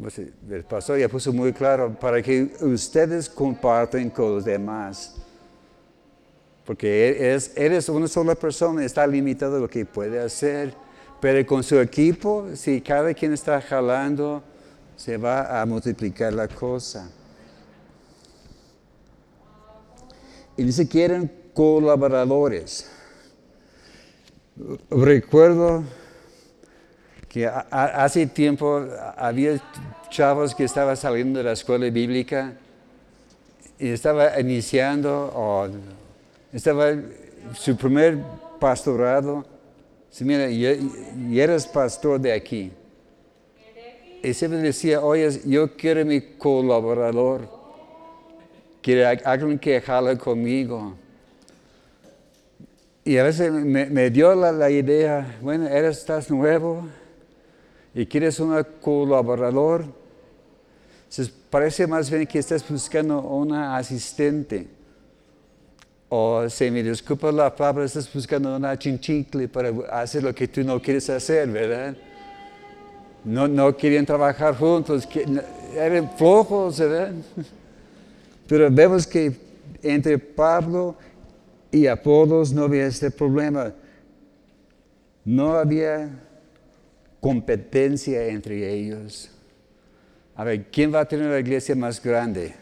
Pues, 0.00 0.18
el 0.18 0.64
pastor 0.64 0.98
ya 0.98 1.08
puso 1.08 1.32
muy 1.32 1.52
claro, 1.52 1.94
para 1.98 2.20
que 2.20 2.50
ustedes 2.60 3.28
comparten 3.28 4.10
con 4.10 4.34
los 4.34 4.44
demás. 4.44 5.16
Porque 6.64 7.16
eres, 7.18 7.52
eres 7.56 7.88
una 7.88 8.08
sola 8.08 8.34
persona, 8.34 8.84
está 8.84 9.06
limitado 9.06 9.58
lo 9.60 9.68
que 9.68 9.84
puede 9.84 10.18
hacer. 10.18 10.74
Pero 11.20 11.46
con 11.46 11.62
su 11.62 11.78
equipo, 11.78 12.48
si 12.54 12.80
cada 12.80 13.14
quien 13.14 13.32
está 13.32 13.60
jalando, 13.60 14.42
se 14.96 15.16
va 15.16 15.60
a 15.60 15.64
multiplicar 15.66 16.32
la 16.32 16.48
cosa. 16.48 17.10
Y 20.56 20.64
ni 20.64 20.72
siquiera 20.72 21.22
colaboradores. 21.52 22.90
Recuerdo 24.90 25.82
que 27.34 27.50
hace 27.72 28.28
tiempo 28.28 28.86
había 29.16 29.60
chavos 30.08 30.54
que 30.54 30.62
estaban 30.62 30.96
saliendo 30.96 31.40
de 31.40 31.44
la 31.44 31.50
escuela 31.50 31.90
bíblica 31.90 32.52
y 33.76 33.88
estaba 33.88 34.38
iniciando 34.38 35.32
o 35.34 35.68
estaba 36.52 36.92
su 37.54 37.76
primer 37.76 38.18
pastorado. 38.60 39.44
Sí, 40.10 40.24
mira, 40.24 40.48
y, 40.48 40.64
eres 41.36 41.66
pastor 41.66 42.20
de 42.20 42.32
aquí. 42.34 42.70
Y 44.22 44.32
siempre 44.32 44.60
decía, 44.60 45.00
oye, 45.00 45.40
yo 45.44 45.76
quiero 45.76 46.04
mi 46.04 46.20
colaborador, 46.20 47.48
quiero 48.80 49.08
alguien 49.24 49.58
que 49.58 49.80
jale 49.80 50.16
conmigo. 50.16 50.94
Y 53.04 53.18
a 53.18 53.24
veces 53.24 53.50
me, 53.50 54.10
dio 54.10 54.36
la, 54.36 54.70
idea, 54.70 55.36
bueno, 55.42 55.66
eres, 55.66 55.98
estás 55.98 56.30
nuevo 56.30 56.84
y 57.94 58.06
quieres 58.06 58.40
un 58.40 58.60
colaborador. 58.80 59.84
Entonces, 61.04 61.32
parece 61.48 61.86
más 61.86 62.10
bien 62.10 62.26
que 62.26 62.40
estás 62.40 62.68
buscando 62.68 63.20
una 63.20 63.76
asistente. 63.76 64.66
O 66.08 66.48
se 66.48 66.70
me 66.70 66.82
disculpa 66.82 67.30
la 67.30 67.54
palabra, 67.54 67.84
estás 67.84 68.12
buscando 68.12 68.56
una 68.56 68.78
chinchicle 68.78 69.48
para 69.48 69.70
hacer 69.92 70.22
lo 70.22 70.34
que 70.34 70.48
tú 70.48 70.62
no 70.64 70.80
quieres 70.80 71.08
hacer, 71.08 71.48
¿verdad? 71.48 71.96
No, 73.24 73.48
no 73.48 73.76
querían 73.76 74.04
trabajar 74.04 74.56
juntos, 74.56 75.08
eran 75.74 76.10
flojos, 76.16 76.78
¿verdad? 76.78 77.12
Pero 78.46 78.70
vemos 78.70 79.06
que 79.06 79.34
entre 79.82 80.18
Pablo 80.18 80.96
y 81.70 81.86
Apolos 81.86 82.52
no 82.52 82.64
había 82.64 82.86
este 82.86 83.10
problema. 83.10 83.72
No 85.24 85.54
había 85.54 86.10
competencia 87.24 88.26
entre 88.26 88.70
ellos. 88.70 89.30
A 90.36 90.44
ver, 90.44 90.66
¿quién 90.70 90.92
va 90.92 91.00
a 91.00 91.04
tener 91.06 91.30
la 91.30 91.38
iglesia 91.38 91.74
más 91.74 92.02
grande? 92.02 92.54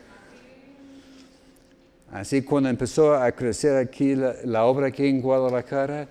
Así 2.12 2.42
cuando 2.42 2.68
empezó 2.68 3.12
a 3.12 3.32
crecer 3.32 3.76
aquí 3.76 4.14
la, 4.14 4.64
obra 4.64 4.86
aquí 4.86 5.08
en 5.08 5.20
Guadalajara, 5.20 6.06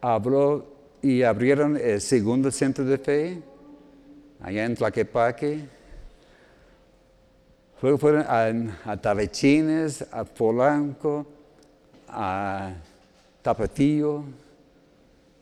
habló 0.00 0.72
y 1.02 1.24
abrieron 1.24 1.76
el 1.76 2.00
segundo 2.00 2.52
centro 2.52 2.84
de 2.84 2.96
fe, 2.96 3.42
allá 4.40 4.66
en 4.66 4.76
Tlaquepaque. 4.76 5.64
Luego 7.82 7.98
fueron 7.98 8.24
a, 8.28 8.52
a 8.84 9.00
Tabechines, 9.00 10.06
a 10.12 10.22
Polanco, 10.22 11.26
a 12.06 12.72
Tapatillo, 13.42 14.22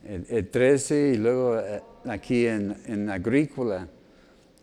el, 0.03 0.49
13 0.49 1.11
y 1.13 1.17
luego 1.17 1.59
eh, 1.59 1.81
aquí 2.05 2.47
en, 2.47 3.09
Agrícola. 3.09 3.87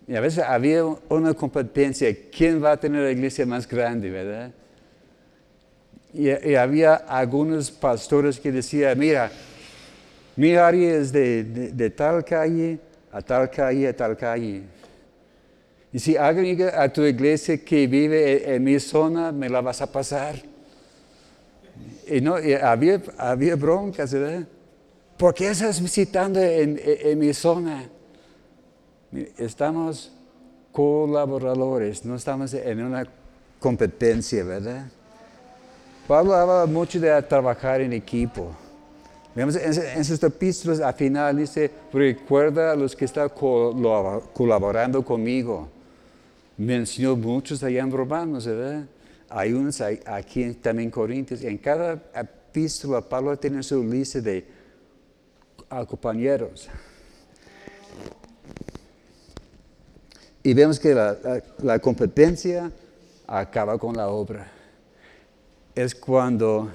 Y 0.06 0.14
a 0.14 0.20
veces 0.20 0.44
había 0.44 0.84
una 0.84 1.34
competencia, 1.34 2.14
¿quién 2.30 2.62
va 2.62 2.72
a 2.72 2.76
tener 2.76 3.02
la 3.02 3.10
iglesia 3.10 3.44
más 3.44 3.66
grande, 3.66 4.10
verdad? 4.10 4.52
Y, 6.12 6.54
había 6.54 6.94
algunos 6.94 7.70
pastores 7.70 8.38
que 8.38 8.52
decían, 8.52 8.98
mira, 8.98 9.30
mi 10.36 10.54
área 10.54 10.96
es 10.96 11.12
de, 11.12 11.92
tal 11.96 12.24
calle 12.24 12.78
a 13.10 13.20
tal 13.20 13.50
calle 13.50 13.88
a 13.88 13.96
tal 13.96 14.16
calle. 14.16 14.62
Y 15.92 15.98
si 15.98 16.16
alguien 16.16 16.56
llega 16.56 16.82
a 16.82 16.92
tu 16.92 17.02
iglesia 17.02 17.56
que 17.64 17.86
vive 17.86 18.54
en, 18.54 18.62
mi 18.62 18.78
zona, 18.78 19.32
me 19.32 19.48
la 19.48 19.60
vas 19.60 19.80
a 19.80 19.90
pasar. 19.90 20.36
Y 22.06 22.20
no, 22.20 22.36
había, 22.62 23.02
había 23.18 23.56
broncas, 23.56 24.12
¿verdad? 24.12 24.46
¿Por 25.16 25.32
qué 25.32 25.48
estás 25.48 25.80
visitando 25.80 26.40
en, 26.40 27.18
mi 27.18 27.32
zona? 27.32 27.88
Estamos 29.38 30.12
colaboradores, 30.72 32.04
no 32.04 32.16
estamos 32.16 32.52
en 32.52 32.82
una 32.82 33.06
competencia, 33.58 34.44
¿verdad? 34.44 34.86
Pablo 36.06 36.34
habla 36.34 36.66
mucho 36.66 37.00
de 37.00 37.22
trabajar 37.22 37.80
en 37.80 37.94
equipo. 37.94 38.54
en, 39.34 40.04
sus 40.04 40.22
epístolas 40.22 40.80
al 40.80 40.92
final 40.92 41.38
dice, 41.38 41.70
recuerda 41.94 42.72
a 42.72 42.76
los 42.76 42.94
que 42.94 43.06
están 43.06 43.30
colaborando 43.30 45.02
conmigo. 45.02 45.66
Mencionó 46.58 47.16
muchos 47.16 47.62
allá 47.62 47.80
en 47.80 47.90
Romanos, 47.90 48.46
¿verdad? 48.46 48.84
Hay 49.30 49.54
unos 49.54 49.80
aquí 49.80 50.52
también 50.54 50.88
en 50.88 50.90
Corintios. 50.90 51.42
En 51.42 51.56
cada 51.56 52.02
epístola 52.14 53.00
Pablo 53.00 53.34
tiene 53.38 53.62
su 53.62 53.82
lista 53.82 54.20
de 54.20 54.55
compañeros. 55.86 56.68
Y 60.42 60.54
vemos 60.54 60.78
que 60.78 60.94
la 60.94 61.78
competencia 61.80 62.70
acaba 63.26 63.78
con 63.78 63.96
la 63.96 64.08
obra 64.08 64.52
es 65.76 65.94
cuando 65.94 66.70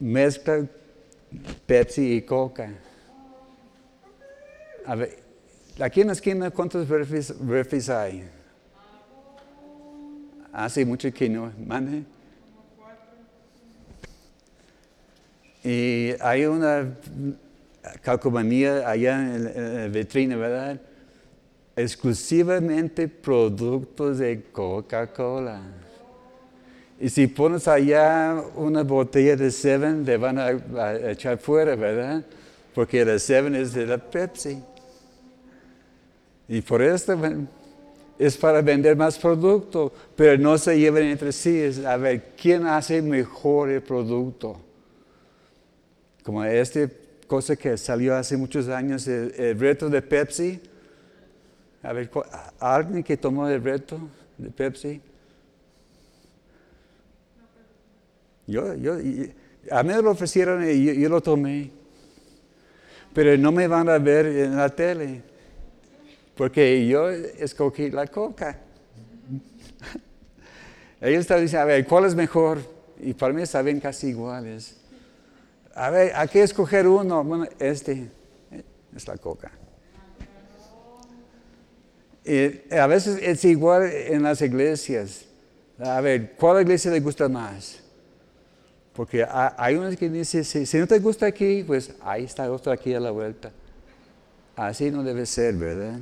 mezcla 0.00 0.66
Pepsi 1.66 2.14
y 2.14 2.22
Coca. 2.22 2.72
A 4.86 4.94
ver, 4.94 5.18
aquí 5.78 6.00
en 6.00 6.06
la 6.06 6.14
esquina, 6.14 6.50
¿cuántos 6.50 6.88
refis, 6.88 7.90
hay? 7.90 8.24
Hace 10.52 10.86
mucho 10.86 11.12
que 11.12 11.28
no, 11.28 11.52
mande. 11.66 12.04
Y 15.64 16.10
hay 16.20 16.44
una 16.44 16.94
calcomanía 18.02 18.86
allá 18.88 19.34
en 19.34 19.44
la 19.44 19.88
vitrina, 19.88 20.36
¿verdad? 20.36 20.78
Exclusivamente 21.74 23.08
productos 23.08 24.18
de 24.18 24.42
Coca-Cola. 24.52 25.62
Y 27.00 27.08
si 27.08 27.26
pones 27.26 27.66
allá 27.66 28.42
una 28.54 28.82
botella 28.82 29.36
de 29.36 29.50
Seven, 29.50 30.04
le 30.04 30.16
van 30.18 30.38
a, 30.38 30.50
echar 31.10 31.38
fuera, 31.38 31.74
¿verdad? 31.74 32.22
Porque 32.74 33.02
la 33.02 33.18
Seven 33.18 33.54
es 33.54 33.72
de 33.72 33.86
la 33.86 33.98
Pepsi. 33.98 34.62
Y 36.46 36.60
por 36.60 36.82
esto 36.82 37.18
es 38.18 38.36
para 38.36 38.60
vender 38.60 38.96
más 38.96 39.18
producto, 39.18 39.90
pero 40.14 40.36
no 40.36 40.58
se 40.58 40.78
llevan 40.78 41.04
entre 41.04 41.32
sí. 41.32 41.58
Es 41.58 41.84
a 41.84 41.96
ver, 41.96 42.32
¿quién 42.40 42.66
hace 42.66 43.00
mejor 43.00 43.70
el 43.70 43.82
producto? 43.82 44.58
Como 46.24 46.42
esta 46.42 46.88
cosa 47.26 47.54
que 47.54 47.76
salió 47.76 48.16
hace 48.16 48.36
muchos 48.36 48.68
años, 48.68 49.06
el, 49.06 49.58
reto 49.58 49.90
de 49.90 50.00
Pepsi. 50.00 50.58
A 51.82 51.92
ver, 51.92 52.10
¿alguien 52.58 53.04
que 53.04 53.16
tomó 53.18 53.46
el 53.46 53.62
reto 53.62 53.98
de 54.38 54.50
Pepsi? 54.50 55.02
Yo, 58.46 58.74
yo, 58.74 58.94
a 59.70 59.82
mí 59.82 59.94
me 59.94 60.02
lo 60.02 60.10
ofrecieron 60.12 60.66
y 60.68 60.98
yo, 60.98 61.08
lo 61.10 61.20
tomé. 61.20 61.70
Pero 63.12 63.36
no 63.36 63.52
me 63.52 63.68
van 63.68 63.90
a 63.90 63.98
ver 63.98 64.24
en 64.26 64.56
la 64.56 64.70
tele. 64.70 65.20
Porque 66.34 66.86
yo 66.86 67.10
escogí 67.10 67.90
la 67.90 68.06
coca. 68.06 68.60
Ellos 71.02 71.20
están 71.20 71.42
diciendo, 71.42 71.64
a 71.64 71.66
ver, 71.66 71.86
¿cuál 71.86 72.06
es 72.06 72.14
mejor? 72.14 72.58
Y 72.98 73.12
para 73.12 73.34
mí 73.34 73.44
saben 73.44 73.78
casi 73.78 74.08
iguales. 74.08 74.83
A 75.74 75.90
ver, 75.90 76.14
¿a 76.14 76.26
qué 76.28 76.42
escoger 76.42 76.86
uno? 76.86 77.24
Bueno, 77.24 77.46
este 77.58 78.08
es 78.94 79.08
la 79.08 79.16
coca. 79.16 79.50
Y 82.24 82.74
a 82.74 82.86
veces 82.86 83.18
es 83.20 83.44
igual 83.44 83.82
en 83.84 84.22
las 84.22 84.40
iglesias. 84.40 85.26
A 85.78 86.00
ver, 86.00 86.36
¿cuál 86.36 86.62
iglesia 86.62 86.90
le 86.90 87.00
gusta 87.00 87.28
más? 87.28 87.80
Porque 88.94 89.26
hay 89.28 89.74
unos 89.74 89.96
que 89.96 90.08
dicen, 90.08 90.44
si, 90.44 90.78
no 90.78 90.86
te 90.86 91.00
gusta 91.00 91.26
aquí, 91.26 91.64
pues 91.66 91.90
ahí 92.00 92.24
está 92.24 92.50
otro 92.50 92.72
aquí 92.72 92.94
a 92.94 93.00
la 93.00 93.10
vuelta. 93.10 93.50
Así 94.54 94.90
no 94.92 95.02
debe 95.02 95.26
ser, 95.26 95.54
¿verdad? 95.54 95.98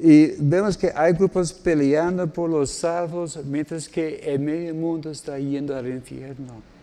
Y 0.00 0.28
vemos 0.38 0.78
que 0.78 0.90
hay 0.94 1.12
grupos 1.12 1.52
peleando 1.52 2.26
por 2.26 2.48
los 2.48 2.70
salvos, 2.70 3.36
mientras 3.44 3.86
que 3.88 4.16
el 4.24 4.40
medio 4.40 4.74
mundo 4.74 5.10
está 5.10 5.38
yendo 5.38 5.76
al 5.76 5.86
infierno. 5.86 6.77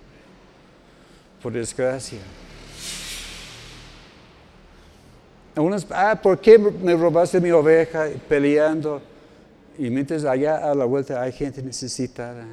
Por 1.45 1.53
desgracia. 1.53 2.17
Unos, 5.55 5.85
ah, 5.91 6.19
¿por 6.19 6.39
qué 6.41 6.57
me 6.57 6.95
robaste 6.95 7.39
mi 7.39 7.51
oveja? 7.51 8.07
Peleando. 8.27 8.99
Y 9.77 9.91
mientras 9.91 10.25
allá 10.25 10.57
a 10.57 10.73
la 10.73 10.85
vuelta 10.85 11.21
hay 11.21 11.31
gente 11.31 11.61
necesitada. 11.61 12.47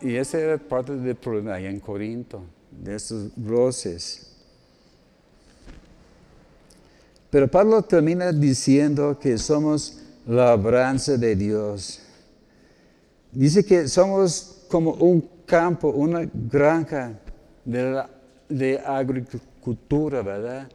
Y 0.00 0.14
ese 0.14 0.42
era 0.42 0.58
parte 0.58 0.94
del 0.94 1.16
problema 1.16 1.54
allá 1.54 1.70
en 1.70 1.80
Corinto, 1.80 2.44
de 2.70 2.94
estos 2.94 3.32
roces. 3.44 4.32
Pero 7.30 7.48
Pablo 7.48 7.82
termina 7.82 8.30
diciendo 8.30 9.18
que 9.20 9.38
somos 9.38 9.98
la 10.24 10.50
labranza 10.50 11.16
de 11.16 11.34
Dios. 11.34 12.00
Dice 13.32 13.64
que 13.64 13.88
somos 13.88 14.66
como 14.68 14.92
un 14.92 15.28
campo, 15.46 15.88
una 15.88 16.30
granja 16.32 17.18
de, 17.64 18.04
de 18.48 18.78
agricultura, 18.78 20.22
¿verdad? 20.22 20.68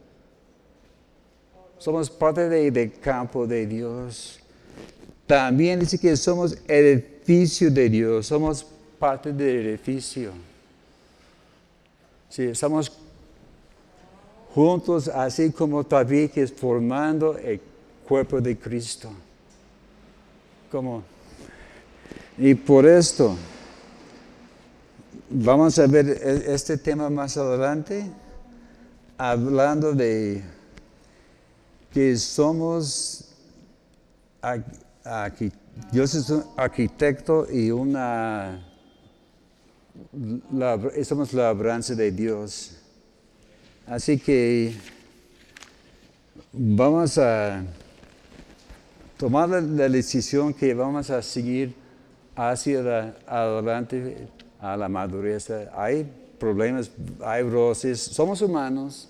Somos 1.78 2.10
parte 2.10 2.48
del 2.48 2.92
campo 3.00 3.46
de 3.46 3.66
Dios. 3.66 4.40
También 5.26 5.80
dice 5.80 5.98
que 5.98 6.16
somos 6.16 6.58
edificio 6.68 7.70
de 7.70 7.88
Dios, 7.88 8.26
somos 8.26 8.66
parte 8.98 9.32
del 9.32 9.66
edificio. 9.68 10.32
Si 12.28 12.44
estamos 12.44 12.92
juntos 14.54 15.08
así 15.08 15.50
como 15.50 15.84
tabiques 15.84 16.52
formando 16.52 17.38
el 17.38 17.60
cuerpo 18.06 18.40
de 18.40 18.58
Cristo. 18.58 19.10
Como, 20.70 21.02
y 22.36 22.54
por 22.54 22.86
esto, 22.86 23.36
vamos 25.30 25.78
a 25.78 25.86
ver 25.86 26.08
e-, 26.08 26.54
este 26.54 26.76
tema 26.76 27.08
más 27.08 27.36
adelante, 27.36 28.10
hablando 29.16 29.92
de 29.92 30.42
que 31.92 32.16
somos 32.16 33.28
aquí, 35.04 35.52
Dios 35.92 36.14
es 36.14 36.30
un 36.30 36.44
arquitecto 36.56 37.46
y 37.50 37.70
una 37.70 38.66
somos 41.04 41.32
la 41.32 41.44
labranza 41.44 41.94
de 41.94 42.10
Dios. 42.10 42.76
Así 43.86 44.18
que 44.18 44.74
vamos 46.52 47.18
a 47.18 47.62
tomar 49.16 49.48
la, 49.48 49.88
decisión 49.88 50.54
que 50.54 50.72
vamos 50.74 51.10
a 51.10 51.20
seguir 51.22 51.74
hacia 52.36 53.14
adelante 53.26 54.28
a 54.60 54.76
la 54.76 54.88
madurez. 54.88 55.50
Hay 55.74 56.06
problemas, 56.38 56.90
hay 57.24 57.42
roces, 57.42 58.00
somos 58.00 58.42
humanos, 58.42 59.08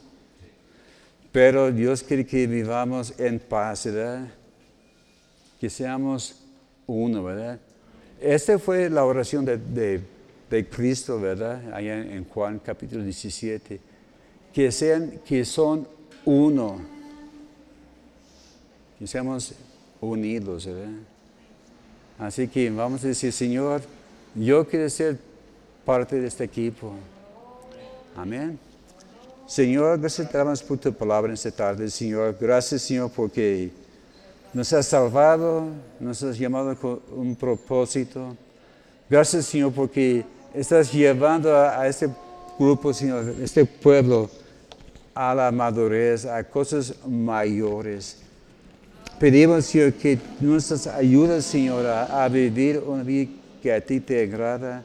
pero 1.33 1.71
Dios 1.71 2.03
quiere 2.03 2.27
que 2.27 2.47
vivamos 2.47 3.15
en 3.19 3.39
paz, 3.39 3.87
¿verdad? 3.87 4.29
Que 5.61 5.71
seamos 5.71 6.43
uno, 6.87 7.25
¿verdad? 7.25 7.59
Esta 8.21 8.59
fue 8.59 8.91
la 8.91 9.05
oración 9.05 9.45
de 9.45 10.01
de 10.51 10.69
Cristo, 10.69 11.21
¿verdad? 11.21 11.73
Allá 11.73 12.01
en 12.01 12.25
Juan 12.25 12.59
capítulo 12.59 13.05
17. 13.05 13.81
Que 14.53 14.73
sean, 14.73 15.21
que 15.25 15.45
son 15.45 15.87
uno. 16.25 16.81
Que 18.99 19.07
seamos 19.07 19.55
unidos, 20.01 20.67
¿verdad? 20.67 20.91
Así 22.19 22.49
que 22.49 22.69
vamos 22.69 23.05
a 23.05 23.09
decir, 23.09 23.33
Señor, 23.33 23.81
yo 24.35 24.67
quiero 24.67 24.91
ser 24.91 25.19
parte 25.85 26.20
de 26.20 26.26
este 26.26 26.45
equipo. 26.45 26.93
Amén. 28.16 28.59
Señor, 29.47 29.99
gracias 29.99 30.62
por 30.62 30.78
tu 30.78 30.93
palabra 30.93 31.28
en 31.28 31.35
esta 31.35 31.51
tarde, 31.51 31.91
Señor. 31.91 32.37
Gracias, 32.41 32.83
Señor, 32.83 33.11
porque 33.11 33.70
nos 34.53 34.72
has 34.72 34.87
salvado, 34.87 35.64
nos 35.99 36.22
has 36.22 36.39
llamado 36.39 36.76
con 36.76 37.01
un 37.16 37.35
propósito. 37.35 38.37
Gracias, 39.09 39.47
Señor, 39.47 39.72
porque 39.72 40.24
estás 40.55 40.93
llevando 40.93 41.57
a, 41.57 41.87
este 41.89 42.09
grupo, 42.59 42.93
Señor, 42.93 43.35
este 43.43 43.64
pueblo, 43.64 44.31
a 45.14 45.35
la 45.35 45.51
madurez, 45.51 46.26
a 46.26 46.45
cosas 46.45 46.95
mayores. 47.07 48.18
Pedimos, 49.18 49.66
Señor, 49.66 49.95
que 49.95 50.18
nos 50.41 50.87
ayudes, 50.87 51.45
Señor, 51.45 51.87
a, 51.87 52.24
a 52.24 52.28
vivir 52.28 52.83
una 52.87 53.03
vida 53.03 53.33
que 53.61 53.72
a 53.72 53.81
ti 53.81 53.99
te 53.99 54.22
agrada. 54.22 54.85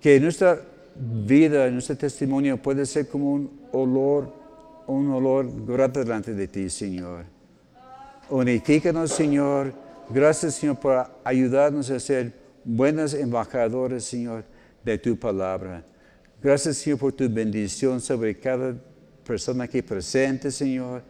Que 0.00 0.20
nuestra 0.20 0.60
vida, 0.94 1.70
nuestro 1.70 1.96
testimonio 1.96 2.56
puede 2.56 2.86
ser 2.86 3.08
como 3.08 3.32
un 3.32 3.60
olor, 3.72 4.32
un 4.86 5.10
olor 5.10 5.48
grato 5.66 6.00
delante 6.00 6.34
de 6.34 6.48
ti, 6.48 6.70
Señor. 6.70 7.24
Unifícanos, 8.30 9.12
Señor. 9.12 9.72
Gracias, 10.10 10.54
Señor, 10.54 10.78
por 10.78 11.06
ayudarnos 11.24 11.90
a 11.90 12.00
ser 12.00 12.32
buenos 12.64 13.14
embajadores, 13.14 14.04
Señor, 14.04 14.44
de 14.84 14.98
tu 14.98 15.18
palabra. 15.18 15.84
Gracias, 16.42 16.78
Señor, 16.78 16.98
por 16.98 17.12
tu 17.12 17.28
bendición 17.28 18.00
sobre 18.00 18.38
cada 18.38 18.74
persona 19.24 19.64
aquí 19.64 19.82
presente, 19.82 20.50
Señor, 20.50 21.02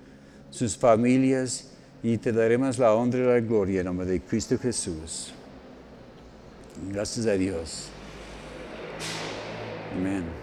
sus 0.50 0.76
familias, 0.76 1.70
y 2.02 2.16
te 2.16 2.32
daremos 2.32 2.78
la 2.78 2.94
honra 2.94 3.18
y 3.18 3.24
la 3.24 3.40
gloria 3.40 3.80
en 3.80 3.86
nombre 3.86 4.06
de 4.06 4.20
Cristo 4.20 4.56
Jesús. 4.58 5.32
Gracias 6.92 7.26
a 7.26 7.32
Dios. 7.32 7.90
Amen. 9.92 10.37